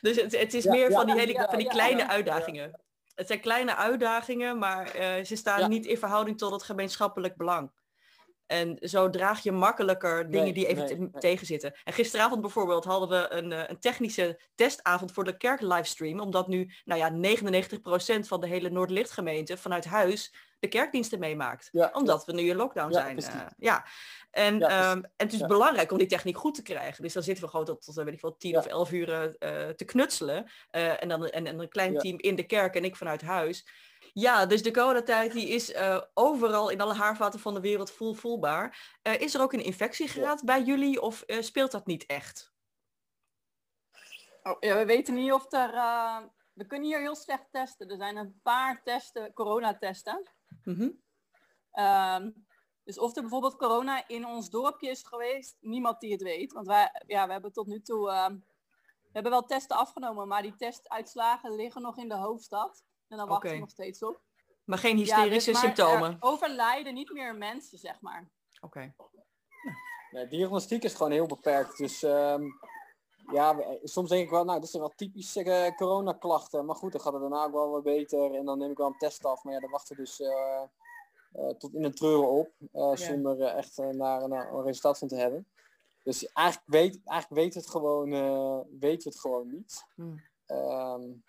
Dus 0.00 0.16
het, 0.16 0.38
het 0.38 0.54
is 0.54 0.64
meer 0.64 0.92
van 0.92 1.06
die, 1.06 1.18
hele, 1.18 1.46
van 1.50 1.58
die 1.58 1.68
kleine 1.68 2.08
uitdagingen. 2.08 2.80
Het 3.14 3.26
zijn 3.26 3.40
kleine 3.40 3.76
uitdagingen, 3.76 4.58
maar 4.58 4.96
uh, 4.96 5.24
ze 5.24 5.36
staan 5.36 5.70
niet 5.70 5.86
in 5.86 5.98
verhouding 5.98 6.38
tot 6.38 6.52
het 6.52 6.62
gemeenschappelijk 6.62 7.36
belang. 7.36 7.70
En 8.46 8.78
zo 8.80 9.10
draag 9.10 9.42
je 9.42 9.52
makkelijker 9.52 10.30
dingen 10.30 10.44
nee, 10.44 10.52
die 10.52 10.66
even 10.66 10.84
nee, 10.84 10.96
nee. 10.96 11.10
tegenzitten. 11.10 11.74
En 11.84 11.92
gisteravond 11.92 12.40
bijvoorbeeld 12.40 12.84
hadden 12.84 13.08
we 13.08 13.32
een, 13.32 13.50
uh, 13.50 13.62
een 13.66 13.80
technische 13.80 14.40
testavond 14.54 15.12
voor 15.12 15.24
de 15.24 15.36
kerk 15.36 15.60
livestream. 15.60 16.20
Omdat 16.20 16.48
nu 16.48 16.72
nou 16.84 17.00
ja, 17.00 17.36
99% 18.20 18.26
van 18.26 18.40
de 18.40 18.46
hele 18.46 18.70
Noordlichtgemeente 18.70 19.56
vanuit 19.56 19.84
huis 19.84 20.32
de 20.58 20.68
kerkdiensten 20.68 21.18
meemaakt. 21.18 21.68
Ja, 21.72 21.90
omdat 21.92 22.24
we 22.24 22.32
nu 22.32 22.48
in 22.48 22.56
lockdown 22.56 22.92
ja, 22.92 23.00
zijn. 23.00 23.18
Uh, 23.18 23.46
ja. 23.58 23.86
En, 24.30 24.58
ja, 24.58 24.90
um, 24.90 25.04
en 25.04 25.12
het 25.16 25.32
is 25.32 25.40
belangrijk 25.40 25.92
om 25.92 25.98
die 25.98 26.06
techniek 26.06 26.36
goed 26.36 26.54
te 26.54 26.62
krijgen. 26.62 27.02
Dus 27.02 27.12
dan 27.12 27.22
zitten 27.22 27.44
we 27.44 27.50
gewoon 27.50 27.66
tot, 27.66 27.84
tot 27.84 27.94
weet 27.94 28.14
ik 28.14 28.20
wel, 28.20 28.36
10 28.36 28.56
of 28.56 28.66
11 28.66 28.92
uur 28.92 29.08
uh, 29.08 29.68
te 29.68 29.84
knutselen. 29.84 30.50
en 30.70 31.08
dan 31.08 31.26
en, 31.26 31.46
en 31.46 31.58
een 31.58 31.68
klein 31.68 31.98
team 31.98 32.18
in 32.18 32.36
de 32.36 32.46
kerk 32.46 32.74
en 32.74 32.84
ik 32.84 32.96
vanuit 32.96 33.22
huis. 33.22 33.64
Ja, 34.18 34.46
dus 34.46 34.62
de 34.62 34.70
coronatijd 34.70 35.32
die 35.32 35.48
is 35.48 35.72
uh, 35.72 36.00
overal 36.14 36.70
in 36.70 36.80
alle 36.80 36.94
haarvaten 36.94 37.40
van 37.40 37.54
de 37.54 37.60
wereld 37.60 37.90
voel, 37.90 38.14
voelbaar. 38.14 38.96
Uh, 39.02 39.20
is 39.20 39.34
er 39.34 39.40
ook 39.40 39.52
een 39.52 39.64
infectiegraad 39.64 40.44
bij 40.44 40.62
jullie 40.62 41.00
of 41.00 41.22
uh, 41.26 41.42
speelt 41.42 41.70
dat 41.70 41.86
niet 41.86 42.06
echt? 42.06 42.54
Oh, 44.42 44.56
ja, 44.60 44.76
we 44.76 44.84
weten 44.84 45.14
niet 45.14 45.32
of 45.32 45.52
er... 45.52 45.70
we 46.52 46.66
kunnen 46.66 46.88
hier 46.88 47.00
heel 47.00 47.16
slecht 47.16 47.46
testen. 47.50 47.88
Er 47.88 47.96
zijn 47.96 48.16
een 48.16 48.40
paar 48.42 48.82
testen, 48.82 49.32
coronatesten. 49.32 50.30
Mm 50.66 50.74
-hmm. 50.74 51.84
um, 51.84 52.46
dus 52.84 52.98
of 52.98 53.16
er 53.16 53.20
bijvoorbeeld 53.20 53.56
corona 53.56 54.08
in 54.08 54.26
ons 54.26 54.50
dorpje 54.50 54.90
is 54.90 55.02
geweest, 55.02 55.56
niemand 55.60 56.00
die 56.00 56.12
het 56.12 56.22
weet. 56.22 56.52
Want 56.52 56.66
wij, 56.66 57.02
ja, 57.06 57.26
we 57.26 57.32
hebben 57.32 57.52
tot 57.52 57.66
nu 57.66 57.80
toe... 57.80 58.06
we 59.02 59.12
hebben 59.12 59.32
wel 59.32 59.42
testen 59.42 59.76
afgenomen, 59.76 60.28
maar 60.28 60.42
die 60.42 60.56
testuitslagen 60.56 61.54
liggen 61.54 61.82
nog 61.82 61.98
in 61.98 62.08
de 62.08 62.16
hoofdstad. 62.16 62.84
En 63.08 63.16
dan 63.16 63.28
wachten 63.28 63.46
okay. 63.46 63.52
we 63.52 63.60
nog 63.60 63.70
steeds 63.70 64.02
op. 64.02 64.22
Maar 64.64 64.78
geen 64.78 64.96
hysterische 64.96 65.50
ja, 65.50 65.60
dus 65.60 65.64
symptomen? 65.64 66.16
overlijden 66.20 66.94
niet 66.94 67.12
meer 67.12 67.34
mensen, 67.34 67.78
zeg 67.78 68.00
maar. 68.00 68.30
Oké. 68.60 68.66
Okay. 68.66 68.94
De 70.10 70.28
diagnostiek 70.28 70.82
is 70.82 70.94
gewoon 70.94 71.12
heel 71.12 71.26
beperkt. 71.26 71.78
Dus 71.78 72.02
um, 72.02 72.58
ja, 73.32 73.64
soms 73.82 74.08
denk 74.08 74.24
ik 74.24 74.30
wel, 74.30 74.44
nou, 74.44 74.60
dat 74.60 74.68
zijn 74.68 74.82
wel 74.82 74.92
typische 74.96 75.44
uh, 75.44 75.76
coronaklachten. 75.76 76.64
Maar 76.64 76.76
goed, 76.76 76.92
dan 76.92 77.00
gaat 77.00 77.12
het 77.12 77.22
daarna 77.22 77.44
ook 77.44 77.52
wel 77.52 77.70
wat 77.70 77.82
beter. 77.82 78.34
En 78.34 78.44
dan 78.44 78.58
neem 78.58 78.70
ik 78.70 78.76
wel 78.76 78.86
een 78.86 78.98
test 78.98 79.24
af. 79.24 79.44
Maar 79.44 79.52
ja, 79.52 79.60
dan 79.60 79.70
wachten 79.70 79.96
we 79.96 80.02
dus 80.02 80.20
uh, 80.20 80.62
uh, 81.36 81.48
tot 81.48 81.74
in 81.74 81.84
een 81.84 81.94
treuren 81.94 82.30
op. 82.30 82.50
Ja. 82.72 82.96
Zonder 82.96 83.40
echt 83.40 83.76
naar, 83.76 84.28
naar, 84.28 84.52
een 84.52 84.62
resultaat 84.62 84.98
van 84.98 85.08
te 85.08 85.16
hebben. 85.16 85.46
Dus 86.02 86.26
eigenlijk 86.32 86.68
weet, 86.68 87.00
eigenlijk 87.04 87.42
weet 87.42 87.54
het 87.54 87.66
gewoon, 87.66 88.10
weten 88.78 89.10
het 89.10 89.20
gewoon 89.20 89.50
niet. 89.50 89.84
Hmm. 89.94 90.22
Um, 90.46 91.24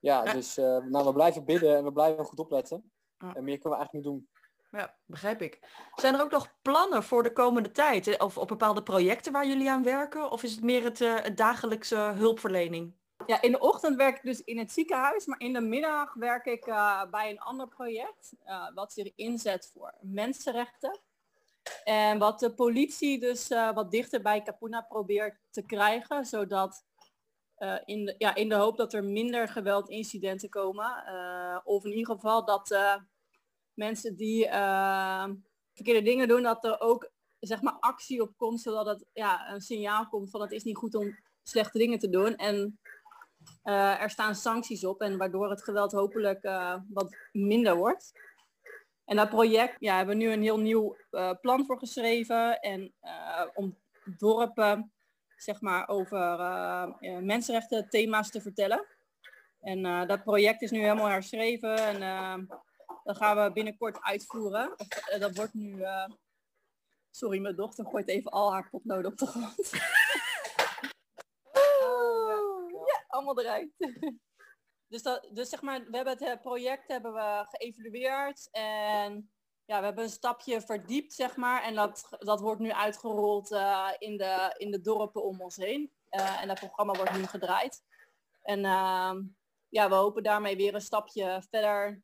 ja, 0.00 0.24
ja, 0.24 0.32
dus 0.32 0.56
nou, 0.56 1.04
we 1.04 1.12
blijven 1.12 1.44
bidden 1.44 1.76
en 1.76 1.84
we 1.84 1.92
blijven 1.92 2.24
goed 2.24 2.38
opletten. 2.38 2.92
En 3.18 3.44
meer 3.44 3.58
kunnen 3.58 3.78
we 3.78 3.84
eigenlijk 3.84 3.92
niet 3.92 4.04
doen. 4.04 4.28
Ja, 4.70 4.94
begrijp 5.06 5.42
ik. 5.42 5.58
Zijn 5.94 6.14
er 6.14 6.20
ook 6.20 6.30
nog 6.30 6.54
plannen 6.62 7.02
voor 7.02 7.22
de 7.22 7.32
komende 7.32 7.70
tijd? 7.70 8.20
Of 8.20 8.38
op 8.38 8.48
bepaalde 8.48 8.82
projecten 8.82 9.32
waar 9.32 9.46
jullie 9.46 9.70
aan 9.70 9.82
werken? 9.82 10.30
Of 10.30 10.42
is 10.42 10.52
het 10.52 10.62
meer 10.62 10.84
het, 10.84 11.00
uh, 11.00 11.20
het 11.20 11.36
dagelijkse 11.36 11.96
hulpverlening? 11.96 12.96
Ja, 13.26 13.42
in 13.42 13.52
de 13.52 13.60
ochtend 13.60 13.96
werk 13.96 14.16
ik 14.16 14.22
dus 14.22 14.44
in 14.44 14.58
het 14.58 14.72
ziekenhuis, 14.72 15.26
maar 15.26 15.40
in 15.40 15.52
de 15.52 15.60
middag 15.60 16.14
werk 16.14 16.46
ik 16.46 16.66
uh, 16.66 17.04
bij 17.10 17.30
een 17.30 17.40
ander 17.40 17.68
project, 17.68 18.32
wat 18.74 18.92
zich 18.92 19.12
inzet 19.14 19.70
voor 19.72 19.94
mensenrechten. 20.00 21.00
En 21.84 22.18
wat 22.18 22.38
de 22.38 22.54
politie 22.54 23.20
dus 23.20 23.48
wat 23.48 23.90
dichter 23.90 24.22
bij 24.22 24.42
Capuna 24.42 24.80
probeert 24.80 25.38
te 25.50 25.62
krijgen, 25.62 26.24
zodat 26.24 26.84
in, 27.84 28.04
de, 28.04 28.14
ja, 28.18 28.34
in 28.34 28.48
de 28.48 28.54
hoop 28.54 28.76
dat 28.76 28.92
er 28.92 29.04
minder 29.04 29.48
geweldincidenten 29.48 30.48
komen. 30.48 31.04
Of 31.64 31.84
in 31.84 31.90
ieder 31.90 32.14
geval 32.14 32.44
dat 32.44 32.78
mensen 33.78 34.16
die 34.16 34.44
verkeerde 35.74 36.02
dingen 36.02 36.28
doen, 36.28 36.42
dat 36.42 36.64
er 36.64 36.80
ook 36.80 37.10
zeg 37.40 37.62
maar 37.62 37.76
actie 37.80 38.22
op 38.22 38.36
komt, 38.36 38.60
zodat 38.60 38.86
het 38.86 39.04
ja, 39.12 39.52
een 39.52 39.60
signaal 39.60 40.08
komt 40.08 40.30
van 40.30 40.40
het 40.40 40.52
is 40.52 40.64
niet 40.64 40.76
goed 40.76 40.94
om 40.94 41.18
slechte 41.42 41.78
dingen 41.78 41.98
te 41.98 42.08
doen. 42.08 42.36
En 42.36 42.80
er 43.62 44.10
staan 44.10 44.34
sancties 44.34 44.84
op 44.84 45.00
en 45.00 45.16
waardoor 45.18 45.50
het 45.50 45.64
geweld 45.64 45.92
hopelijk 45.92 46.42
wat 46.88 47.16
minder 47.32 47.76
wordt. 47.76 48.12
En 49.04 49.16
dat 49.16 49.28
project 49.28 49.76
ja, 49.78 49.96
hebben 49.96 50.16
we 50.16 50.22
nu 50.22 50.32
een 50.32 50.42
heel 50.42 50.58
nieuw 50.58 50.96
plan 51.40 51.66
voor 51.66 51.78
geschreven. 51.78 52.60
En 52.60 52.94
om 53.54 53.78
dorpen 54.18 54.92
zeg 55.36 55.60
maar, 55.60 55.88
over 55.88 56.38
mensenrechten 57.22 57.88
thema's 57.88 58.30
te 58.30 58.40
vertellen. 58.40 58.86
En 59.60 60.06
dat 60.06 60.22
project 60.22 60.62
is 60.62 60.70
nu 60.70 60.78
helemaal 60.78 61.08
herschreven 61.08 61.76
en 61.76 62.48
dat 63.08 63.16
gaan 63.16 63.44
we 63.44 63.52
binnenkort 63.52 64.00
uitvoeren. 64.00 64.74
Of, 64.76 64.88
dat 65.18 65.36
wordt 65.36 65.54
nu... 65.54 65.84
Sorry, 67.10 67.40
mijn 67.40 67.56
dochter 67.56 67.84
gooit 67.84 68.08
even 68.08 68.30
al 68.30 68.52
haar 68.52 68.68
potnoden 68.70 69.10
op 69.10 69.18
de 69.18 69.26
grond. 69.26 69.56
oh, 71.82 72.70
ja, 72.70 73.04
allemaal 73.08 73.40
eruit. 73.40 73.70
dus, 74.92 75.02
dat, 75.02 75.28
dus 75.32 75.48
zeg 75.48 75.62
maar, 75.62 75.84
we 75.90 75.96
hebben 75.96 76.24
het 76.24 76.40
project 76.40 76.88
hebben 76.88 77.12
we 77.12 77.46
geëvalueerd 77.48 78.48
en 78.50 79.30
ja, 79.64 79.78
we 79.78 79.84
hebben 79.84 80.04
een 80.04 80.10
stapje 80.10 80.60
verdiept, 80.60 81.12
zeg 81.12 81.36
maar. 81.36 81.62
En 81.62 81.74
dat, 81.74 82.08
dat 82.18 82.40
wordt 82.40 82.60
nu 82.60 82.72
uitgerold 82.72 83.50
uh, 83.50 83.90
in, 83.98 84.16
de, 84.16 84.54
in 84.56 84.70
de 84.70 84.80
dorpen 84.80 85.24
om 85.24 85.40
ons 85.40 85.56
heen. 85.56 85.92
Uh, 86.10 86.42
en 86.42 86.48
dat 86.48 86.58
programma 86.58 86.92
wordt 86.92 87.16
nu 87.16 87.26
gedraaid. 87.26 87.82
En 88.42 88.58
uh, 88.58 89.14
ja, 89.68 89.88
we 89.88 89.94
hopen 89.94 90.22
daarmee 90.22 90.56
weer 90.56 90.74
een 90.74 90.80
stapje 90.80 91.42
verder, 91.50 92.02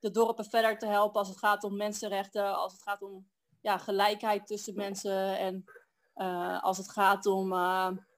de 0.00 0.10
dorpen 0.10 0.44
verder 0.44 0.78
te 0.78 0.86
helpen 0.86 1.18
als 1.18 1.28
het 1.28 1.38
gaat 1.38 1.64
om 1.64 1.76
mensenrechten, 1.76 2.56
als 2.56 2.72
het 2.72 2.82
gaat 2.82 3.02
om 3.02 3.28
ja, 3.60 3.78
gelijkheid 3.78 4.46
tussen 4.46 4.74
mensen 4.74 5.38
en 5.38 5.64
uh, 6.16 6.62
als 6.62 6.78
het 6.78 6.90
gaat 6.90 7.26
om 7.26 7.52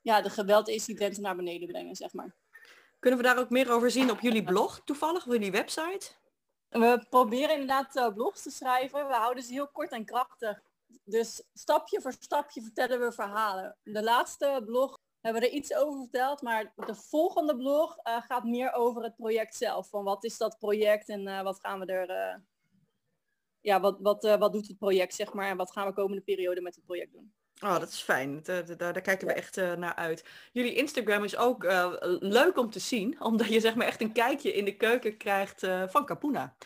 ja, 0.02 0.20
de 0.20 0.30
geweldincidenten 0.30 1.22
naar 1.22 1.36
beneden 1.36 1.68
brengen, 1.68 1.96
zeg 1.96 2.12
maar. 2.12 2.36
Kunnen 2.98 3.20
we 3.20 3.26
daar 3.26 3.38
ook 3.38 3.50
meer 3.50 3.72
over 3.72 3.90
zien 3.90 4.10
op 4.10 4.20
jullie 4.20 4.44
blog 4.44 4.80
toevallig, 4.84 5.26
op 5.26 5.32
jullie 5.32 5.50
website? 5.50 6.10
We 6.68 7.06
proberen 7.08 7.52
inderdaad 7.52 7.96
uh, 7.96 8.14
blogs 8.14 8.42
te 8.42 8.50
schrijven. 8.50 9.06
We 9.06 9.14
houden 9.14 9.42
ze 9.42 9.52
heel 9.52 9.68
kort 9.68 9.90
en 9.90 10.04
krachtig. 10.04 10.60
Dus 11.04 11.42
stapje 11.52 12.00
voor 12.00 12.12
stapje 12.12 12.62
vertellen 12.62 13.00
we 13.00 13.12
verhalen. 13.12 13.76
De 13.82 14.02
laatste 14.02 14.62
blog 14.66 14.98
hebben 15.20 15.42
we 15.42 15.48
er 15.48 15.54
iets 15.54 15.74
over 15.74 16.00
verteld, 16.00 16.42
maar 16.42 16.72
de 16.76 16.94
volgende 16.94 17.56
blog 17.56 17.96
uh, 18.06 18.22
gaat 18.22 18.44
meer 18.44 18.72
over 18.72 19.02
het 19.02 19.16
project 19.16 19.56
zelf. 19.56 19.88
Van 19.88 20.04
wat 20.04 20.24
is 20.24 20.38
dat 20.38 20.58
project 20.58 21.08
en 21.08 21.26
uh, 21.26 21.42
wat 21.42 21.60
gaan 21.60 21.80
we 21.80 21.86
er... 21.86 22.42
ja, 23.60 23.80
wat, 23.80 24.00
wat, 24.00 24.36
wat 24.38 24.52
doet 24.52 24.68
het 24.68 24.78
project, 24.78 25.14
zeg 25.14 25.32
maar, 25.32 25.48
en 25.48 25.56
wat 25.56 25.72
gaan 25.72 25.86
we 25.86 25.92
komende 25.92 26.22
periode 26.22 26.60
met 26.60 26.74
het 26.74 26.84
project 26.84 27.12
doen. 27.12 27.34
Oh, 27.60 27.78
dat 27.78 27.88
is 27.88 28.00
fijn. 28.00 28.40
Daar, 28.42 28.76
daar, 28.76 28.92
daar 28.92 29.02
kijken 29.02 29.26
we 29.26 29.32
echt 29.32 29.56
uh, 29.56 29.72
naar 29.72 29.94
uit. 29.94 30.24
Jullie 30.52 30.74
Instagram 30.74 31.24
is 31.24 31.36
ook 31.36 31.64
uh, 31.64 31.92
leuk 32.18 32.58
om 32.58 32.70
te 32.70 32.78
zien, 32.78 33.16
omdat 33.22 33.48
je 33.48 33.60
zeg 33.60 33.74
maar 33.74 33.86
echt 33.86 34.00
een 34.00 34.12
kijkje 34.12 34.52
in 34.52 34.64
de 34.64 34.76
keuken 34.76 35.16
krijgt 35.16 35.62
uh, 35.62 35.82
van 35.88 36.06
Capuna. 36.06 36.56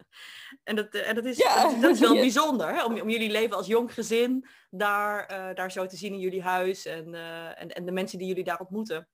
en 0.64 0.76
dat, 0.76 0.94
en 0.94 1.14
dat, 1.14 1.24
is, 1.24 1.36
ja. 1.36 1.62
dat, 1.62 1.80
dat, 1.80 1.90
is 1.90 2.00
wel 2.00 2.14
bijzonder, 2.28 2.84
om, 2.84 3.00
om 3.00 3.10
jullie 3.10 3.30
leven 3.30 3.56
als 3.56 3.66
jong 3.66 3.94
gezin 3.94 4.46
daar, 4.70 5.54
daar 5.54 5.72
zo 5.72 5.86
te 5.86 5.96
zien 5.96 6.12
in 6.12 6.18
jullie 6.18 6.42
huis 6.42 6.86
en, 6.86 7.14
en, 7.56 7.68
en 7.68 7.84
de 7.84 7.92
mensen 7.92 8.18
die 8.18 8.26
jullie 8.26 8.44
daar 8.44 8.60
ontmoeten. 8.60 9.08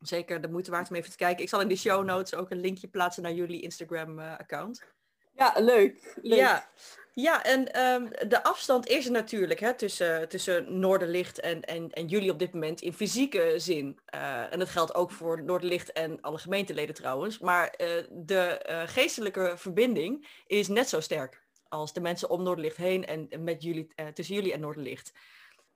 Zeker 0.00 0.40
de 0.40 0.48
moeite 0.48 0.70
waard 0.70 0.90
om 0.90 0.96
even 0.96 1.10
te 1.10 1.16
kijken. 1.16 1.42
Ik 1.42 1.48
zal 1.48 1.60
in 1.60 1.68
de 1.68 1.76
show 1.76 2.04
notes 2.04 2.34
ook 2.34 2.50
een 2.50 2.60
linkje 2.60 2.88
plaatsen 2.88 3.22
naar 3.22 3.32
jullie 3.32 3.62
Instagram-account. 3.62 4.92
Ja, 5.32 5.54
leuk. 5.56 6.14
leuk. 6.22 6.38
Ja. 6.38 6.70
Ja, 7.14 7.44
en 7.44 7.80
um, 7.80 8.10
de 8.28 8.42
afstand 8.42 8.86
is 8.86 9.06
er 9.06 9.12
natuurlijk 9.12 9.60
hè, 9.60 9.74
tussen, 9.74 10.28
tussen 10.28 10.78
Noorderlicht 10.78 11.40
en, 11.40 11.62
en, 11.62 11.90
en 11.90 12.06
jullie 12.06 12.30
op 12.30 12.38
dit 12.38 12.52
moment 12.52 12.80
in 12.80 12.92
fysieke 12.92 13.54
zin. 13.56 13.98
Uh, 14.14 14.52
en 14.52 14.58
dat 14.58 14.68
geldt 14.68 14.94
ook 14.94 15.10
voor 15.10 15.42
Noorderlicht 15.42 15.92
en 15.92 16.20
alle 16.20 16.38
gemeenteleden 16.38 16.94
trouwens. 16.94 17.38
Maar 17.38 17.74
uh, 17.78 17.88
de 18.10 18.66
uh, 18.70 18.82
geestelijke 18.86 19.52
verbinding 19.56 20.28
is 20.46 20.68
net 20.68 20.88
zo 20.88 21.00
sterk 21.00 21.42
als 21.68 21.92
de 21.92 22.00
mensen 22.00 22.30
om 22.30 22.42
Noorderlicht 22.42 22.76
heen 22.76 23.06
en 23.06 23.44
met 23.44 23.62
jullie, 23.62 23.94
tussen 24.14 24.34
jullie 24.34 24.52
en 24.52 24.60
Noorderlicht. 24.60 25.12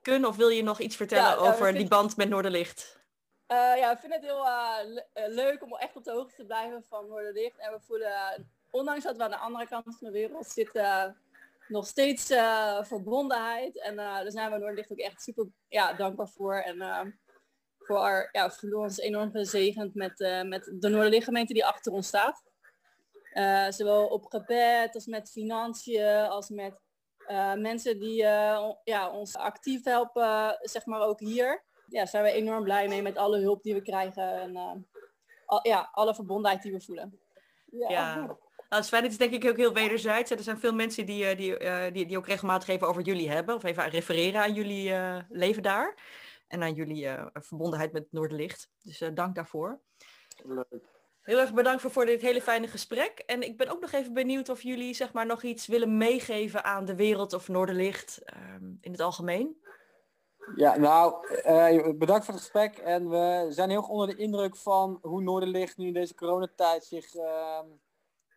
Kun 0.03 0.27
of 0.27 0.37
wil 0.37 0.49
je 0.49 0.63
nog 0.63 0.81
iets 0.81 0.97
vertellen 0.97 1.45
ja, 1.45 1.53
over 1.53 1.75
die 1.75 1.89
band 1.89 2.17
met 2.17 2.29
Noorderlicht? 2.29 3.05
ja, 3.49 3.93
ik 3.93 3.99
vind 3.99 4.13
het 4.15 4.23
heel 4.23 4.45
leuk 5.29 5.63
om 5.63 5.77
echt 5.77 5.97
op 5.97 6.05
de 6.05 6.11
hoogte 6.11 6.35
te 6.35 6.45
blijven 6.45 6.85
van 6.89 7.09
Noorderlicht. 7.09 7.59
En 7.59 7.73
we 7.73 7.81
voelen, 7.81 8.51
ondanks 8.77 9.05
dat 9.05 9.17
we 9.17 9.23
aan 9.23 9.31
de 9.31 9.37
andere 9.37 9.67
kant 9.67 9.85
van 9.85 9.95
de 9.99 10.11
wereld 10.11 10.47
zitten 10.47 11.17
nog 11.69 11.87
steeds 11.87 12.31
uh, 12.31 12.83
verbondenheid. 12.83 13.81
En 13.81 13.93
uh, 13.93 13.99
daar 13.99 14.31
zijn 14.31 14.51
we 14.51 14.59
Noordlicht 14.59 14.93
ook 14.93 14.99
echt 14.99 15.23
super 15.23 15.47
ja, 15.69 15.93
dankbaar 15.93 16.29
voor. 16.29 16.55
En 16.55 16.77
uh, 16.77 17.01
voor, 17.79 18.29
ja, 18.33 18.51
voelen 18.51 18.79
ons 18.79 18.99
enorm 18.99 19.31
gezegend 19.31 19.95
met, 19.95 20.43
met 20.47 20.73
de 20.79 20.89
Noorderlichtgemeente 20.89 21.53
die 21.53 21.67
achter 21.67 21.93
ons 21.93 22.07
staat. 22.07 22.43
zowel 23.75 24.07
op 24.07 24.25
gebed 24.25 24.95
als 24.95 25.07
met 25.07 25.31
financiën, 25.31 26.29
als 26.29 26.49
met 26.49 26.81
mensen 27.57 27.99
die 27.99 28.17
ja, 28.85 29.11
ons 29.11 29.37
actief 29.37 29.85
helpen, 29.85 30.59
zeg 30.61 30.87
maar 30.87 31.01
ook 31.01 31.21
hier. 31.21 31.65
Ja, 31.89 32.07
zijn 32.07 32.23
we 32.23 32.31
enorm 32.31 32.65
blij 32.65 32.89
mee 32.89 33.03
met 33.03 33.17
alle 33.17 33.39
hulp 33.39 33.63
die 33.63 33.75
we 33.75 33.83
krijgen 33.83 34.41
en 34.41 34.87
al, 35.47 35.61
ja, 35.63 35.89
alle 35.93 36.15
verbondenheid 36.15 36.63
die 36.63 36.73
we 36.73 36.81
voelen. 36.81 37.21
ja. 37.71 38.37
Nou, 38.69 38.83
het 38.83 38.85
is 38.85 38.89
fijn, 38.89 39.03
het 39.03 39.13
is 39.13 39.19
denk 39.19 39.33
ik 39.33 39.51
ook 39.51 39.57
heel 39.57 39.73
wederzijds. 39.73 40.31
Er 40.31 40.43
zijn 40.43 40.59
veel 40.59 40.75
mensen 40.75 41.07
die, 41.07 41.31
uh, 41.31 41.37
die, 41.37 41.61
uh, 41.61 41.85
die, 41.93 42.07
die 42.07 42.17
ook 42.17 42.27
regelmatig 42.27 42.69
even 42.69 42.89
over 42.89 43.03
jullie 43.03 43.31
hebben. 43.31 43.55
Of 43.55 43.65
even 43.65 43.89
refereren 43.89 44.41
aan 44.41 44.55
jullie 44.55 44.89
uh, 44.89 45.19
leven 45.29 45.63
daar. 45.63 45.95
En 46.49 46.63
aan 46.63 46.75
jullie 46.75 47.09
verbondenheid 47.33 47.93
met 47.93 48.07
Noorderlicht. 48.11 48.71
Dus 48.83 49.03
dank 49.15 49.35
daarvoor. 49.35 49.81
Leuk. 50.45 50.95
Heel 51.23 51.39
erg 51.39 51.55
bedankt 51.55 51.81
voor, 51.81 51.91
voor 51.91 52.07
dit 52.07 52.23
hele 52.23 52.43
fijne 52.43 52.69
gesprek. 52.69 53.19
En 53.19 53.43
ik 53.43 53.57
ben 53.57 53.69
ook 53.69 53.81
nog 53.81 53.93
even 53.93 54.13
benieuwd 54.13 54.49
of 54.49 54.63
jullie 54.63 54.95
zeg 54.95 55.13
maar, 55.13 55.27
nog 55.27 55.43
iets 55.43 55.67
willen 55.67 55.97
meegeven 55.97 56.65
aan 56.65 56.85
de 56.85 56.97
wereld 56.97 57.33
of 57.33 57.49
Noorderlicht 57.49 58.23
ehm, 58.25 58.65
in 58.81 58.93
het 58.93 59.01
algemeen. 59.01 59.61
Ja, 60.57 60.77
nou, 60.77 61.13
bedankt 61.97 62.25
voor 62.25 62.35
het 62.35 62.43
gesprek. 62.43 62.79
En 62.79 63.09
we 63.09 63.47
zijn 63.49 63.69
heel 63.69 63.79
erg 63.79 63.89
onder 63.89 64.07
de 64.07 64.17
indruk 64.17 64.57
van 64.57 64.99
hoe 65.03 65.23
Noorderlicht 65.23 65.77
nu 65.77 65.87
in 65.87 65.93
deze 65.93 66.15
coronatijd 66.15 66.85
zich 66.85 67.15
ehm, 67.15 67.67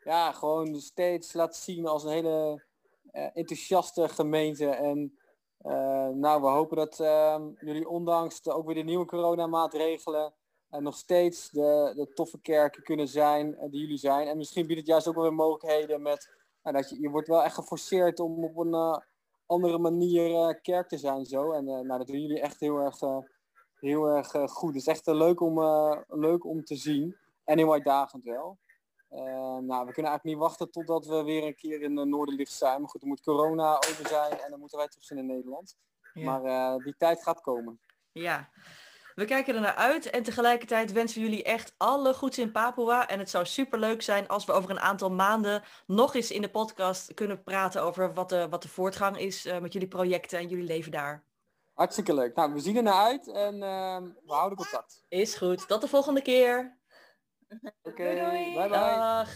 ja, 0.09 0.31
gewoon 0.31 0.79
steeds 0.79 1.33
laat 1.33 1.55
zien 1.55 1.87
als 1.87 2.03
een 2.03 2.11
hele 2.11 2.63
uh, 3.11 3.29
enthousiaste 3.33 4.09
gemeente. 4.09 4.65
En 4.65 5.17
uh, 5.61 6.07
nou, 6.07 6.41
we 6.41 6.47
hopen 6.47 6.77
dat 6.77 6.99
uh, 6.99 7.39
jullie 7.59 7.89
ondanks 7.89 8.41
de, 8.41 8.53
ook 8.53 8.65
weer 8.65 8.75
de 8.75 8.81
nieuwe 8.81 9.05
coronamaatregelen 9.05 10.33
uh, 10.71 10.79
nog 10.79 10.95
steeds 10.95 11.49
de, 11.49 11.93
de 11.95 12.13
toffe 12.13 12.41
kerken 12.41 12.83
kunnen 12.83 13.07
zijn 13.07 13.57
die 13.69 13.81
jullie 13.81 13.97
zijn. 13.97 14.27
En 14.27 14.37
misschien 14.37 14.67
biedt 14.67 14.79
het 14.79 14.87
juist 14.87 15.07
ook 15.07 15.15
wel 15.15 15.23
weer 15.23 15.33
mogelijkheden 15.33 16.01
met 16.01 16.29
nou, 16.63 16.75
dat 16.75 16.89
je, 16.89 17.01
je 17.01 17.09
wordt 17.09 17.27
wel 17.27 17.43
echt 17.43 17.55
geforceerd 17.55 18.19
om 18.19 18.43
op 18.43 18.57
een 18.57 19.01
andere 19.45 19.77
manier 19.77 20.55
kerk 20.61 20.87
te 20.87 20.97
zijn 20.97 21.25
zo. 21.25 21.51
En 21.51 21.65
nou, 21.65 21.97
dat 21.97 22.07
doen 22.07 22.21
jullie 22.21 22.41
echt 22.41 22.59
heel 22.59 22.77
erg, 22.77 22.99
heel 23.79 24.05
erg 24.05 24.31
goed. 24.31 24.73
Het 24.73 24.81
is 24.81 24.87
echt 24.87 25.05
leuk, 25.05 25.41
om, 25.41 25.59
leuk 26.07 26.45
om 26.45 26.63
te 26.63 26.75
zien. 26.75 27.15
En 27.43 27.57
heel 27.57 27.73
uitdagend 27.73 28.23
wel. 28.23 28.57
Uh, 29.11 29.21
nou, 29.57 29.85
we 29.85 29.93
kunnen 29.93 30.11
eigenlijk 30.11 30.23
niet 30.23 30.37
wachten 30.37 30.71
totdat 30.71 31.05
we 31.05 31.23
weer 31.23 31.43
een 31.43 31.55
keer 31.55 31.81
in 31.81 31.95
de 31.95 32.05
Noorderlicht 32.05 32.51
zijn. 32.51 32.81
Maar 32.81 32.89
goed, 32.89 32.99
dan 32.99 33.09
moet 33.09 33.21
corona 33.21 33.75
over 33.75 34.07
zijn 34.07 34.31
en 34.39 34.49
dan 34.49 34.59
moeten 34.59 34.77
wij 34.77 34.87
terug 34.87 35.05
zijn 35.05 35.19
in 35.19 35.25
Nederland. 35.25 35.77
Ja. 36.13 36.23
Maar 36.23 36.43
uh, 36.77 36.83
die 36.83 36.95
tijd 36.97 37.23
gaat 37.23 37.41
komen. 37.41 37.79
Ja, 38.11 38.49
we 39.15 39.25
kijken 39.25 39.55
er 39.55 39.61
naar 39.61 39.75
uit 39.75 40.09
en 40.09 40.23
tegelijkertijd 40.23 40.91
wensen 40.91 41.21
we 41.21 41.29
jullie 41.29 41.43
echt 41.43 41.73
alle 41.77 42.13
goeds 42.13 42.37
in 42.37 42.51
Papua. 42.51 43.07
En 43.07 43.19
het 43.19 43.29
zou 43.29 43.45
super 43.45 43.79
leuk 43.79 44.01
zijn 44.01 44.27
als 44.27 44.45
we 44.45 44.51
over 44.51 44.69
een 44.69 44.79
aantal 44.79 45.11
maanden 45.11 45.63
nog 45.87 46.15
eens 46.15 46.31
in 46.31 46.41
de 46.41 46.49
podcast 46.49 47.13
kunnen 47.13 47.43
praten 47.43 47.83
over 47.83 48.13
wat 48.13 48.29
de, 48.29 48.49
wat 48.49 48.61
de 48.61 48.69
voortgang 48.69 49.17
is 49.17 49.45
uh, 49.45 49.59
met 49.59 49.73
jullie 49.73 49.87
projecten 49.87 50.39
en 50.39 50.47
jullie 50.47 50.65
leven 50.65 50.91
daar. 50.91 51.23
Hartstikke 51.73 52.13
leuk. 52.13 52.35
Nou, 52.35 52.53
we 52.53 52.59
zien 52.59 52.75
er 52.75 52.83
naar 52.83 53.05
uit 53.05 53.27
en 53.27 53.59
we 54.25 54.33
houden 54.33 54.57
contact. 54.57 55.05
Is 55.07 55.35
goed. 55.35 55.67
Tot 55.67 55.81
de 55.81 55.87
volgende 55.87 56.21
keer. 56.21 56.78
Oké, 57.49 57.73
okay, 57.83 58.53
bye 58.53 58.67
bye. 58.67 58.69
Dag. 58.69 59.29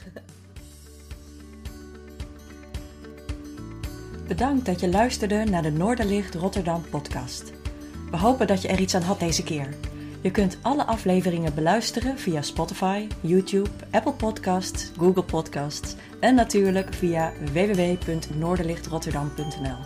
Bedankt 4.28 4.66
dat 4.66 4.80
je 4.80 4.90
luisterde 4.90 5.44
naar 5.44 5.62
de 5.62 5.72
Noorderlicht 5.72 6.36
Rotterdam 6.36 6.84
podcast. 6.90 7.54
We 8.12 8.18
hopen 8.18 8.48
dat 8.48 8.62
je 8.62 8.68
er 8.68 8.80
iets 8.80 8.96
aan 8.96 9.02
had 9.02 9.20
deze 9.20 9.44
keer. 9.44 9.74
Je 10.22 10.32
kunt 10.32 10.58
alle 10.62 10.86
afleveringen 10.86 11.56
beluisteren 11.56 12.20
via 12.20 12.42
Spotify, 12.42 13.08
YouTube, 13.22 13.70
Apple 13.92 14.14
Podcasts, 14.14 14.92
Google 14.98 15.24
Podcasts 15.24 15.96
en 16.20 16.36
natuurlijk 16.36 16.94
via 16.94 17.32
www.noorderlichtrotterdam.nl. 17.54 19.78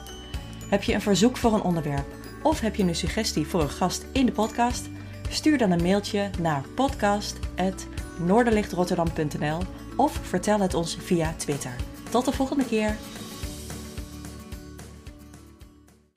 Heb 0.69 0.83
je 0.83 0.93
een 0.93 1.01
verzoek 1.01 1.37
voor 1.37 1.53
een 1.53 1.61
onderwerp 1.61 2.07
of 2.43 2.59
heb 2.59 2.75
je 2.75 2.83
een 2.83 2.95
suggestie 2.95 3.47
voor 3.47 3.61
een 3.61 3.69
gast 3.69 4.05
in 4.11 4.25
de 4.25 4.31
podcast? 4.31 4.89
Stuur 5.29 5.57
dan 5.57 5.71
een 5.71 5.83
mailtje 5.83 6.29
naar 6.39 6.63
podcast@ 6.75 7.87
noorderlichtrotterdam.nl 8.19 9.62
of 9.95 10.19
vertel 10.21 10.60
het 10.60 10.73
ons 10.73 10.97
via 10.99 11.34
Twitter. 11.38 11.75
Tot 12.10 12.25
de 12.25 12.32
volgende 12.32 12.65
keer! 12.65 12.95